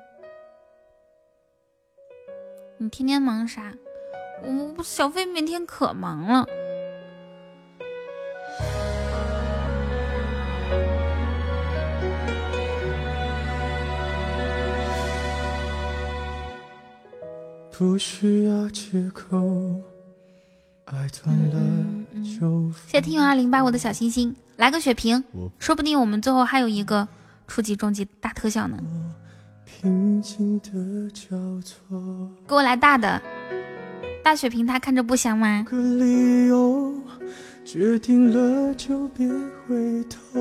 [2.80, 3.72] 你天天忙啥？
[4.42, 6.48] 我小飞每天可忙了。
[17.80, 19.38] 不需要借口，
[20.84, 21.86] 爱断了
[22.22, 22.70] 就。
[22.74, 25.24] 谢谢听友二零八我的小心心，来个血瓶，
[25.60, 27.08] 说不定我们最后还有一个
[27.48, 28.78] 初级、中级大特效呢。
[29.64, 31.98] 平静的交错
[32.46, 33.22] 给我来大的，
[34.22, 35.66] 大血瓶，它看着不香吗？
[37.64, 39.26] 决定了就别
[39.66, 40.38] 回头。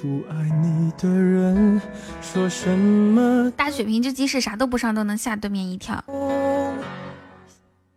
[0.00, 1.80] 不爱你的人
[2.20, 3.50] 说什么？
[3.56, 6.02] 大血瓶就即使啥都不上都能吓对面一跳，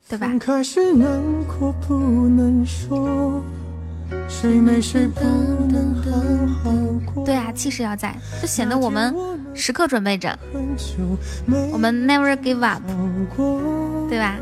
[0.07, 0.31] 对吧？
[7.25, 9.13] 对啊，气势要在，就显得我们
[9.53, 10.37] 时刻准备着，
[11.73, 12.81] 我们 never give up，
[14.07, 14.37] 对吧？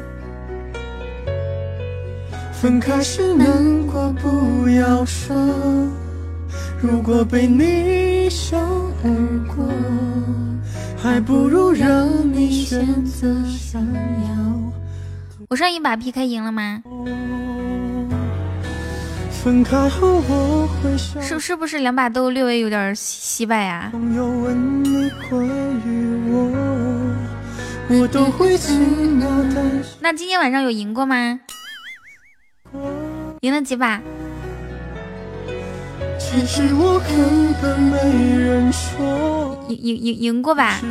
[2.53, 3.47] 分开时难
[3.87, 5.35] 过，不要说。
[6.81, 8.57] 如果被你笑
[9.03, 9.09] 而
[9.55, 9.65] 过，
[10.97, 14.29] 还不如让你选择想要。
[15.49, 16.81] 我上一把 PK 赢了吗？
[19.43, 23.91] 分开后我会是是不是两把都略微有点惜败啊？
[29.99, 31.39] 那今天晚上有赢过吗？
[33.41, 34.01] 赢了几把？
[36.35, 37.95] 其实我根本没
[38.37, 39.57] 人说。
[39.69, 40.81] 赢赢赢赢过吧？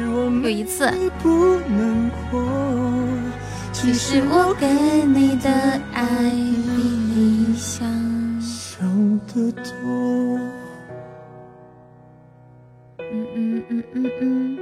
[0.43, 0.91] 有一次。
[3.73, 4.66] 其实我给
[5.05, 5.51] 你的
[5.93, 7.87] 爱比你想
[9.35, 9.53] 多。
[12.99, 14.59] 嗯嗯嗯嗯嗯。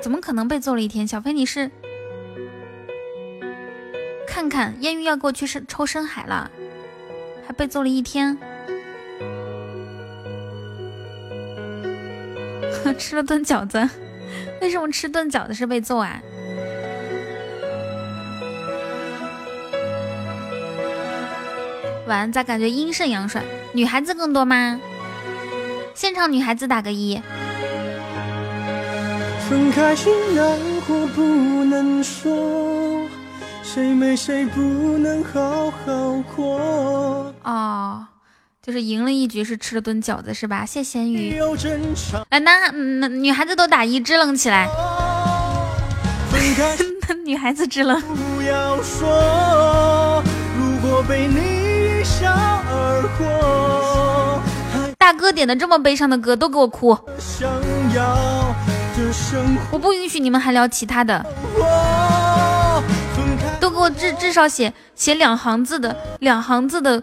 [0.00, 1.06] 怎么可能被揍了一天？
[1.06, 1.68] 小飞，你是？
[4.28, 6.48] 看看，艳遇要给我去抽深海了，
[7.44, 8.38] 还被揍了一天。
[12.98, 13.88] 吃了顿饺子。
[14.60, 16.20] 为什么吃顿饺子是被揍啊？
[22.06, 23.42] 完，咋感觉阴盛阳衰？
[23.72, 24.80] 女孩子更多吗？
[25.94, 27.20] 现场女孩子打个一。
[29.48, 31.22] 分开心难过不
[31.64, 33.06] 能说，
[33.62, 37.34] 谁没谁不能好好过。
[37.42, 38.06] 哦，
[38.64, 40.64] 就是赢了一局是吃了顿饺子是吧？
[40.64, 41.36] 谢咸鱼。
[42.30, 44.68] 来，男那女孩子都打一，支棱起来。
[47.26, 48.00] 女孩子支棱。
[48.00, 50.22] 不要说，
[50.56, 54.40] 如果被你一笑而过。
[54.96, 56.96] 大哥点的这么悲伤的歌，都给我哭。
[57.18, 57.50] 想
[57.96, 58.54] 要
[59.72, 61.26] 我不允许你们还聊其他的，
[63.58, 67.02] 都给我至至少写写两行字的两行字的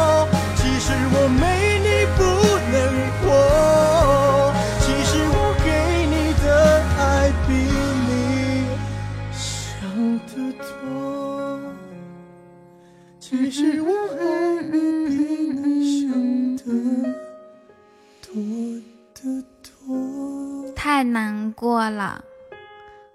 [20.83, 22.23] 太难过了，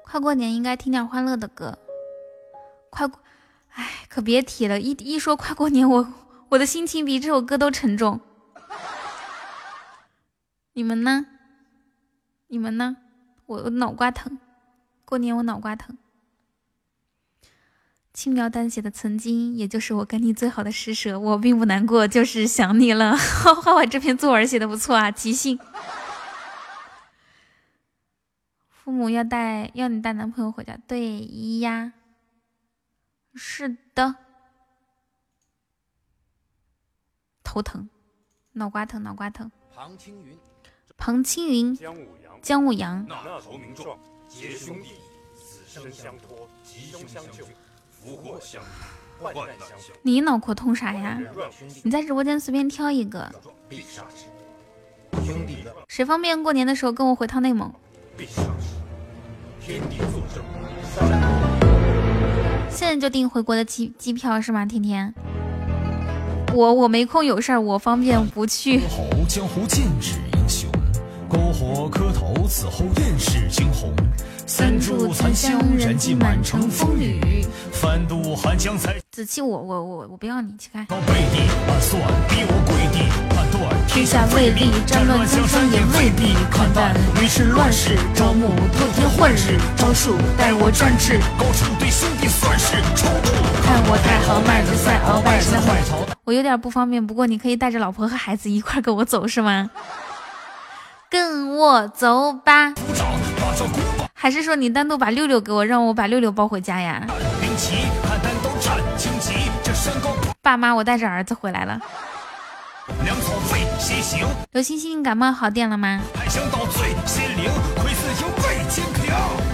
[0.04, 1.76] 快过年应该听点欢乐的歌。
[2.90, 3.18] 快过，
[3.70, 6.14] 哎，可别提了，一一说快过年，我
[6.50, 8.20] 我的心情比这首歌都沉重。
[10.74, 11.26] 你们呢？
[12.46, 12.98] 你们呢？
[13.46, 14.38] 我我脑瓜疼，
[15.04, 15.98] 过年我脑瓜疼。
[18.14, 23.16] 轻描淡写的曾经，也就是我跟你最好的施舍，我并不难过，就是想你了。
[23.42, 25.58] 花花这篇作文写的不错啊，即兴。
[28.86, 31.18] 父母要带要你带男朋友回家，对
[31.58, 31.92] 呀，
[33.34, 34.14] 是的。
[37.42, 37.88] 头疼，
[38.52, 39.50] 脑瓜疼，脑瓜疼。
[39.74, 40.38] 庞青云，
[40.96, 43.04] 庞青云，江武阳，江武阳。
[43.08, 43.98] 那头名状，
[44.28, 44.90] 结兄弟，
[45.34, 47.44] 此生相托，吉凶相救。
[50.02, 51.20] 你脑壳痛啥呀？
[51.82, 53.28] 你在直播间随便挑一个。
[55.88, 57.74] 谁方便过年的时候跟我回趟内蒙？
[62.70, 64.64] 现在就订回国的机机票是吗？
[64.64, 65.12] 天天，
[66.54, 68.80] 我我没空有事儿，我方便不去。
[69.28, 70.70] 江湖剑指英雄，
[71.28, 73.92] 篝火磕头，此后艳世惊鸿。
[74.46, 77.44] 三炷残香，燃尽满城风雨。
[77.72, 78.94] 翻渡寒江才。
[79.10, 80.86] 子期，我我我我不要你，起开。
[83.86, 86.34] 天下未立，战乱江山也未必。
[86.50, 91.18] 看淡于是乱世，招募透天换日，招数待我战至。
[91.38, 93.32] 高处对兄弟算是冲突。
[93.64, 96.06] 看我太豪迈，在鳌拜山外头。
[96.24, 99.70] 我有点不方便，不过你可以带着老婆和孩子一块跟我走，是吗？
[101.08, 102.74] 跟我走吧。
[104.12, 107.06] 还是说你单独把六六给我，让我把六六抱回家呀？
[110.42, 111.80] 爸妈，我带着儿子回来了。
[114.52, 116.00] 刘星星感冒好点了吗？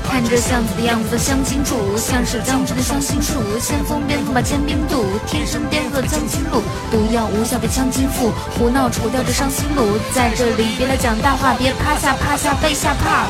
[0.05, 3.41] 看这巷子的样子像清楚，像是将军的伤心树。
[3.61, 6.61] 先锋边锋把坚冰渡，天生边河将军路。
[6.91, 9.97] 毒药无效被枪金缚，胡闹除掉这伤心路。
[10.13, 13.27] 在这里别来讲大话，别趴下趴下被吓怕。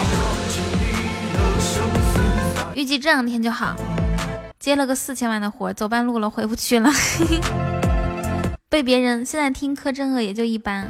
[2.74, 3.76] 预计这两天就好，
[4.58, 6.90] 接了个四千万的活，走半路了，回不去了。
[8.72, 10.88] 被别人现在听柯震恶也就一般，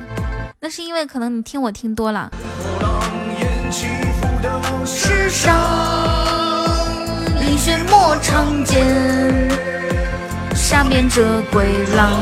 [0.61, 2.31] 那是因为可能你听我听多了。
[4.87, 5.53] 世上
[7.41, 8.87] 英雄莫常见，
[10.55, 12.13] 下面这鬼狼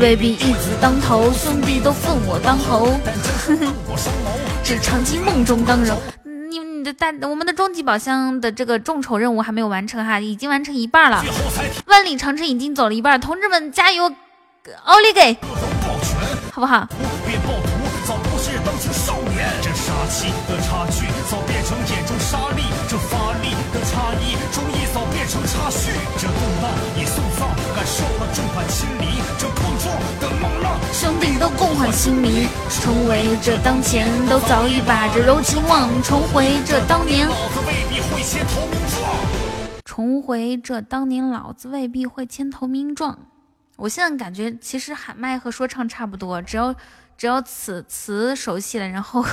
[0.00, 2.90] 未必义字当头，兄弟都奉我当侯，
[4.64, 5.78] 只常记梦中当
[6.86, 6.96] 人。
[6.96, 11.24] 大我们的终极宝箱的这个众筹任务还没有完成哈，已经完成一半了。
[11.86, 14.10] 万里长城已经走了一半，同志们加油，
[14.84, 15.36] 奥利给，
[16.52, 16.88] 好不好？
[26.18, 27.40] 这动荡也送葬，
[27.74, 29.84] 感受了众叛亲离，这碰撞
[30.20, 30.25] 的
[31.06, 37.28] 兄弟都共换姓名，重回这当前，都早已把这柔情忘，重回这当年。
[39.84, 43.16] 重回这当年，老子未必会牵头名状。
[43.76, 46.74] 我现在感觉，其实喊麦和说唱差不多，只要
[47.16, 49.24] 只要词词熟悉了，然后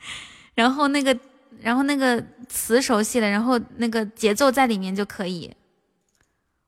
[0.56, 1.14] 然后那个
[1.60, 5.54] 然后那个词熟悉了，然后那个节奏在里面就可以。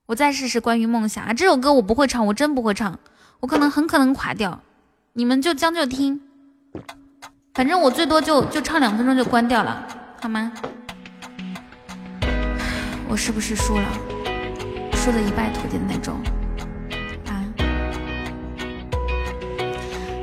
[0.04, 2.98] 我再试试关于梦想啊，这首歌我不会唱，我真不会唱，
[3.40, 4.60] 我可能很可能垮掉，
[5.14, 6.20] 你们就将就听，
[7.54, 9.86] 反正我最多就就唱两分钟就关掉了，
[10.20, 10.52] 好吗？
[13.08, 13.84] 我是不是输了？
[14.92, 16.14] 输的一败涂地的那种
[17.26, 17.40] 啊！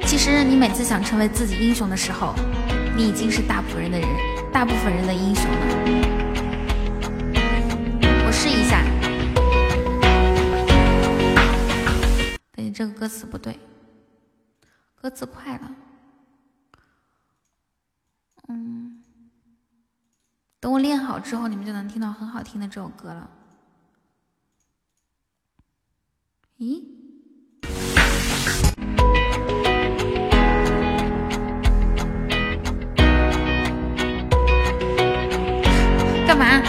[0.05, 2.35] 其实你每次想成为自己英雄的时候，
[2.95, 4.07] 你已经是大部分人的人，
[4.53, 6.06] 大部分人的英雄了。
[12.77, 13.59] 这个歌词不对，
[14.93, 15.75] 歌词快了。
[18.49, 19.03] 嗯。
[20.59, 23.31] 等我练好之后，你们就能听到很好听的这首歌了。
[26.59, 26.83] 咦？
[36.27, 36.61] 干嘛？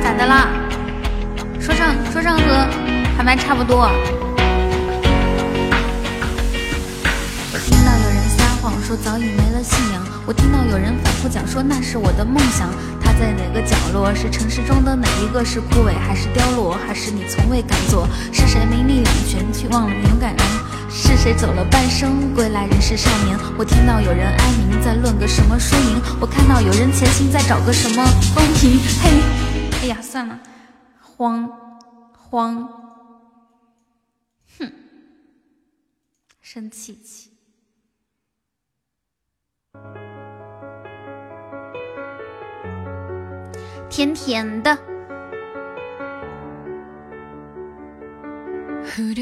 [0.00, 0.59] 咋的啦？
[2.30, 2.66] 说唱说唱和
[3.16, 3.90] 喊麦差不多。
[8.86, 12.68] 说早已没了信仰，我听到有人反复讲说那是我的梦想。
[13.00, 14.12] 它在哪个角落？
[14.12, 15.44] 是城市中的哪一个？
[15.44, 16.76] 是枯萎还是凋落？
[16.86, 18.08] 还是你从未敢做？
[18.32, 20.44] 是谁没力两全却忘了勇敢人？
[20.90, 23.38] 是谁走了半生归来仍是少年？
[23.56, 28.04] 我听到有人哀鸣在论个什么输赢，我看到有人前行在找个什么
[28.34, 28.80] 公平。
[29.02, 29.10] 嘿，
[29.82, 30.36] 哎呀，算了，
[31.00, 31.48] 慌
[32.30, 32.64] 慌，
[34.56, 34.72] 哼，
[36.40, 37.32] 生气气，
[43.88, 44.78] 甜甜的。
[48.94, 49.12] 噔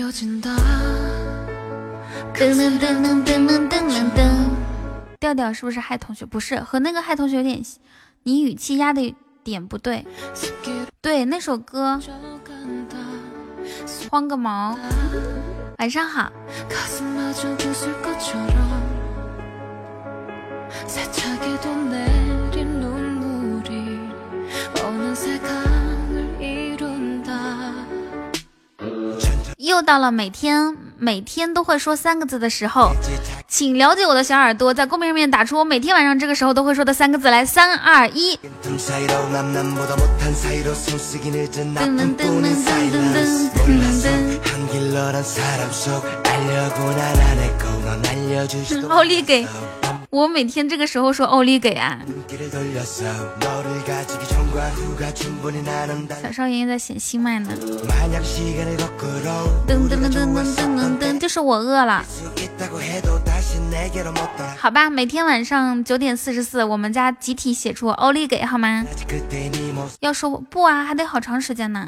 [2.53, 4.21] 噔噔噔噔噔噔，
[5.19, 6.27] 调调是不是害同学？
[6.27, 7.63] 不是，和那个害同学有点，
[8.25, 10.05] 你语气压的点不对。
[11.01, 12.01] 对，那首歌。
[14.11, 14.77] 慌个毛。
[15.79, 16.31] 晚上好。
[29.57, 32.91] 又到了每天每天都会说三个字的时候，
[33.51, 38.39] 请了解我的小耳朵，在公屏上面打出我每天晚上这个时候都会说的三个字来，三二一。
[48.91, 49.47] 奥利给！
[50.11, 52.01] 我每天这个时候说奥利给啊，
[56.23, 57.51] 小少爷爷在显新麦呢。
[59.67, 62.03] 噔噔噔噔噔噔噔，就是我饿了。
[64.57, 68.87] 好吧，每天晚上九点四十四，我们家集体写出奥利给好吗？
[70.01, 71.87] 要说不啊，还得好长时间呢。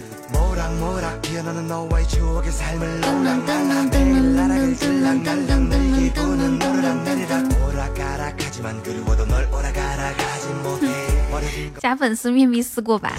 [11.80, 13.12] 加粉丝面壁思过吧，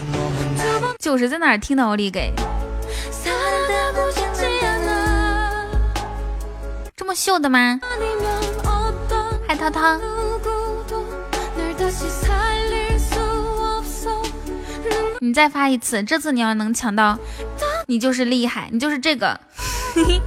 [1.00, 2.32] 就是在哪儿听到奥利给，
[6.96, 7.80] 这么秀的吗？
[9.48, 10.00] 嗨涛涛，
[15.20, 17.18] 你再发一次，这次你要能抢到，
[17.88, 19.40] 你就是厉害，你就是这个。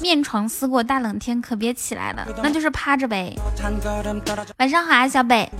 [0.00, 3.36] 面床思过大冷天，可别起来了，那就是趴着呗。
[4.58, 5.50] 晚上好啊，小北。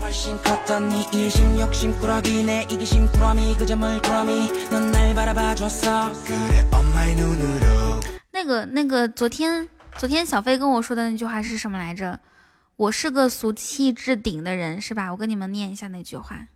[8.32, 12.18] 那个那个，昨天昨天小飞跟我说的那句话是什么来着？
[12.76, 15.10] 我是个俗气至顶的人，是吧？
[15.10, 16.46] 我跟你们念一下那句话。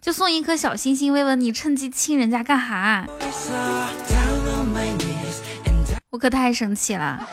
[0.00, 3.04] 就送一颗小星星慰问你，趁机亲人家干哈？
[6.10, 7.28] 我可太生气了！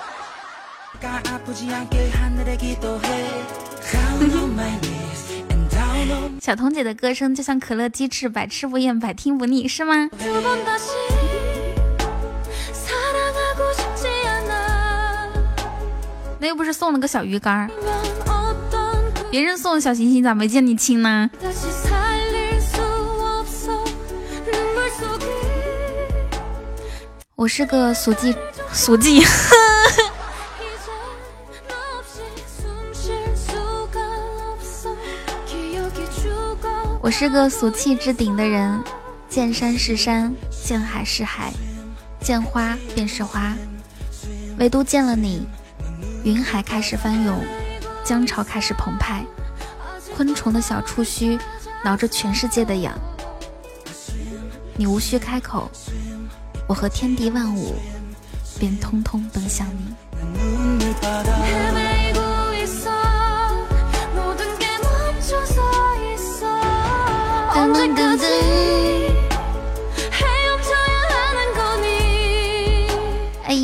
[6.42, 10.10] 小彤姐的歌声就像可乐鸡翅，百吃不厌，百听不腻，是吗？
[16.40, 17.68] 那又不是送了个小鱼干
[19.32, 21.30] 别人送的小星星咋没见你亲呢？
[27.36, 28.36] 我是个俗记，
[28.72, 29.24] 俗记。
[37.06, 38.84] 我是个俗气之顶的人，
[39.30, 41.54] 见山是山，见海是海，
[42.20, 43.54] 见花便是花，
[44.58, 45.48] 唯独见了你，
[46.24, 47.46] 云海开始翻涌，
[48.04, 49.24] 江潮开始澎湃，
[50.16, 51.38] 昆虫的小触须
[51.84, 52.92] 挠着全世界的痒，
[54.76, 55.70] 你无需开口。
[56.68, 57.76] 我和天地万物
[58.60, 59.94] 便通通奔向你。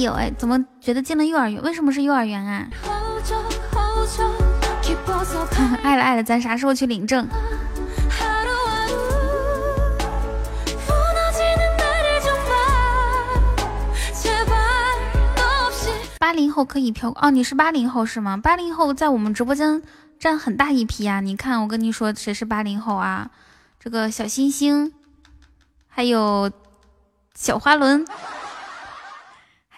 [0.02, 1.62] 有哎，怎么觉得进了幼儿园？
[1.64, 2.68] 为什么是幼儿园啊？
[5.84, 7.28] 爱了爱了，咱啥时候去领证？
[16.20, 18.38] 八零后可以飘哦，你是八零后是吗？
[18.38, 19.82] 八零后在我们直播间
[20.20, 21.20] 占很大一批啊！
[21.20, 23.30] 你看，我跟你说，谁是八零后啊？
[23.80, 24.94] 这个小星星，
[25.90, 26.50] 还有
[27.36, 28.06] 小花轮，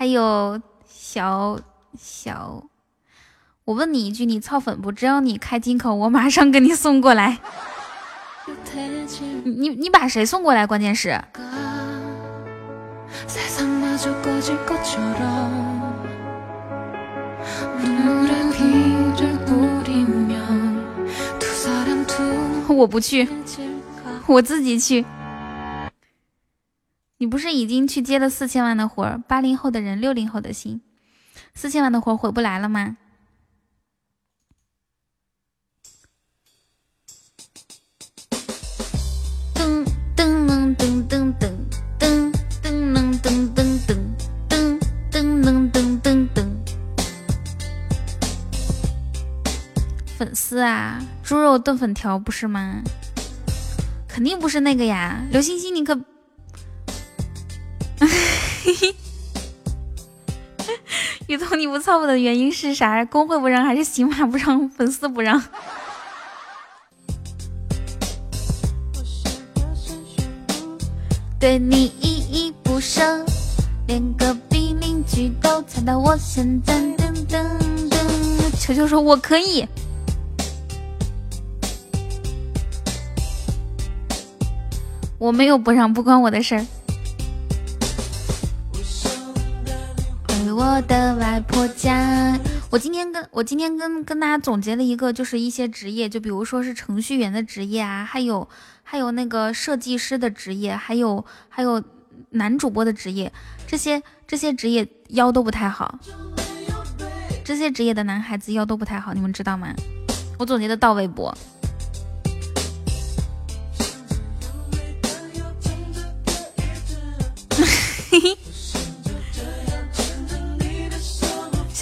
[0.04, 1.58] 还有小
[1.98, 2.62] 小……
[3.64, 4.92] 我问你一句，你操粉不？
[4.92, 7.40] 只要你开金口，我马上给你送过来。
[9.46, 10.68] 你你把谁送过来？
[10.68, 11.18] 关键是。
[22.68, 23.30] 我不去，
[24.28, 25.06] 我自己去。
[27.24, 29.18] 你不是已经去接了四千万的活儿？
[29.18, 30.82] 八零后的人，六零后的心，
[31.56, 32.98] 四千万的活儿回不来了吗？
[39.56, 39.86] 噔
[40.18, 41.64] 噔噔噔噔
[41.98, 43.96] 噔噔噔噔噔噔。
[45.10, 46.46] 噔噔噔噔，
[50.18, 52.84] 粉丝啊，猪肉炖粉条不是吗？
[54.10, 55.98] 肯定不是那个呀，刘星星，你可，
[61.28, 63.04] 雨桐你不操我的原因是啥？
[63.06, 64.68] 公会不让还是喜马不让？
[64.70, 65.42] 粉丝不让？
[71.40, 73.26] 对你依依不舍，
[73.88, 74.36] 连个。
[75.06, 77.46] 举都猜到我现在，噔噔
[77.90, 78.58] 噔！
[78.58, 79.68] 球球说我可以，
[85.20, 86.66] 我没有不让，不关我的事儿。
[90.54, 98.48] 我的外婆家，我今天跟我今天跟跟大家总结了一个，就是一些职业，就比如说是程序员的职业啊，还有
[98.84, 101.84] 还有那个设计师的职业，还有还有
[102.32, 103.34] 男主播的职业，
[103.68, 104.88] 这些这些职业。
[105.10, 106.00] 腰都不太好，
[107.46, 109.68] 这些职业的男孩子腰都不太好，你们知道吗？
[110.40, 111.32] 我总结的到位不？
[118.10, 118.38] 嘿 嘿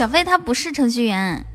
[0.01, 1.45] 小飞他不是程序员，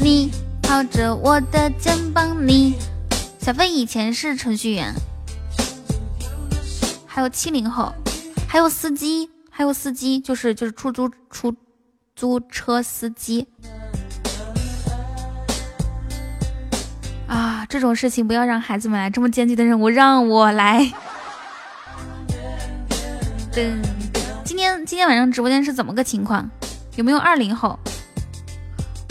[0.00, 0.30] 你
[0.62, 2.76] 靠着我的肩膀，你
[3.40, 4.94] 小飞以前是程序员。
[7.04, 7.92] 还有七零后，
[8.46, 11.52] 还有司机，还有司机，就是就是出租出
[12.14, 13.48] 租车司机
[17.26, 17.66] 啊！
[17.68, 20.92] 这种事情不要让孩子们来，这么艰巨的任务让我来。
[23.52, 23.76] 噔，
[24.44, 26.50] 今天今天晚上直播间是怎么个情况？
[26.96, 27.78] 有没有二零后？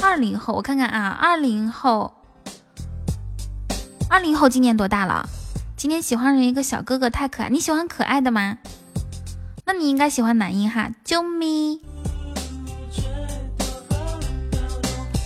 [0.01, 2.11] 二零后，我看看啊，二零后，
[4.09, 5.29] 二零后今年多大了？
[5.77, 7.49] 今天喜欢上一个小哥哥，太可爱。
[7.49, 8.57] 你喜欢可爱的吗？
[9.63, 10.89] 那你应该喜欢男音哈。
[11.05, 11.79] 啾咪，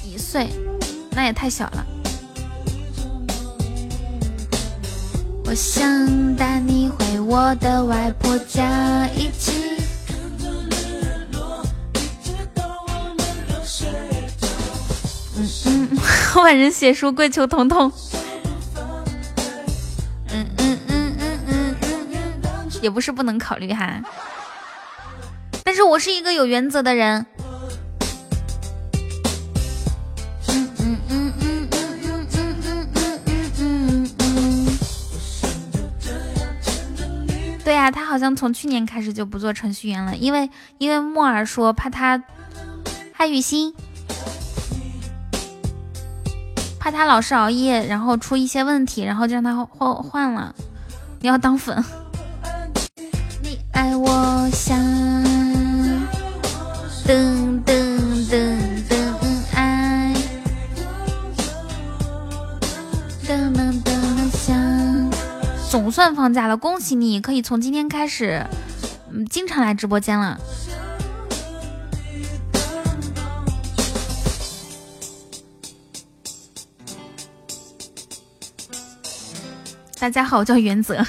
[0.03, 0.50] 一岁，
[1.11, 1.85] 那也太小了。
[5.56, 9.53] 想带你回我的外婆家，一起。
[15.38, 15.98] 嗯嗯，
[16.43, 17.90] 万人写书跪求彤彤。
[22.82, 24.01] 也不是不能考虑哈。
[25.64, 27.25] 但是我是一个有原则的人。
[37.91, 42.22] 他好像从去年开始就不做程序员了，因为因为木耳说怕他，
[43.14, 43.73] 嗨雨欣，
[46.80, 50.53] 怕他老是熬夜，然后出一些问题，然后就让他换换了。
[51.19, 51.83] 你要当粉？
[53.41, 54.77] 你爱我想
[57.05, 58.15] 噔噔噔噔
[65.69, 67.19] 总算放假了，恭喜你！
[67.19, 68.45] 可以从今天开始，
[69.11, 70.40] 嗯，经常来直播间了。
[80.00, 81.06] 大家好，我叫原则。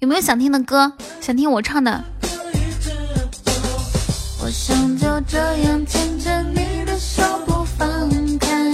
[0.00, 0.92] 有没有想听的歌？
[1.22, 2.04] 想听我唱的？
[5.14, 8.10] 就这样牵着你的手不放
[8.40, 8.72] 开。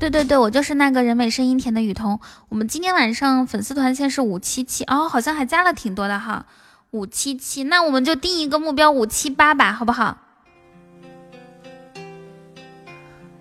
[0.00, 2.18] 对对对，我就是那个人美声音甜的雨桐。
[2.48, 6.46] 我们今天晚上粉丝团现在是五七七哦，好像还加了挺多的哈，
[6.90, 7.64] 五七七。
[7.64, 10.16] 那我们就定一个目标五七八吧，好不好？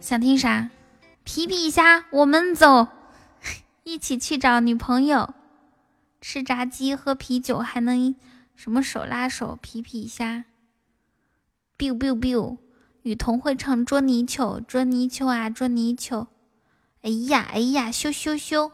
[0.02, 0.70] 想听啥？
[1.24, 2.90] 皮皮虾，我们走，
[3.86, 5.34] 一起去找女朋友。
[6.22, 8.16] 吃炸鸡喝啤酒还能
[8.56, 10.46] 什么手拉手皮皮虾
[11.78, 12.60] ，biu biu biu，
[13.02, 16.28] 雨桐会唱捉泥鳅捉泥鳅啊捉泥鳅，
[17.02, 18.72] 哎呀哎呀咻咻咻，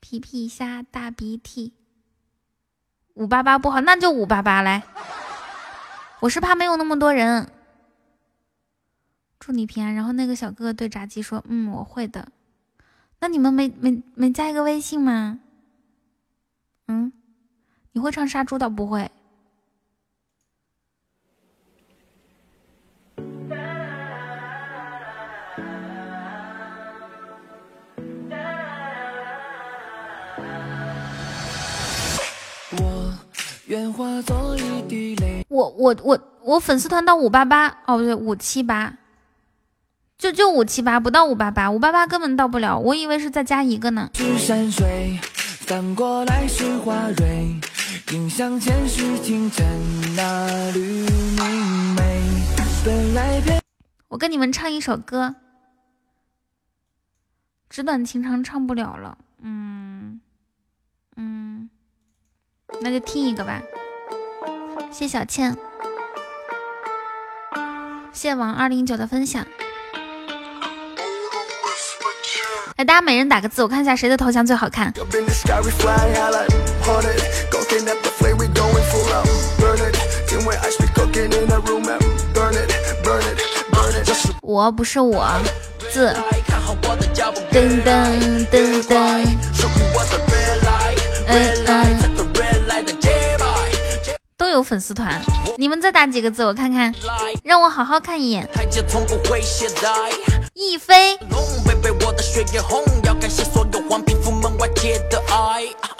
[0.00, 1.74] 皮皮虾大鼻涕，
[3.12, 4.82] 五八八不好那就五八八来，
[6.20, 7.52] 我是怕没有那么多人，
[9.38, 9.94] 祝你平安。
[9.94, 12.32] 然后那个小哥哥对炸鸡说，嗯我会的。
[13.24, 15.38] 那你们没没没加一个微信吗？
[16.88, 17.10] 嗯，
[17.92, 19.10] 你会唱杀猪的不会？
[35.48, 38.98] 我我我我粉丝团到五八八哦不对五七八。
[40.16, 44.10] 就就五七八不到五八八，五八八根本到不了，我以为是再加一个呢。
[54.08, 55.34] 我跟你们唱一首歌，
[57.68, 60.20] 纸短情长唱不了了，嗯
[61.16, 61.68] 嗯，
[62.80, 63.60] 那就听一个吧。
[64.90, 65.56] 谢小倩，
[68.12, 69.44] 谢王二零九的分享。
[72.76, 74.92] 来，大家每人打个字，我看一下谁的头像最好看。
[84.42, 85.28] 我不是我
[85.92, 86.12] 字，
[87.52, 89.24] 噔噔噔噔，
[91.28, 91.96] 嗯嗯。
[94.36, 95.20] 都有粉丝团，
[95.56, 96.92] 你们再打几个字我看看，
[97.44, 98.48] 让我好好看一眼。
[100.54, 101.18] 一飞，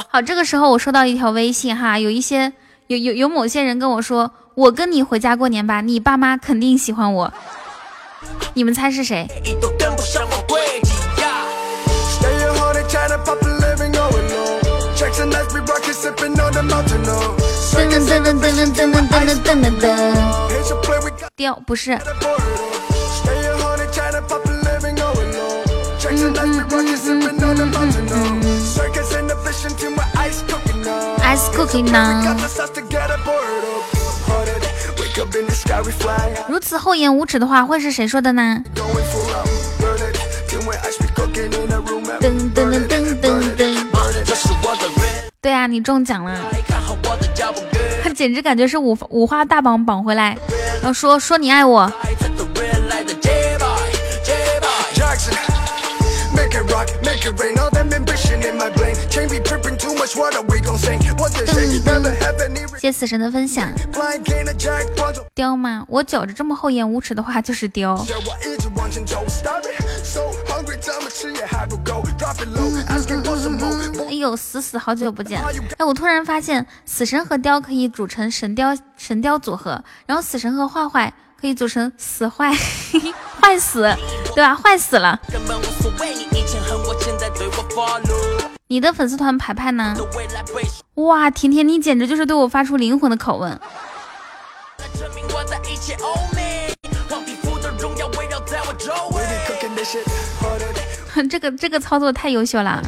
[0.08, 2.52] 好，这个时候我收到一条微信哈，有一些，
[2.86, 7.32] 有有有某些人跟我说，我跟你回家过年吧，你爸妈肯定喜欢我。
[8.54, 9.26] 你们猜是谁？
[21.34, 21.98] 掉，不是。
[31.24, 32.36] Ice cooking 呢？
[36.48, 38.62] 如此厚颜无耻的话，会是谁说的呢？
[42.20, 43.76] 噔噔噔噔噔噔。
[45.42, 46.38] 对啊，你中奖了。
[48.02, 50.38] 他 简直感觉是五五花大绑绑回来，
[50.80, 51.92] 然后说说你爱我。
[62.78, 63.72] 谢死神的分享。
[65.34, 65.84] 雕吗？
[65.88, 67.94] 我觉着这么厚颜无耻的话就是雕。
[74.06, 75.40] 哎呦，死死好久不见。
[75.78, 81.12] 哎，我突然发现死神和雕可以组成神雕神雕组合，然后死神和坏坏
[81.44, 82.50] 可以组成死坏
[83.38, 83.82] 坏死，
[84.34, 84.54] 对吧？
[84.54, 85.20] 坏死了。
[88.66, 89.94] 你的粉丝团牌牌呢？
[90.94, 93.60] 哇，甜甜，你简直就是对我发出灵魂的拷问。
[101.28, 102.82] 这个这个操作太优秀了。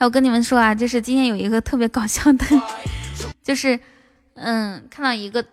[0.00, 2.46] 我跟你们说啊，就是今天有一个特别搞笑的，
[3.42, 3.78] 就是
[4.34, 5.44] 嗯，看到一个。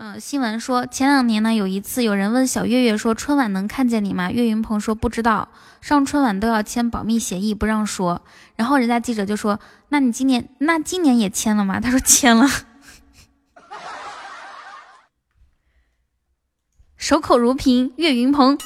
[0.00, 4.30] 嗯，新闻说前两年呢，有一次有人问小月月说春晚能看见你吗？
[4.30, 5.48] 岳云鹏说不知道，
[5.80, 8.22] 上春晚都要签保密协议，不让说。
[8.54, 9.58] 然后人家记者就说，
[9.88, 11.80] 那你今年那今年也签了吗？
[11.80, 12.46] 他说签了，
[16.96, 17.92] 守口如瓶。
[17.96, 18.56] 岳云鹏，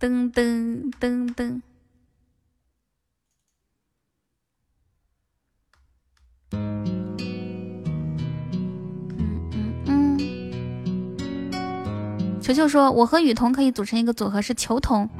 [0.00, 1.60] 噔噔噔噔。
[12.46, 15.10] 球球说：“我和雨桐可以组成一个组合，是球童。”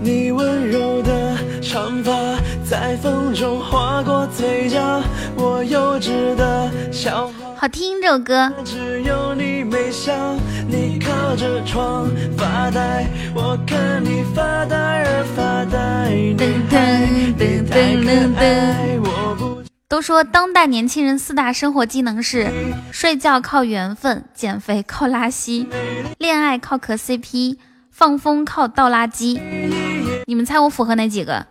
[0.00, 2.12] 你温柔的长发
[2.64, 5.02] 在风中划过嘴角，
[5.34, 7.28] 我幼稚的笑。
[7.56, 8.52] 好听这首歌。
[8.64, 10.14] 只有你没笑，
[10.68, 13.04] 你靠着窗发呆，
[13.34, 16.08] 我看你发呆而发呆。
[16.38, 19.55] 噔噔噔噔噔噔。
[19.88, 22.50] 都说当代年轻人四大生活技能是：
[22.90, 25.68] 睡觉靠缘分，减肥靠拉稀，
[26.18, 27.56] 恋爱靠磕 CP，
[27.92, 29.40] 放风靠倒垃圾。
[30.26, 31.46] 你们猜我符合哪几个？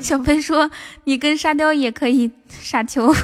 [0.00, 0.68] 小飞说
[1.04, 3.14] 你跟沙雕也可以傻球。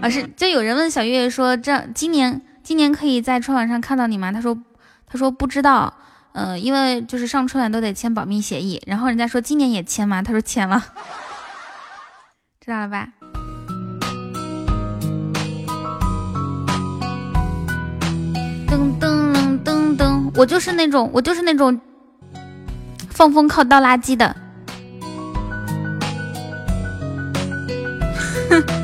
[0.00, 4.30] 啊是，就有人问小月月说，这今年今年可以在春晚上看到你吗？
[4.30, 4.56] 他说
[5.04, 5.92] 他说不知道。
[6.40, 10.22] 嗯，因为就是上春晚都得签保密协议，然后人家说今年也签吗？
[10.22, 10.80] 他说签了，
[12.60, 13.08] 知道了吧？
[18.68, 19.34] 噔噔
[19.64, 21.80] 噔噔噔，我就是那种，我就是那种
[23.10, 24.36] 放风靠倒垃圾的。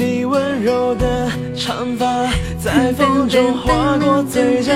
[0.00, 2.26] 你温柔的长发
[2.58, 4.72] 在风中划过嘴角，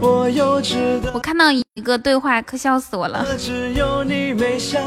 [0.00, 1.12] 我幼稚的。
[1.12, 3.24] 我看到一个对话，可笑死我了。
[3.38, 4.78] 只有你微笑，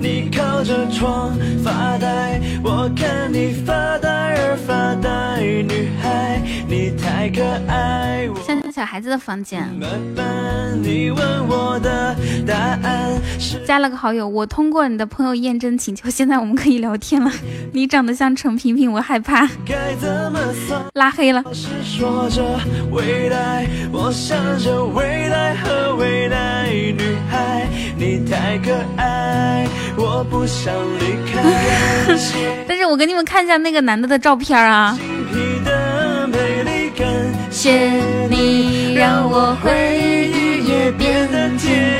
[0.00, 1.32] 你靠着窗
[1.64, 8.28] 发呆，我看你发呆而发呆，女孩你太可爱。
[8.46, 9.68] 像小孩子的房间。
[13.66, 17.30] 加了个好友，我通过你的朋友验证请求，现在我们可以聊天了。
[17.72, 19.48] 你长得像陈萍萍，我害怕。
[20.94, 21.42] 拉黑了。
[32.66, 34.98] 但是，我给你们看一下那个男的的照片啊。
[37.50, 41.96] 谢你让我回忆也变得甜。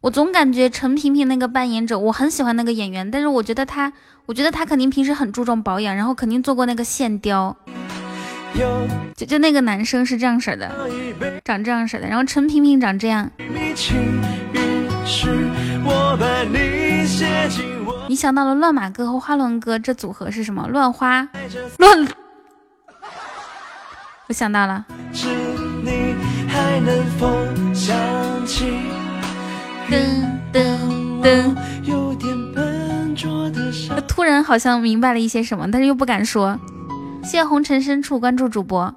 [0.00, 3.92] 我总感觉陈萍萍那个扮演者，我很喜欢那个演员，但是我觉得他，
[4.26, 7.56] 我觉得他肯定平时很注重保养，然后肯定做过那个线雕。
[9.16, 10.70] 就就那个男生是这样式的，
[11.44, 13.30] 长这样式的，然后陈萍萍长这样。
[18.08, 20.66] 你想到了乱马哥和花轮哥这组合是什么？
[20.68, 21.28] 乱花
[21.78, 22.08] 乱。
[24.28, 24.84] 我想到了。
[29.90, 30.62] 噔噔
[31.22, 31.56] 噔！
[33.88, 36.58] 他突然好像明白了一些什么，但是又不敢说。
[37.22, 38.94] 谢谢红尘深处关注主播。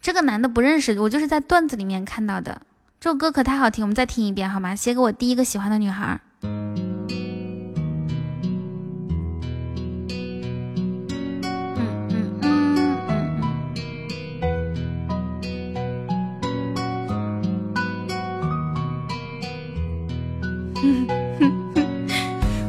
[0.00, 2.62] 这个男的不认识，我就是在段子里面看到的。
[2.98, 4.74] 这首歌可太好听，我们再听一遍好吗？
[4.74, 6.20] 写给我第一个喜欢的女孩。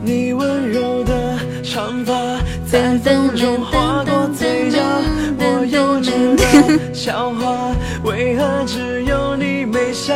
[0.04, 1.11] 你温柔的
[1.72, 2.14] 长发
[2.70, 4.78] 在风中划过嘴角，
[5.40, 10.14] 我幼稚的笑话，为何只有你没笑？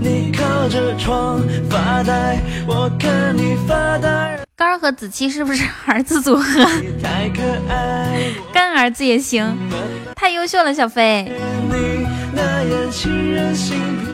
[0.00, 4.38] 你靠着窗发呆，我看你发呆。
[4.54, 6.44] 干儿和子期是不是 儿子组合？
[8.52, 9.58] 干儿子也行，
[10.14, 11.32] 太优秀了，小飞。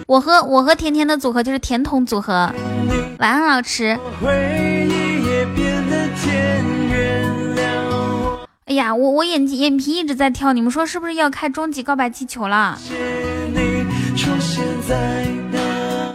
[0.07, 2.51] 我和我和甜甜的组合就是甜筒组合。
[3.19, 3.99] 晚安，老池。
[8.69, 12.79] 哎呀，我我眼睛眼皮一直在跳，你们说是不是要开终极告白气球了？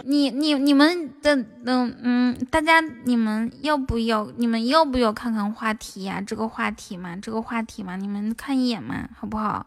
[0.04, 1.34] 你你你们的
[1.64, 4.28] 嗯嗯，大家你们要不要？
[4.36, 6.22] 你们要不要看看话题呀？
[6.24, 9.66] 这个话题嘛，这个话题嘛，你们看一眼嘛，好不好？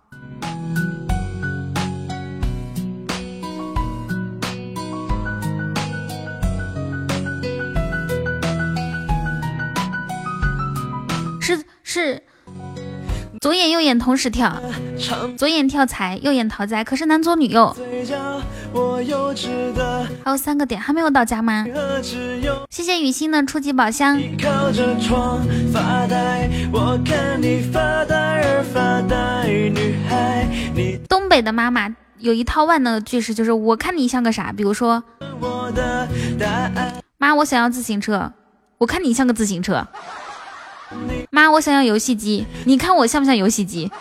[11.41, 12.23] 是是。
[13.47, 14.61] 左眼右眼同时跳，
[15.37, 17.73] 左眼跳财，右眼逃灾，可是男左女右。
[20.21, 21.65] 还有三个点还没有到家吗？
[22.69, 24.19] 谢谢雨欣的初级宝箱。
[31.07, 34.51] 东北的妈妈有一套万能的句式，就是我看你像个啥？
[34.51, 35.01] 比如说，
[37.17, 38.33] 妈，我想要自行车，
[38.79, 39.87] 我看你像个自行车。
[41.29, 43.91] 妈，我想要游戏机，你看我像不像游戏机，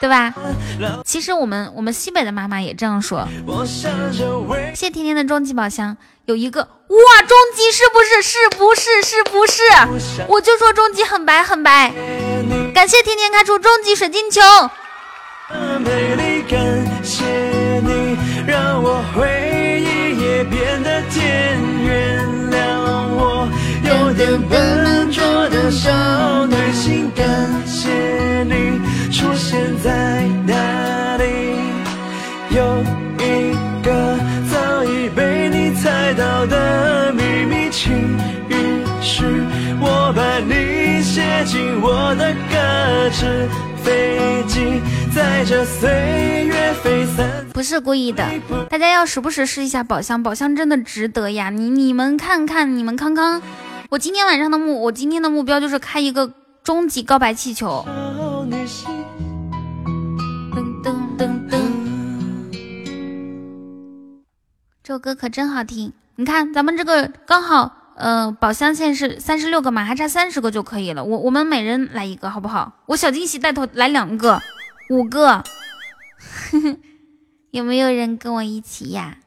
[0.00, 0.32] 对吧？
[1.04, 3.28] 其实我们我们西北的妈妈也这样说。
[4.74, 8.22] 谢天天的终极宝箱有一个哇，终极是不是？
[8.22, 9.02] 是不是？
[9.02, 9.62] 是不是？
[10.28, 11.92] 我就说终极很白很白。
[12.74, 14.40] 感谢天天开出终极水晶球。
[23.82, 26.19] 有点笨拙的少女
[26.80, 27.26] 心，感
[27.66, 28.80] 谢你
[29.12, 31.24] 出现在哪里。
[32.56, 32.82] 有
[33.18, 33.52] 一
[33.84, 34.18] 个
[34.50, 37.92] 早已被你猜到的秘密，请
[38.48, 39.22] 允许
[39.78, 43.46] 我把你写进我的歌词。
[43.84, 44.80] 飞机
[45.14, 45.90] 在这岁
[46.46, 47.46] 月飞散。
[47.52, 48.26] 不是故意的，
[48.70, 51.50] 大家要时不时试一下宝箱，宝箱真的值得呀！
[51.50, 53.42] 你你们看看，你们康康。
[53.90, 56.30] 我今天晚上的目，我今天的目标就是开一个
[56.70, 57.84] 终极告白气球。
[57.84, 58.54] 噔
[60.84, 61.58] 噔噔噔，
[64.80, 65.92] 这首歌可真好听。
[66.14, 71.02] 你看，咱们这个刚好，呃，宝箱现在是三十六个嘛，还差三十个就可以了。
[71.02, 72.84] 我我们每人来一个，好不好？
[72.86, 74.40] 我小惊喜带头来两个，
[74.90, 75.42] 五个。
[77.50, 79.18] 有没有人跟我一起呀？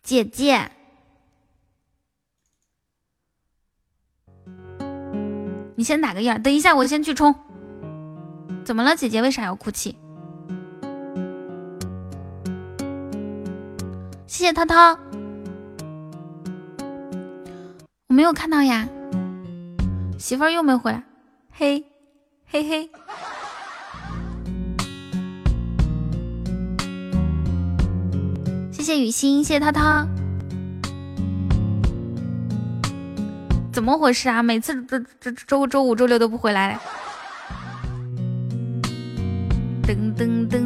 [0.00, 0.70] 姐姐。
[5.76, 7.34] 你先打个样，等一下我先去冲。
[8.64, 9.22] 怎么了，姐姐？
[9.22, 9.94] 为啥要哭泣？
[14.26, 14.98] 谢谢涛涛，
[18.08, 18.88] 我没有看到呀，
[20.18, 21.04] 媳妇儿又没回来，
[21.52, 21.84] 嘿，
[22.46, 22.90] 嘿嘿。
[28.72, 30.06] 谢谢雨欣，谢谢涛涛。
[33.76, 34.42] 怎么回事啊？
[34.42, 36.80] 每次周周周周五、周六都不回来。
[39.82, 40.65] 噔噔噔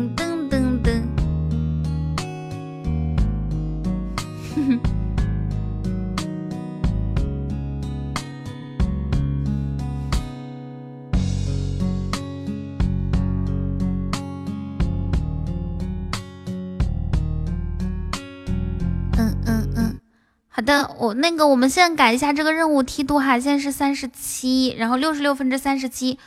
[20.99, 26.19] 我那个我们现在改一下这个任务梯度哈，现在是三十七，然后六十六分之三十七。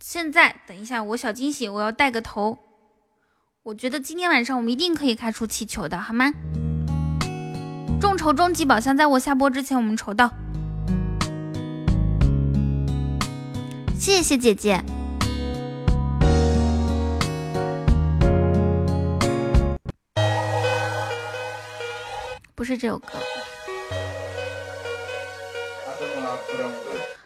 [0.00, 2.58] 现在等一下，我小惊喜，我要带个头。
[3.62, 6.32] 我觉得今天晚上我们一定可以开出气球的，好吗？
[8.00, 10.30] 众筹终极宝箱，在我下播之前我们筹到。
[13.98, 14.82] 谢谢姐姐。
[22.54, 23.06] 不是这首歌。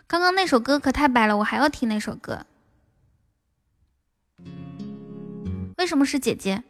[0.08, 2.46] 刚刚那首歌可太白了，我还要听那首歌。
[5.76, 6.64] 为什么是姐姐？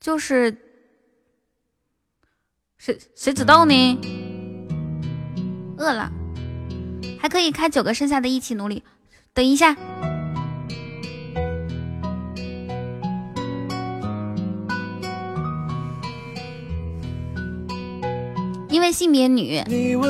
[0.00, 0.56] 就是
[2.78, 4.00] 谁谁知道呢？
[5.76, 6.10] 饿了，
[7.20, 8.82] 还可以开九个，剩下的一起努力。
[9.34, 9.76] 等一下。
[18.78, 20.00] 因为性别女，噔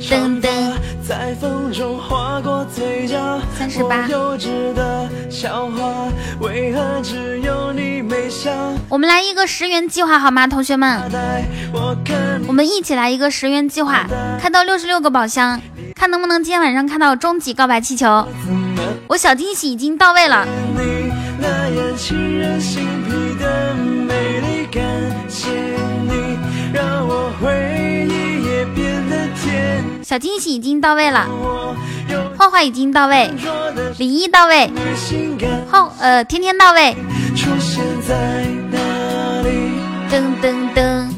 [0.00, 0.72] 噔噔
[3.58, 4.08] 三十八。
[8.88, 10.98] 我们来一个十元计划好吗，同学们？
[12.48, 14.06] 我们一起来一个十元计划，
[14.40, 15.60] 开到六十六个宝箱，
[15.94, 18.26] 看能不能今天晚上看到终极告白气球。
[19.08, 20.48] 我小惊喜已经到位了。
[30.02, 31.26] 小惊喜已经到位了，
[32.36, 33.30] 画画已经到位，
[33.98, 34.70] 礼仪到位，
[35.70, 36.94] 后呃天天到位，
[40.10, 41.08] 噔噔噔，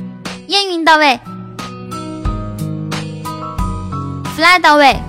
[0.47, 1.19] 烟云到位
[4.36, 4.94] ，fly 到位，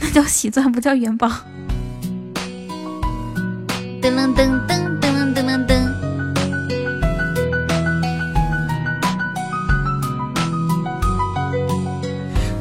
[0.00, 1.28] 那叫喜钻不叫元宝，
[4.00, 4.87] 噔噔噔噔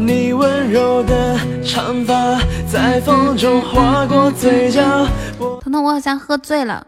[0.07, 5.05] 你温柔的长发在风中划过嘴角。
[5.37, 6.87] 彤彤，我好像喝醉了。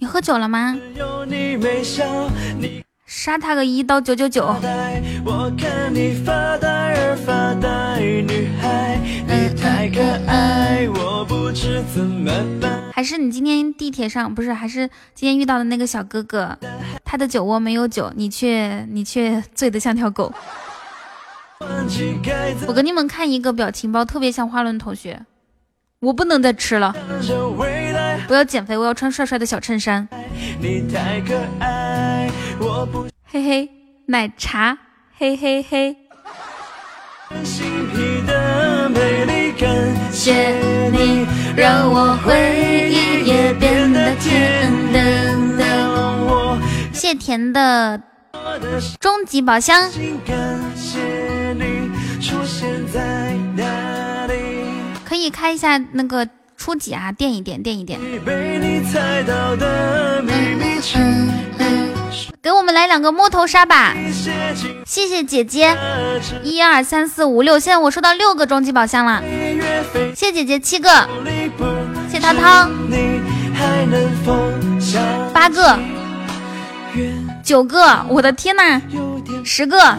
[0.00, 0.76] 你喝酒了吗？
[3.06, 4.52] 杀他个一刀九九九。
[12.92, 14.52] 还是你今天地铁上不是？
[14.52, 16.58] 还是今天遇到的那个小哥哥，
[17.04, 20.32] 他的酒窝没有酒，你却你却醉得像条狗。
[22.66, 25.20] 我给你们看一个表情包，特别像花轮同学。
[26.00, 26.94] 我不能再吃了，
[28.28, 30.06] 我要减肥，我要穿帅帅的小衬衫。
[33.24, 33.70] 嘿嘿，
[34.06, 34.76] 奶茶，
[35.16, 35.96] 嘿嘿嘿。
[40.12, 40.32] 谢
[40.90, 41.26] 你
[41.56, 44.72] 让我回忆也变得甜。
[46.92, 48.00] 谢甜的
[48.98, 49.90] 终极宝箱。
[55.14, 58.00] 可以开一下那个初级啊，垫一垫，垫一垫。
[62.42, 63.94] 给我们来两个摸头杀吧，
[64.84, 65.78] 谢谢姐姐。
[66.42, 69.22] 一二三四五六，现在我收到六个终极宝箱了，
[70.16, 71.08] 谢谢姐姐七个，
[72.10, 72.68] 谢涛涛
[75.32, 75.78] 八个，
[77.44, 78.82] 九个，我的天呐！
[79.44, 79.96] 十个，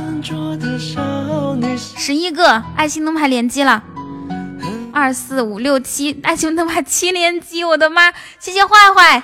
[1.98, 3.82] 十一个，爱心灯牌连击了。
[4.96, 8.14] 二四五六七，爱心灯牌七连击，我的妈！
[8.40, 9.22] 谢谢坏坏。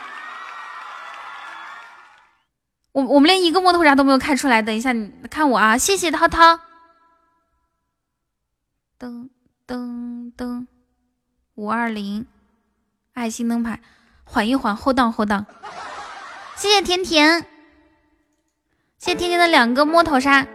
[2.91, 5.77] 我我们连一个摸头杀都没有开出来，等一下你看我啊！
[5.77, 6.59] 谢谢涛涛。
[8.99, 9.29] 噔
[9.65, 10.67] 噔噔，
[11.55, 12.27] 五二零，
[13.13, 13.79] 爱心灯牌，
[14.25, 15.45] 缓一缓，后档后档。
[16.57, 17.45] 谢谢甜甜。
[18.99, 20.45] 谢谢甜甜的两个摸头杀，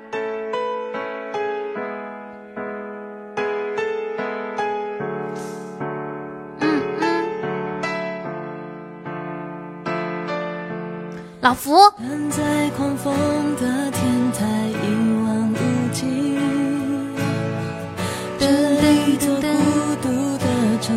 [11.47, 11.78] 老福。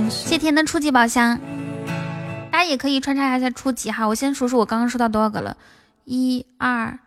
[0.09, 1.39] 谢甜的初级宝箱，
[2.51, 4.07] 大家也可以穿插一下初级哈。
[4.07, 5.55] 我先数数我刚刚收到多少个了，
[6.05, 6.97] 一二。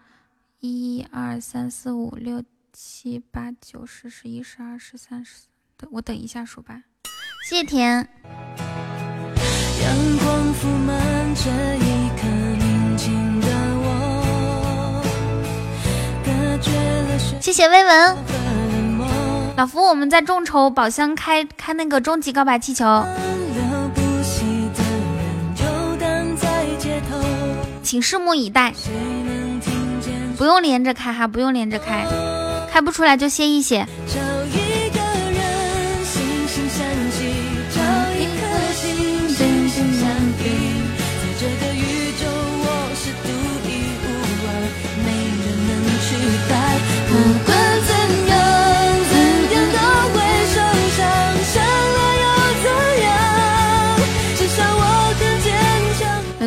[0.61, 2.41] 一二三四五六
[2.73, 5.47] 七八九十十一十二十三十四，
[5.77, 6.81] 等我等一下数吧。
[7.45, 8.09] 谢谢甜。
[17.41, 18.17] 谢谢薇文。
[19.57, 23.05] 老福，我们在众筹宝箱开开那个终极告白气球，
[27.83, 28.73] 请拭目以待。
[30.39, 32.07] 不用连着开哈，不用连着开，
[32.73, 33.87] 开不出来就歇一歇。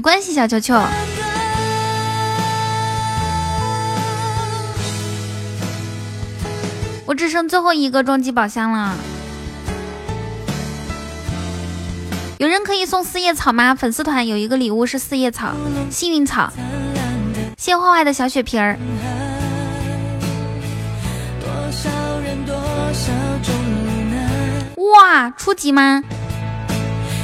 [0.05, 0.75] 关系，小球球。
[7.07, 8.93] 我只剩最后一个终极宝箱了，
[12.37, 13.73] 有人可以送四叶草吗？
[13.73, 15.55] 粉丝团有一个礼物是四叶草，
[15.89, 16.53] 幸运草。
[17.57, 18.77] 谢坏坏的小雪瓶儿。
[24.77, 26.03] 哇，初级吗？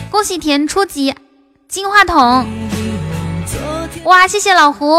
[0.09, 1.13] 恭喜田初级
[1.67, 2.70] 金话筒。
[4.03, 4.97] 哇，谢谢老胡，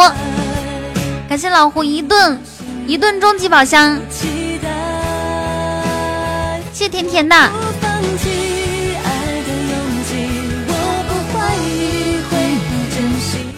[1.29, 2.41] 感谢老胡一顿
[2.87, 3.99] 一顿终极宝箱，
[6.73, 7.35] 谢甜甜的。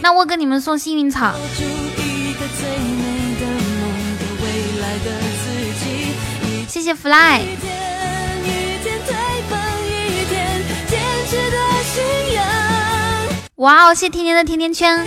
[0.01, 1.35] 那我给你们送幸运草。
[6.69, 7.84] 谢谢 Fly。
[13.57, 15.07] 哇哦，谢甜甜的甜甜圈。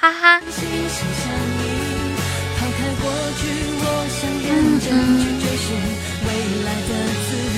[0.00, 0.40] 哈哈。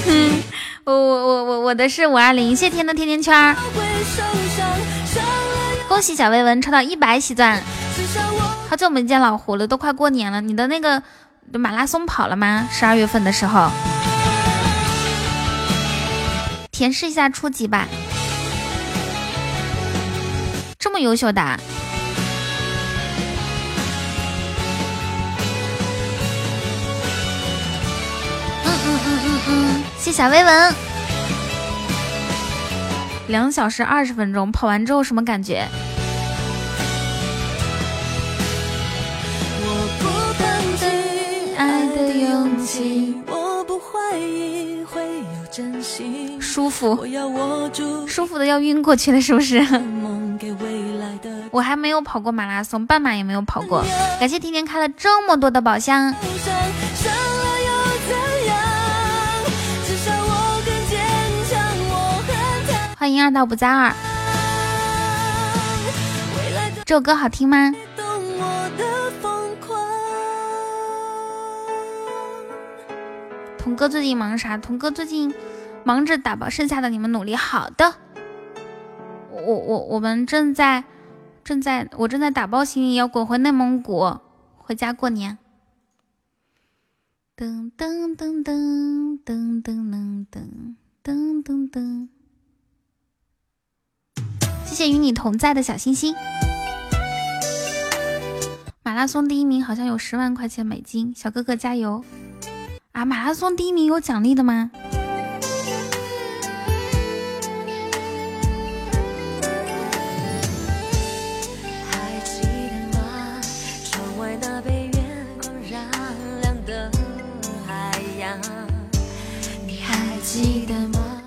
[0.08, 0.42] 嗯，
[0.82, 3.56] 我我我我我的是五二零，谢天的甜甜圈。
[5.86, 7.62] 恭喜小薇文抽到一百喜钻。
[8.68, 11.00] 好久没见老胡了，都快过年了，你的那个
[11.52, 12.68] 马拉松跑了吗？
[12.70, 13.70] 十二月份的时候，
[16.70, 17.86] 填示一下初级吧。
[20.78, 21.42] 这么优秀的，
[28.64, 30.74] 嗯嗯嗯嗯嗯，谢小薇文，
[33.28, 35.66] 两小时二十分钟跑完之后什么感觉？
[46.40, 47.06] 舒服，
[48.06, 49.58] 舒服的要晕过去了，是不是？
[51.50, 53.84] 我还没有跑过马拉松，半马也没有跑过。
[54.18, 56.14] 感谢天天开了这么多的宝箱，
[62.98, 63.94] 欢迎二道不在二。
[66.84, 67.72] 这首歌好听吗？
[73.66, 74.56] 童哥最近忙啥？
[74.56, 75.34] 童哥最近
[75.82, 77.34] 忙着打包，剩下的你们努力。
[77.34, 77.96] 好的，
[79.32, 80.84] 我我我们正在。
[81.42, 84.18] 正在我正在打包行李，要滚回内蒙古，
[84.56, 85.38] 回家过年。
[87.36, 90.26] 噔噔噔噔噔噔噔
[91.02, 92.08] 噔噔噔，
[94.64, 96.14] 谢谢与你同在的小星星。
[98.84, 102.04] 马拉松第一名好像有十万块钱美金，小哥哥加油！
[102.96, 104.70] 啊，马拉松第一名有奖励的吗？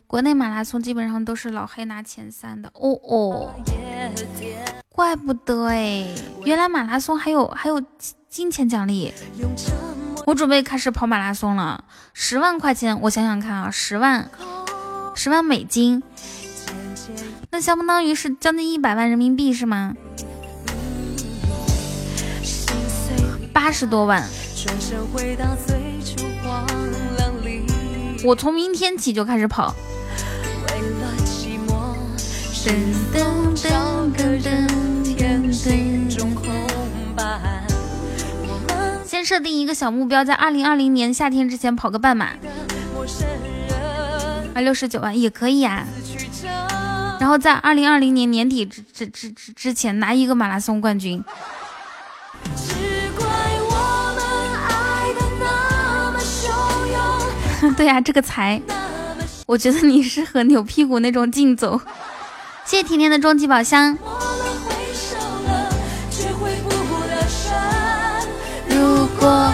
[0.08, 3.54] 国内马拉松基本上都是老黑拿前三的哦哦，
[4.90, 6.04] 怪不得哎，
[6.44, 7.80] 原来马拉松还有还有
[8.28, 9.14] 金钱奖励。
[10.30, 11.84] 我准备开始跑马拉松了，
[12.14, 14.30] 十万块钱，我想想看啊，十万，
[15.16, 16.04] 十万美金，
[17.50, 19.96] 那相当于是将近一百万人民币是吗？
[23.52, 24.24] 八十多万。
[28.24, 29.74] 我从明天起就开始跑。
[39.20, 42.28] 先设定一个小目标，在二零二零年夏天之前跑个半马，
[44.54, 45.86] 啊，六十九万也可以啊。
[47.20, 51.22] 然后在二零二零年年底之之之之之前拿一个马拉松冠军。
[57.76, 58.62] 对呀，这个财，
[59.46, 61.82] 我觉得你适合扭屁股那种竞走。
[62.64, 63.98] 谢谢甜甜的终极宝箱。
[69.30, 69.54] 如果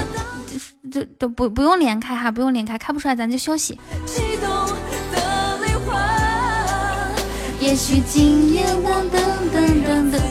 [0.89, 3.77] 就都不不用连开哈，不用连开，开不出来咱就休息。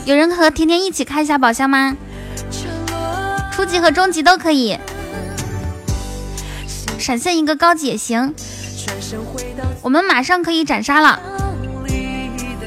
[0.05, 1.95] 有人和甜甜一起开一下宝箱吗？
[3.51, 4.79] 初级和中级都可以。
[6.97, 8.33] 闪现一个高级也行，
[9.83, 11.21] 我们马上可以斩杀了！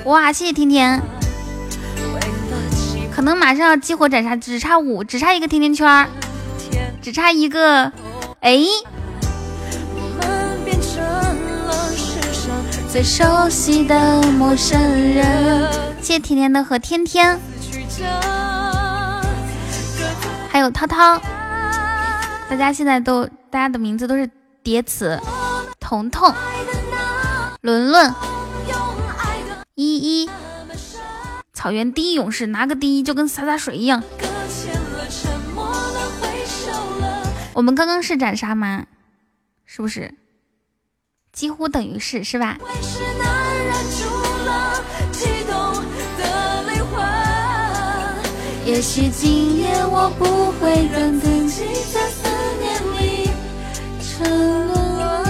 [0.04, 1.02] 哇，谢谢甜甜，
[3.12, 6.08] 可能马上要激活斩杀，只差五，只差一个甜甜圈，
[7.08, 7.90] 只差一个，
[8.40, 8.60] 哎！
[12.92, 14.78] 最熟悉的陌生
[15.14, 15.72] 人，
[16.02, 17.40] 谢谢甜甜的和天天，
[20.50, 21.18] 还有涛涛，
[22.50, 23.26] 大家现在都。
[23.50, 24.28] 大家的名字都是
[24.62, 25.18] 叠词，
[25.80, 26.30] 彤彤、
[27.62, 28.14] 伦伦、
[29.74, 30.30] 依依，
[31.54, 34.02] 草原第一勇士，拿个第一就跟洒洒水一样。
[37.58, 38.86] 我们刚刚是斩杀吗？
[39.66, 40.14] 是不是？
[41.32, 42.56] 几乎等于是，是吧？
[48.64, 52.28] 也许今夜我不会让自己在思
[52.60, 53.28] 念里
[54.00, 55.24] 沉沦。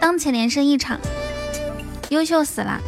[0.00, 0.98] 当前连胜一场，
[2.08, 2.80] 优秀死了。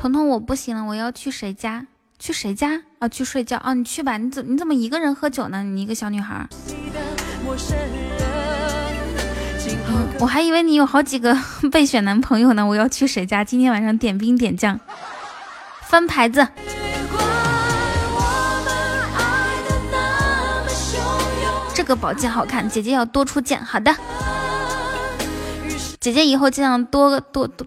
[0.00, 1.86] 彤彤，我不行了，我要去谁家？
[2.18, 2.80] 去谁家？
[3.00, 3.74] 啊，去睡觉啊！
[3.74, 5.62] 你去吧，你怎你怎么一个人喝酒呢？
[5.62, 6.48] 你一个小女孩。
[10.18, 11.36] 我还以为你有好几个
[11.70, 12.66] 备选男朋友呢。
[12.66, 13.44] 我要去谁家？
[13.44, 14.80] 今天晚上点兵点将，
[15.82, 16.48] 翻牌子。
[21.74, 23.62] 这个宝剑好看，姐姐要多出剑。
[23.62, 23.94] 好的，
[26.00, 27.66] 姐姐以后尽量多多多。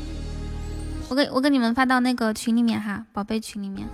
[1.11, 3.85] 我给我给你们发到那个群里面哈，宝贝群里面，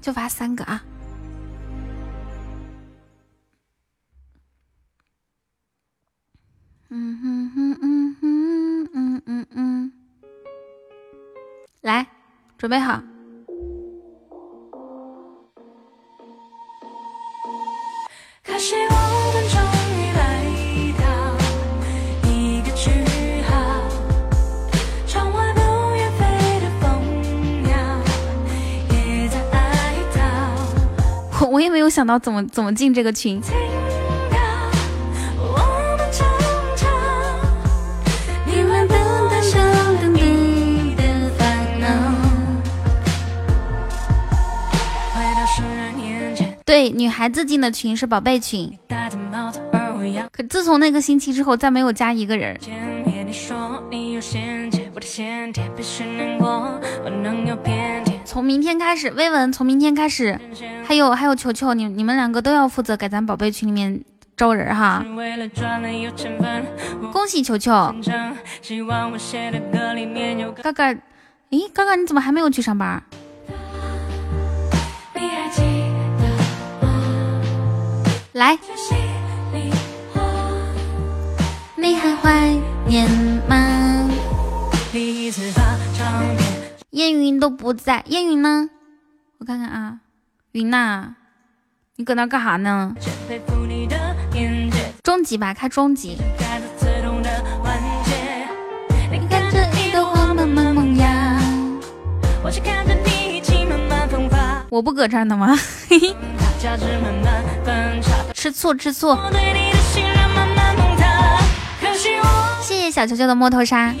[0.00, 0.82] 就发三个啊。
[6.88, 9.92] 嗯哼哼嗯哼嗯嗯嗯，
[11.82, 12.06] 来，
[12.56, 13.02] 准备好。
[18.42, 19.79] 我
[31.46, 33.40] 我也没有想到怎么怎么进这个群。
[46.64, 48.72] 对，女孩子进的群是宝贝群。
[50.30, 52.56] 可自从那个星期之后，再没有加一个人。
[58.30, 60.38] 从明天开始，薇文从明天开始，
[60.86, 64.04] 还有还有球球，你你们两个都要负责给咱宝贝群里面
[64.36, 65.04] 招人哈。
[67.12, 67.92] 恭喜球球，
[70.62, 70.84] 哥哥，
[71.50, 73.02] 咦，哥哥你怎么还没有去上班？
[78.34, 78.56] 来，
[81.74, 83.10] 你还怀念
[83.48, 84.08] 吗？
[86.90, 88.68] 烟云都不在，烟云呢？
[89.38, 90.00] 我看看啊，
[90.50, 91.14] 云呐，
[91.94, 92.96] 你搁那干啥呢？
[95.04, 96.18] 终极吧，开终极。
[104.68, 105.56] 我不搁这儿呢吗？
[108.34, 109.16] 吃醋吃醋。
[112.62, 113.94] 谢谢小球球的摸头杀。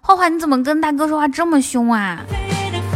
[0.00, 2.24] 花花，你怎么跟大哥说话这么凶啊？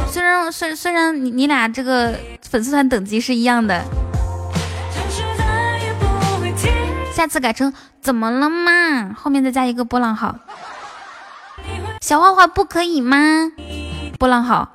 [0.09, 3.83] 虽然虽虽然你你俩这个粉丝团等级是一样的，
[7.13, 9.15] 下次改成怎么了嘛？
[9.15, 10.35] 后面再加一个波浪号。
[12.01, 13.17] 小花花不可以吗？
[14.19, 14.73] 波浪号。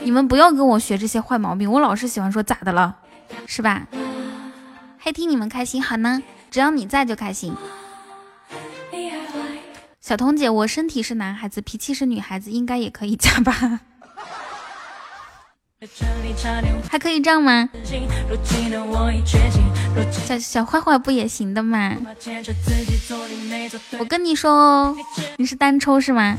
[0.00, 2.94] 你们不要跟我学这些坏毛病，我老是喜欢说咋的了，
[3.46, 3.82] 是吧？
[4.98, 6.22] 还替你们开心，好呢。
[6.54, 7.52] 只要你在就开心。
[10.00, 13.80] 小彤姐，我身体是男孩子，脾气是女孩子，应该也可以加吧？
[16.88, 17.68] 还可以这样吗？
[20.12, 21.96] 小小坏坏不也行的吗？
[23.98, 24.96] 我跟你说哦，
[25.38, 26.38] 你是单抽是吗？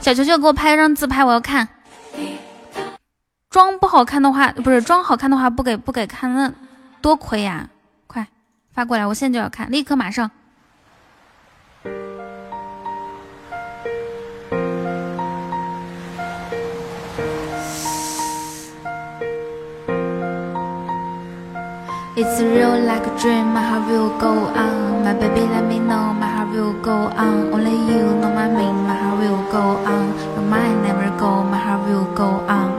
[0.00, 1.68] 小球球给我拍张自拍，我要看。
[3.48, 6.52] 妆不好看的话，不是妆好看的话，不给不给看，那
[7.00, 7.68] 多亏呀！
[8.06, 8.26] 快
[8.74, 10.30] 发过来，我现在就要看，立刻马上。
[22.14, 25.02] It's real like a dream, my heart will go on.
[25.02, 27.50] My baby let me know, my heart will go on.
[27.54, 30.12] Only you know my name, my heart will go on.
[30.36, 32.71] Your mind never go, my heart will go on.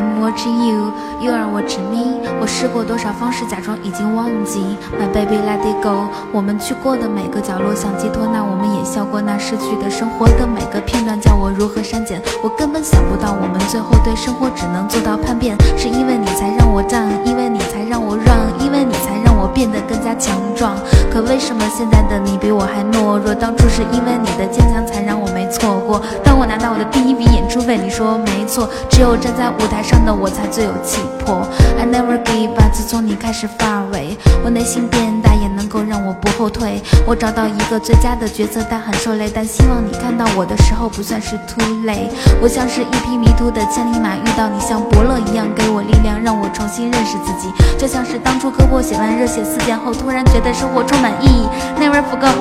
[0.00, 2.24] I'm watching you, you are watching me。
[2.40, 4.78] 我试过多少方式假装已经忘记。
[4.98, 6.08] My baby let it go。
[6.32, 12.22] 我们去过的每个角落想寄托，那我们也笑过那逝去的生活的每个片段，叫我如何删减？
[12.42, 15.54] 我根本想不到，我们最后对生活只能做到叛变。
[15.76, 20.76] 是因为你才让我站，因为你才让我 run，，因为你才我变得更加强壮。
[21.10, 23.34] 可为什么现在的你比我还懦弱？
[23.34, 26.00] 当初是因为你的坚强才让我没错过。
[26.22, 30.10] 当我拿到我的第一笔演出费，你说没错，只有站在舞台上的。
[30.20, 31.46] 我才最有气魄。
[31.78, 36.82] I never give up，自从你开始发尾，我内心变大也能够让我不后退。
[37.06, 39.30] 我找到一个最佳的角色，但很受累。
[39.32, 42.10] 但希望你看到我的时候不算是 too late。
[42.42, 47.48] 我像是一匹迷途的千里马，遇到你像伯乐一样给我力量，让我重新认识自己。
[47.78, 51.48] 就像是当初胳膊写完热写四剑后，突然觉得生活充满意义。
[51.78, 52.34] Never forget,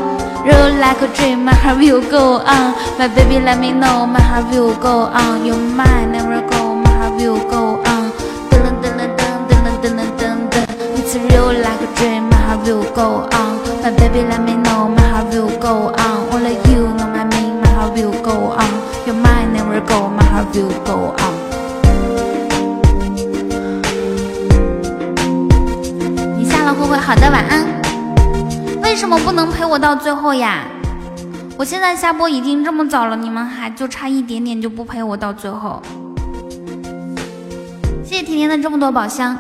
[0.44, 2.74] roll like a dream, my heart will go on.
[2.98, 5.46] My baby, let me know, my heart will go on。
[5.46, 8.12] your mine, never go, my heart will go on.
[8.50, 10.68] Dun dun dun dun dun dun dun dun.
[10.98, 12.28] It's real like a dream.
[12.28, 13.60] My heart will go on.
[13.84, 14.90] My baby, let me know.
[14.90, 16.34] My heart will go on.
[16.34, 17.62] Only you know my name.
[17.62, 18.74] My heart will go on.
[19.06, 20.10] Your mind never go.
[20.10, 21.29] My heart will go on.
[27.10, 27.66] 好的，晚安。
[28.84, 30.64] 为什么不能陪我到最后呀？
[31.58, 35.82] 我现在下播已经这么早了，你们还就差一点点就不陪我到最后。
[38.04, 39.36] 谢谢甜甜的这么多宝箱。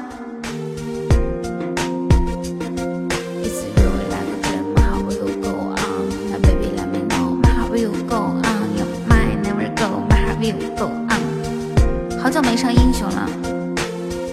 [12.19, 13.29] 好久没上英雄了。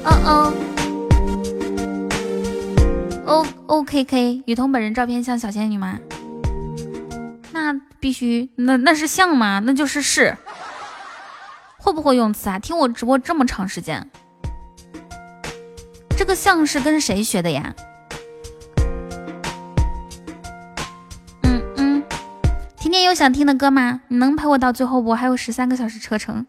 [0.05, 0.53] 哦哦。
[3.69, 4.45] O.K.K.
[4.47, 5.99] 雨桐本人照片像小仙女吗？
[7.53, 9.61] 那必须，那那是像吗？
[9.65, 10.37] 那就是是。
[11.79, 12.59] 会不会用词啊？
[12.59, 14.09] 听我直播这么长时间。
[16.17, 17.75] 这个像是跟谁学的呀？
[21.43, 22.05] 嗯嗯，
[22.77, 24.01] 甜甜有想听的歌吗？
[24.09, 25.13] 你能陪我到最后不？
[25.13, 26.47] 还有十三个小时车程。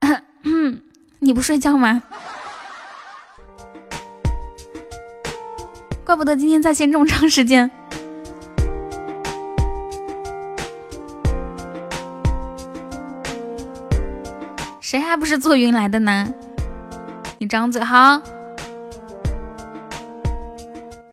[1.20, 2.02] 你不睡觉吗？
[6.10, 7.70] 怪不得今天在线这么长时间。
[14.80, 16.34] 谁还不是坐云来的呢？
[17.38, 18.20] 你张嘴哈，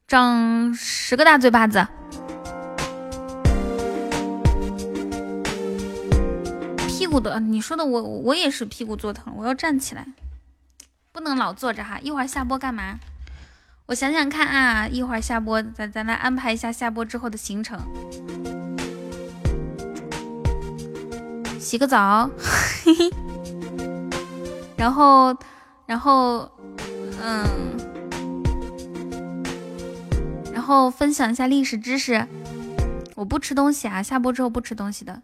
[0.07, 1.85] 长十个大嘴巴子。
[6.87, 10.07] 屁股的，你说的我我也是屁股坐疼，我要站起来，
[11.11, 11.99] 不能老坐着哈。
[12.01, 12.97] 一会儿下播干嘛？
[13.87, 17.79] 我想想看啊，一会儿下播，咱咱来安排一下下播之后的行程。
[21.59, 22.29] 洗个澡，
[22.83, 23.09] 嘿嘿，
[24.77, 25.35] 然后。
[25.85, 26.51] 然后，
[27.23, 27.45] 嗯，
[30.51, 32.27] 然后分享一下历史知识。
[33.15, 35.21] 我不吃东西啊，下播之后不吃东西的。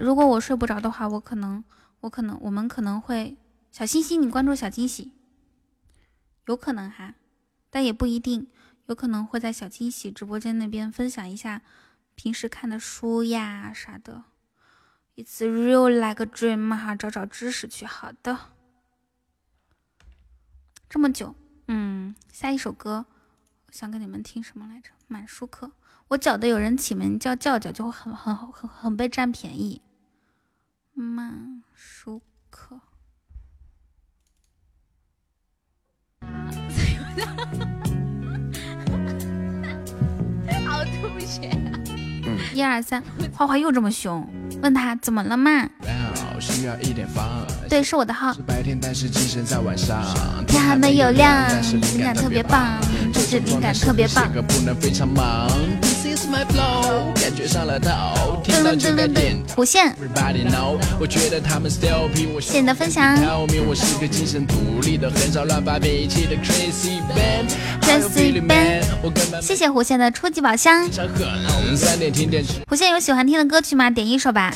[0.00, 1.62] 如果我睡不着的话，我可能，
[2.00, 3.36] 我可能，我们可能会
[3.70, 5.12] 小星星，你关注小惊喜，
[6.46, 7.14] 有可能哈，
[7.70, 8.48] 但也不一定。
[8.86, 11.60] 有可能会在小惊喜直播间那边分享一下
[12.14, 14.24] 平时看的书呀啥的。
[15.14, 17.84] It's real like a dream 哈，找找知识去。
[17.84, 18.38] 好的，
[20.88, 21.34] 这么久，
[21.66, 23.04] 嗯，下一首歌，
[23.70, 24.90] 想给你们听什么来着？
[25.06, 25.72] 满书课。
[26.08, 29.82] 我觉得有人起名叫叫叫，就会很很很很被占便宜。
[30.98, 32.20] 满书
[32.50, 32.76] 课。
[42.52, 43.00] 一二三，
[43.32, 44.28] 花花又这么凶，
[44.60, 45.68] 问他怎么了嘛？
[47.68, 48.34] 对，是我的号。
[50.48, 51.48] 天还没有亮，
[51.92, 52.76] 灵感特别棒，
[53.14, 54.28] 这是灵感特别棒。
[59.54, 59.94] 弧线，
[62.40, 63.16] 谢谢你的分享。
[69.40, 70.88] 谢谢弧线的初级宝箱。
[72.68, 73.88] 胡线有喜欢听的歌曲吗？
[73.90, 74.52] 点一首吧。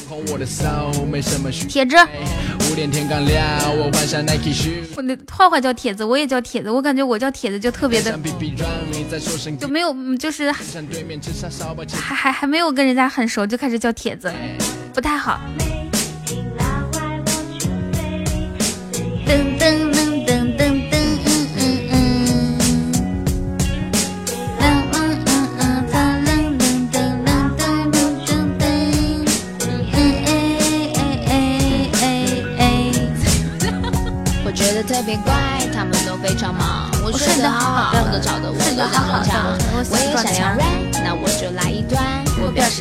[1.69, 1.97] 铁子。
[4.97, 8.19] 我的坏坏叫铁子，我也叫铁子，我感觉我叫铁子就特别的，
[9.61, 14.33] 就没有就是还还还没有跟人家很熟就开始叫铁子，
[14.95, 15.41] 不太好。
[19.27, 20.73] 噔噔噔噔噔。
[34.85, 35.33] 特别乖，
[35.73, 36.91] 他们都非常忙。
[37.05, 39.57] 我睡得好好，都吵得我有点撞墙。
[39.91, 40.69] 我也想要 rap，
[41.05, 41.62] 那我就来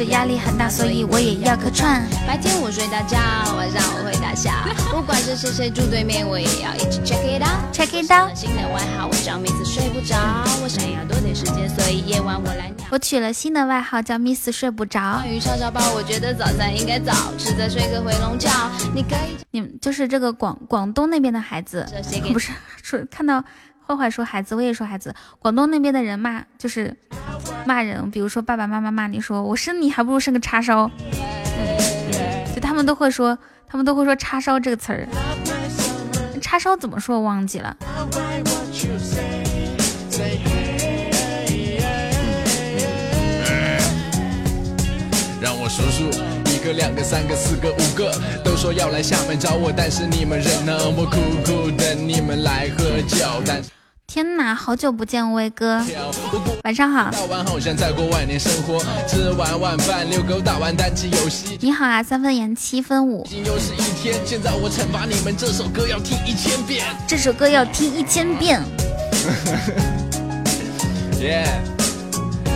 [0.05, 2.01] 压力很大，所以我也要客串。
[2.27, 3.17] 白天我睡大觉，
[3.55, 4.51] 晚上我会大笑。
[4.91, 8.35] 不管是谁谁住对面，我也要一起 check it out，check it out。
[8.35, 10.17] 新的外号我叫 Miss 睡不着，
[10.63, 12.71] 我想要多点时间，所以夜晚我来。
[12.89, 14.99] 我取了新的外号叫 Miss 睡不着。
[15.23, 18.49] 关于小小包，我觉得早餐应该早吃，再睡个回笼觉。
[18.93, 21.85] 你可以，你们就是这个广广东那边的孩子，
[22.33, 23.43] 不是说看到。
[23.95, 25.13] 坏坏说孩子，我也说孩子。
[25.39, 26.95] 广东那边的人骂就是
[27.65, 30.89] 骂人，比如说爸爸妈妈骂你说我生你还不如生个叉烧，
[32.55, 33.37] 就他们都会说，
[33.67, 35.07] 他们都会说叉烧这个词儿。
[36.41, 37.17] 叉烧怎么说？
[37.17, 37.77] 我忘记了。
[45.39, 46.05] 让我数数，
[46.51, 48.11] 一个、两个、三个、四个、五个，
[48.43, 53.25] 都说要来厦门找我，但是你们人那么苦苦，等你们来喝酒。
[53.45, 53.69] 但是
[54.13, 55.81] 天哪，好久不见，威哥，
[56.65, 57.09] 晚上好。
[61.61, 63.25] 你好啊，三分盐七分五。
[65.37, 66.85] 这首歌要听一千遍。
[67.07, 68.61] 这首歌要听一千遍。
[71.21, 71.47] 耶，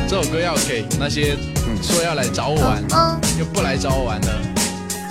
[0.10, 1.38] 这首歌要给那些
[1.82, 2.84] 说要来找我玩
[3.40, 4.28] 又不来找我玩的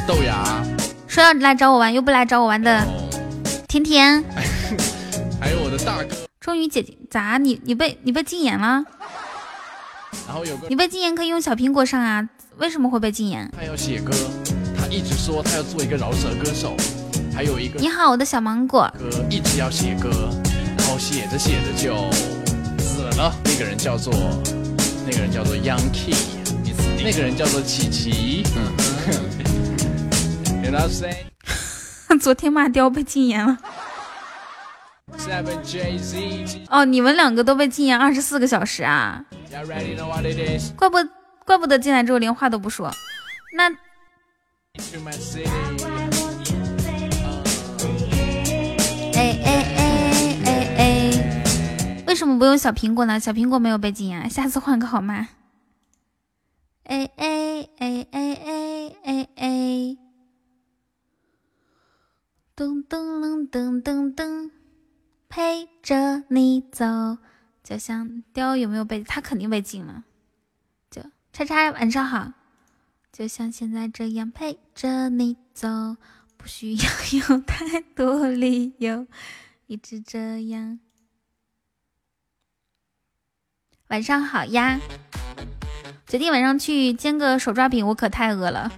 [0.07, 0.63] 豆芽，
[1.09, 2.87] 说要来找我玩又不来找我玩的。
[3.67, 4.23] 甜甜，
[5.41, 6.24] 还有我的大哥。
[6.45, 8.85] 终于姐姐咋你你被你被禁言了？
[10.27, 12.29] 然后有个你被禁言可以用小苹果上啊？
[12.59, 13.51] 为什么会被禁言？
[13.57, 14.13] 他要写歌，
[14.77, 16.77] 他一直说他要做一个饶舌歌手。
[17.35, 18.93] 还有一个你好，我的小芒果。
[18.99, 20.11] 歌一直要写歌，
[20.77, 22.13] 然后写着写着就
[22.79, 23.35] 死了。
[23.47, 24.13] 那个人叫做
[25.07, 26.15] 那个人叫做 Young Key，
[27.03, 28.61] 那个人叫做琪琪嗯。
[32.21, 33.57] 昨天骂雕被禁言了。
[36.69, 39.25] 哦，你们两个都被禁言二十四个小时啊！
[40.77, 40.97] 怪不
[41.45, 42.91] 怪不得进来之后连话都不说。
[43.57, 43.71] 那，
[49.15, 49.47] 哎哎
[49.77, 50.85] 哎哎哎，
[52.07, 53.19] 为什么不用小苹果呢？
[53.21, 55.29] 小苹果没有被禁言，下次换个好吗？
[56.85, 59.97] 哎哎哎哎哎哎哎，
[62.57, 64.51] 噔噔噔噔噔。
[65.35, 67.19] 陪着你走，
[67.65, 70.05] 就像雕有没有被他肯定被禁了。
[70.93, 72.33] 就叉叉晚上好，
[73.13, 75.97] 就像现在这样陪着你走，
[76.37, 76.85] 不需要
[77.19, 79.09] 有太多理由，
[79.67, 80.79] 一直这样。
[83.89, 84.79] 晚上好呀，
[86.07, 88.71] 决定晚上去煎个手抓饼，我可太饿了。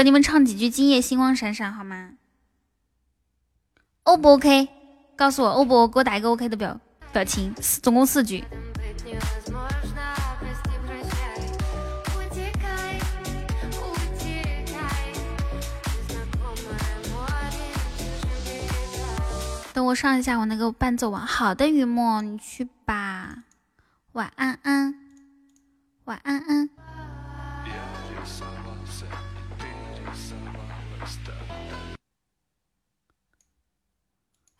[0.00, 2.12] 给你们唱几句《今夜星光闪闪》好吗
[4.04, 4.66] ？O 不 OK？
[5.14, 5.88] 告诉我 O 不 O，？
[5.88, 6.80] 给我打一个 OK 的表
[7.12, 8.42] 表情，总共四句。
[19.74, 21.26] 等我上一下我那个伴奏网。
[21.26, 23.44] 好的，雨墨，你去吧。
[24.12, 24.94] 晚安安，
[26.04, 26.70] 晚安安。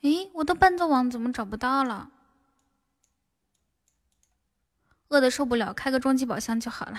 [0.02, 2.10] 诶，我的伴奏网怎么找不到了？
[5.08, 6.98] 饿的受不了，开个终极宝箱就好了。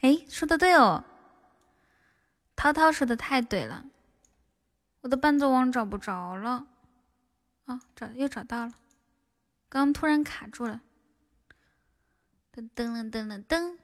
[0.00, 1.04] 哎，说的对哦，
[2.54, 3.84] 涛涛说的太对了，
[5.00, 6.66] 我的伴奏网找不着了，
[7.66, 8.74] 啊，找又找到了，
[9.68, 10.80] 刚突然卡住了，
[12.54, 13.78] 噔噔噔噔噔。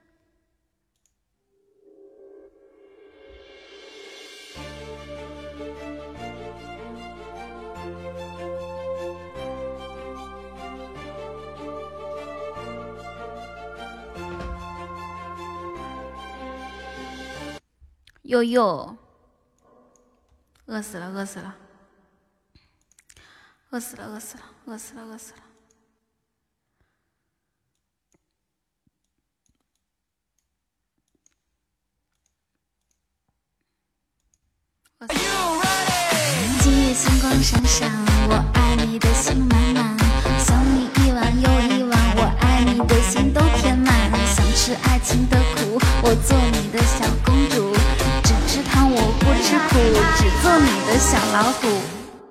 [18.31, 18.95] 悠悠，
[20.67, 21.53] 饿死了，饿死了，
[23.71, 25.39] 饿死了，饿死了，饿死了，饿死了。
[36.61, 37.91] 今夜星光闪闪，
[38.29, 39.97] 我爱你的心满满，
[40.39, 47.30] 想你一晚又一晚，我爱你的心都填满，想吃爱情的苦，我做你的小公。
[49.51, 49.63] 吃苦，
[50.15, 51.67] 只做你的小老虎。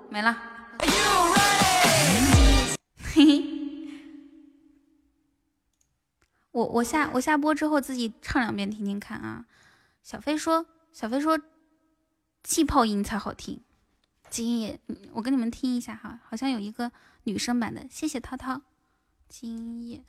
[0.09, 0.35] 没了。
[2.97, 3.45] 嘿嘿。
[6.51, 9.45] 我我下我下播之后自己唱两遍听听看啊。
[10.03, 11.39] 小飞说，小飞说，
[12.43, 13.61] 气泡音才好听。
[14.31, 14.81] 今夜，
[15.13, 16.91] 我跟你们听一下哈，好像有一个
[17.25, 17.87] 女生版的。
[17.91, 18.63] 谢谢涛涛。
[19.29, 20.03] 今夜，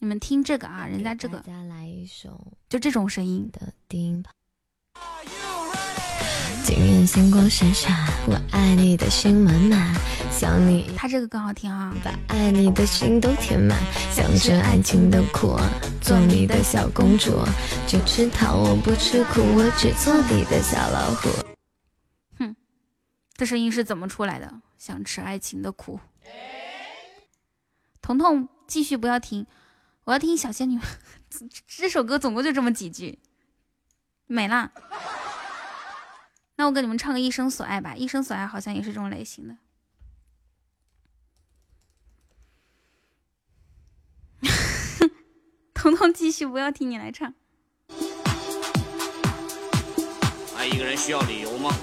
[0.00, 1.42] 你们听这个啊，人家这个，
[2.68, 4.30] 就这种声音的低音炮。
[6.64, 7.94] 今夜星光闪闪，
[8.26, 9.94] 我爱你的心满满，
[10.30, 10.90] 想你。
[10.96, 11.94] 他这个更好听啊！
[12.04, 13.78] 把爱你的心都填满，
[14.12, 15.58] 想吃爱情的苦，
[16.02, 17.42] 做你的小公主。
[17.86, 21.28] 只吃糖，我不吃苦，我只做你的小老虎。
[22.38, 22.54] 哼，
[23.34, 24.52] 这声音是怎么出来的？
[24.76, 25.98] 想吃爱情的苦。
[28.02, 29.46] 彤彤，继续不要停，
[30.04, 30.78] 我要听小仙女。
[31.66, 33.18] 这首歌总共就这么几句。
[34.30, 34.70] 没了，
[36.56, 39.56] 那我给你们唱个《一生所爱》吧，《一生所爱》好像也是这种类型的。
[45.72, 47.32] 彤彤继续，不要听你来唱。
[50.58, 51.74] 爱一个人需要理由吗？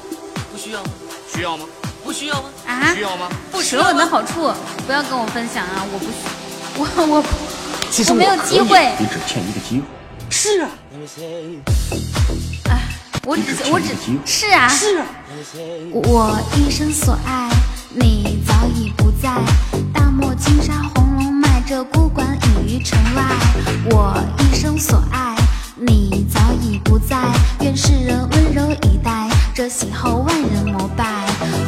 [0.51, 0.83] 不需要。
[1.27, 1.67] 需要吗？
[2.03, 2.49] 不需要吗？
[2.67, 2.93] 啊？
[2.93, 3.27] 需要吗？
[3.59, 4.53] 舌吻的好处，
[4.85, 5.83] 不要跟我分享啊！
[5.91, 6.17] 我不需，
[6.77, 7.23] 我我
[7.89, 9.87] 其实我没有机会，你只欠一个机会。
[10.29, 10.69] 是啊。
[12.69, 12.81] 哎，
[13.23, 13.87] 我只我只
[14.25, 15.05] 是啊，是啊。
[15.91, 17.49] 我一生所爱，
[17.93, 19.29] 你早已不在。
[19.93, 23.23] 大漠金沙，红龙脉，这孤馆隐于城外。
[23.85, 25.35] 我一生所爱，
[25.75, 27.17] 你早已不在。
[27.61, 31.25] 愿世人温柔以待，这喜后万人膜拜。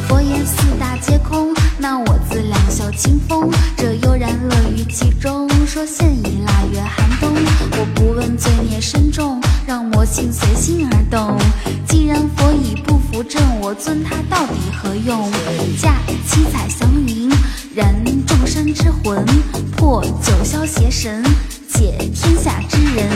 [0.07, 3.49] 佛言四大皆空，那我自两袖清风。
[3.75, 7.31] 这悠然乐于其中，说现已腊月寒冬。
[7.79, 9.41] 我不问罪孽深重。
[9.67, 11.37] 让魔性随心而动。
[11.85, 15.29] 既然佛已不扶正，我尊他到底何用？
[15.77, 17.29] 驾七彩祥云，
[17.75, 17.93] 燃
[18.25, 19.25] 众生之魂，
[19.75, 21.21] 破九霄邪神，
[21.67, 23.09] 解天下之人。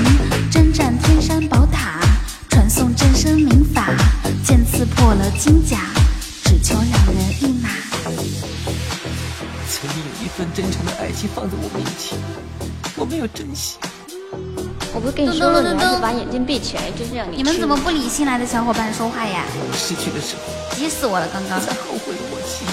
[0.51, 2.01] 征战天山宝塔，
[2.49, 3.87] 传颂真身名法。
[4.43, 5.77] 剑刺破了金甲，
[6.43, 7.69] 只求两人一马。
[9.71, 12.19] 曾经有一份真诚的爱情放在我面前，
[12.97, 13.77] 我没有珍惜。
[14.93, 17.37] 我不是跟你说了，你还是把眼睛闭起来，就是让你。
[17.37, 19.45] 你们怎么不理新来的小伙伴说话呀？
[19.55, 21.25] 我失去的时候，急死我了！
[21.31, 21.57] 刚刚。
[21.61, 22.65] 才后悔莫及。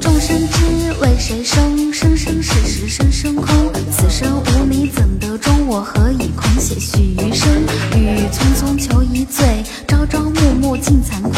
[0.00, 1.92] 众生只为谁生？
[1.92, 3.70] 生生世世生生空。
[3.92, 5.66] 此生无你怎得终？
[5.66, 7.46] 我何以空写续余生？
[7.94, 11.32] 雨匆匆求一醉，朝朝暮暮尽惭愧。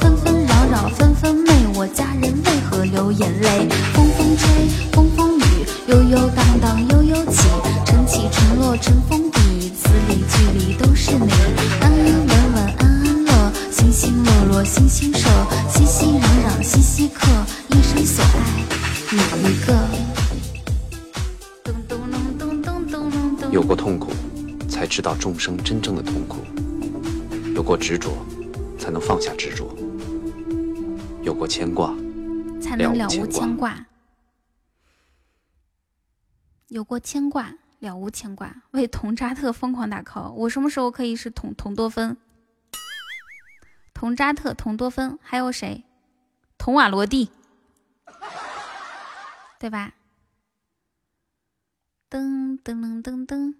[0.00, 2.55] 纷纷扰扰纷纷媚，我佳人为
[2.96, 3.68] 流眼泪？
[3.92, 4.48] 风风吹，
[4.90, 5.42] 风风雨，
[5.88, 7.46] 悠悠荡荡悠悠起。
[7.84, 11.30] 晨起晨落尘封笔，字里句里都是你。
[11.82, 15.28] 安安稳稳安安乐，欣欣落落欣欣舍，
[15.68, 17.26] 熙熙攘攘熙熙客，
[17.68, 18.64] 一生所爱
[19.12, 19.16] 你
[19.52, 19.76] 一个。
[23.52, 24.10] 有过痛苦，
[24.70, 26.38] 才知道众生真正的痛苦；
[27.54, 28.08] 有过执着，
[28.78, 29.66] 才能放下执着；
[31.22, 31.94] 有过牵挂，
[32.60, 33.86] 才能了无牵挂；
[36.68, 37.54] 有过牵挂。
[37.78, 40.32] 了无牵挂，为童扎特疯狂打 call。
[40.32, 42.16] 我什么时候可以是童童多芬？
[43.92, 45.84] 童扎特、童多芬，还有谁？
[46.56, 47.30] 童瓦罗蒂，
[49.58, 49.92] 对吧？
[52.08, 53.54] 噔噔噔噔噔。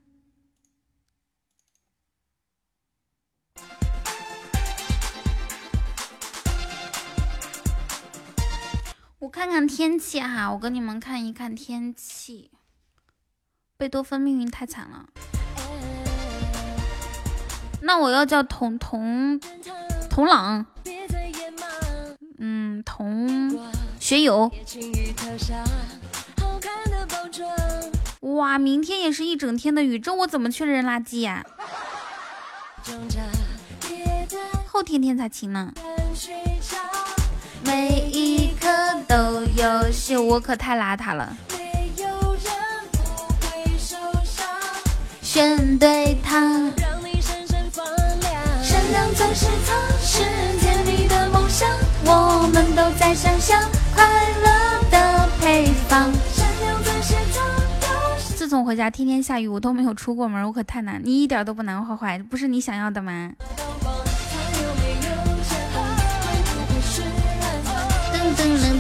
[9.19, 12.51] 我看看天气哈，我跟你们看一看天气。
[13.79, 15.07] 贝多芬命运太惨了。
[17.81, 19.41] 那我要叫童童
[20.11, 20.67] 童朗，
[22.39, 23.59] 嗯，童
[23.99, 24.53] 学友。
[28.21, 31.43] 哇，明天也是一整天的雨，这我怎么去扔垃圾呀？
[34.67, 35.73] 后天天才晴呢。
[37.67, 38.69] 每一刻
[39.09, 41.37] 都有秀，我可太邋遢了。
[45.23, 48.33] 选对他，让你闪闪发亮。
[48.63, 50.23] 闪亮钻石塔，世
[50.61, 51.69] 界你的梦想，
[52.05, 53.61] 我们都在想象
[53.95, 56.11] 快乐的配方。
[56.33, 57.43] 闪亮钻石塔。
[58.37, 61.01] 自从回家天天下雨，我都没有出过门，我可太难。
[61.05, 63.33] 你一点都不难，坏坏，不是你想要的吗？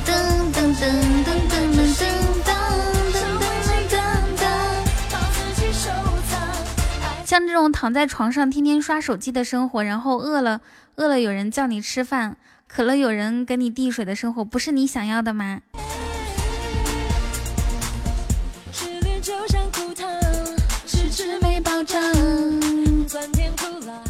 [7.24, 10.60] 像这种躺在床上天天刷手机的生活，然后饿了
[10.94, 12.36] 饿了有人叫你吃饭，
[12.66, 15.60] 渴了有人给你递水的生活，不是你想要的吗？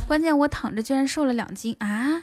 [0.07, 2.23] 关键我躺着居然瘦了两斤啊！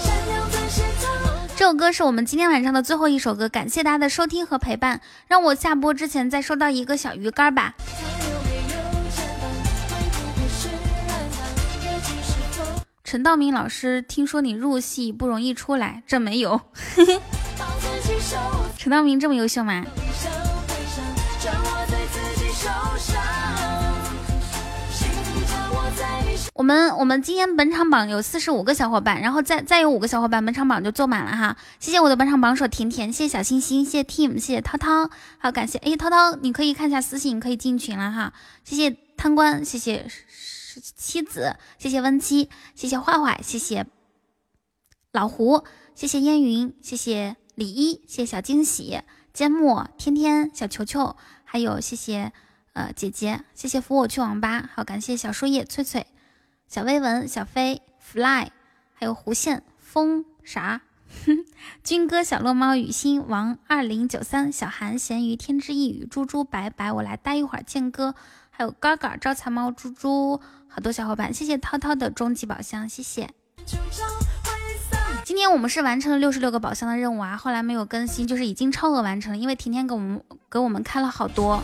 [1.71, 4.99] 这首歌是我们今天晚上的最后一首歌，感谢大家的收听和陪伴。
[5.25, 7.73] 让我下播之前再收到一个小鱼干吧。
[13.05, 16.59] 陈道明老师，听说你入戏不容易出来，这没有。
[18.77, 19.85] 陈道明这么优秀吗？
[26.53, 31.57] 我们我们今天本场榜有四十五个小伙伴，然后再再有五个小伙伴，本场榜就坐满了哈。
[31.79, 38.33] 谢谢我的本场榜首甜甜，谢谢小星星，谢谢 Team，谢谢涛涛，好感谢哎涛涛，你可以看一下私信，可以进群了哈。
[38.63, 40.05] 谢谢贪官，谢谢
[40.97, 43.85] 妻子，谢谢温七，谢谢坏坏，谢谢
[45.13, 45.63] 老胡，
[45.95, 47.37] 谢谢烟云，谢谢。
[47.55, 49.01] 李一，谢谢小惊喜，
[49.33, 52.31] 缄默，天天，小球球，还有谢谢
[52.73, 56.07] 呃姐姐，谢谢扶我去网吧，好感谢小树叶翠翠，
[56.71, 58.47] 小薇文，小飞，fly，
[58.93, 60.79] 还有弧线风啥，
[61.83, 68.15] 军哥，小落猫，雨欣，王二零九三，小韩，咸鱼，天之一语，猪猪，白白，我来待一会儿，剑哥，
[68.51, 73.29] 还有嘎嘎，招财猫，猪猪，好多小伙伴，谢谢涛涛的终极宝箱，谢谢。
[75.25, 81.61] 今天我们是完成了六十六个宝箱的任务啊，后来没有更新，就是已经超额完成了，因为甜甜给我们给我们开了好多。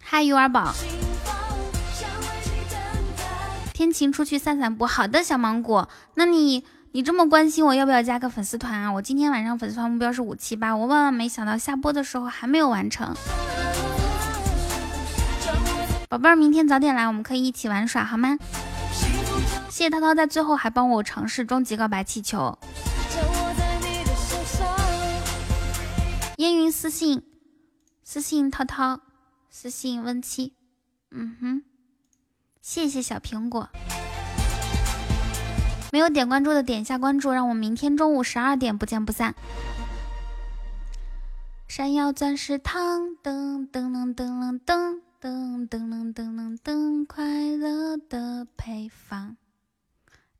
[0.00, 0.72] 嗨，鱼儿宝，
[3.82, 4.86] 天晴出去散散步。
[4.86, 8.92] 好的，小芒果，那你你这么关心我，要不要加个粉丝团啊？
[8.92, 13.12] 我今天晚上粉丝团目标是五七八，我万万没想到下播的时候还没有完成。
[16.08, 18.38] 宝贝儿，明天早点来，我们可以一起玩耍，好吗？
[19.68, 22.56] 谢谢涛涛在最后还帮我尝试终极告白气球。
[26.36, 27.24] 烟云私信，
[28.04, 29.00] 私信涛涛，
[29.50, 30.52] 私信温七，
[31.10, 31.62] 嗯哼，
[32.62, 33.68] 谢谢小苹果。
[35.92, 39.34] 没有点关注的点一下关注，让我明天中午十二点不见不散。
[41.68, 47.24] 山药钻石糖，噔噔噔噔噔噔噔噔噔噔，快
[47.56, 49.36] 乐的配方。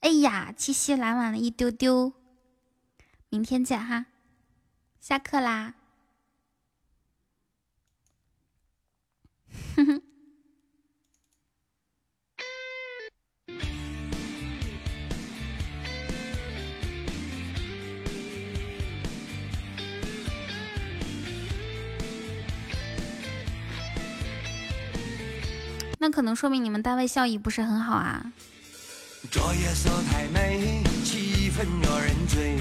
[0.01, 2.13] 哎呀，七夕来晚了一丢丢，
[3.29, 4.07] 明天见哈，
[5.01, 5.75] 下课啦。
[9.75, 10.12] 哼哼。
[26.03, 28.27] 那可能说明你们单位效益不是很好啊。
[29.31, 32.59] 这夜色太美，气氛惹人醉。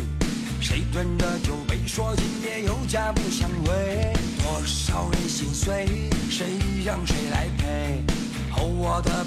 [0.62, 4.14] 谁端着酒杯，说今夜有家不相回。
[4.44, 5.88] 多少人心碎，
[6.30, 8.04] 谁让谁来陪？
[8.52, 9.26] 厚我的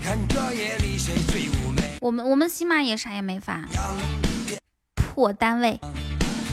[0.00, 1.98] 看这夜里谁最妩媚。
[2.00, 3.68] 我们我们起码也啥也没发。
[4.94, 5.80] 破单位。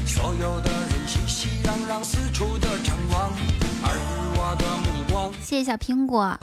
[0.07, 3.52] 所有的人熙熙攘攘，四处的张望。
[5.43, 6.39] 谢谢小苹果。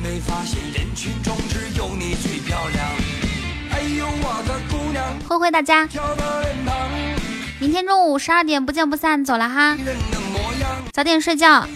[0.00, 2.86] 没发现人群中只有你最漂亮。
[3.72, 5.88] 哎呦我的姑娘，灰灰大家，
[7.58, 9.76] 明天中午十二点不见不散，走了哈，
[10.92, 11.66] 早点睡觉。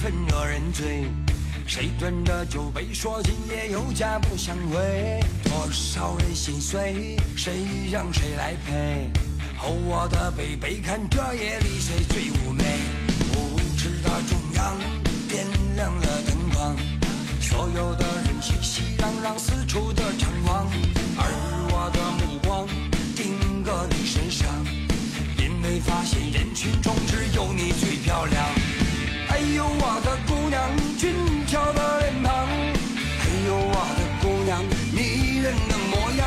[0.00, 1.06] 分惹人醉，
[1.66, 9.10] 谁端着酒杯说今夜有家不想回，多少人心碎，谁让谁来陪？
[9.60, 12.62] 哦，我的 baby 看这夜里谁最妩媚？
[13.34, 14.78] 舞池的中央
[15.28, 15.44] 点
[15.74, 16.76] 亮了灯光，
[17.40, 20.70] 所有的人熙熙攘攘，四处的张望，
[21.16, 21.26] 而
[21.72, 22.68] 我的目光
[23.16, 24.48] 定格你身上，
[25.38, 28.57] 因为发现人群中只有你最漂亮。
[29.58, 30.62] 哎呦，我的姑娘，
[30.96, 34.62] 俊俏的脸庞；哎呦，我的姑娘，
[34.94, 36.22] 迷人的模样；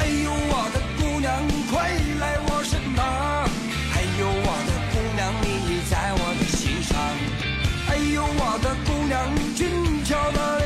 [0.00, 1.32] 哎呦，我的姑娘，
[1.70, 1.88] 快
[2.18, 3.46] 来我身旁；
[3.94, 6.98] 哎呦，我的姑娘，你在我的心上；
[7.88, 9.22] 哎呦，我的姑娘，
[9.54, 10.61] 俊俏的。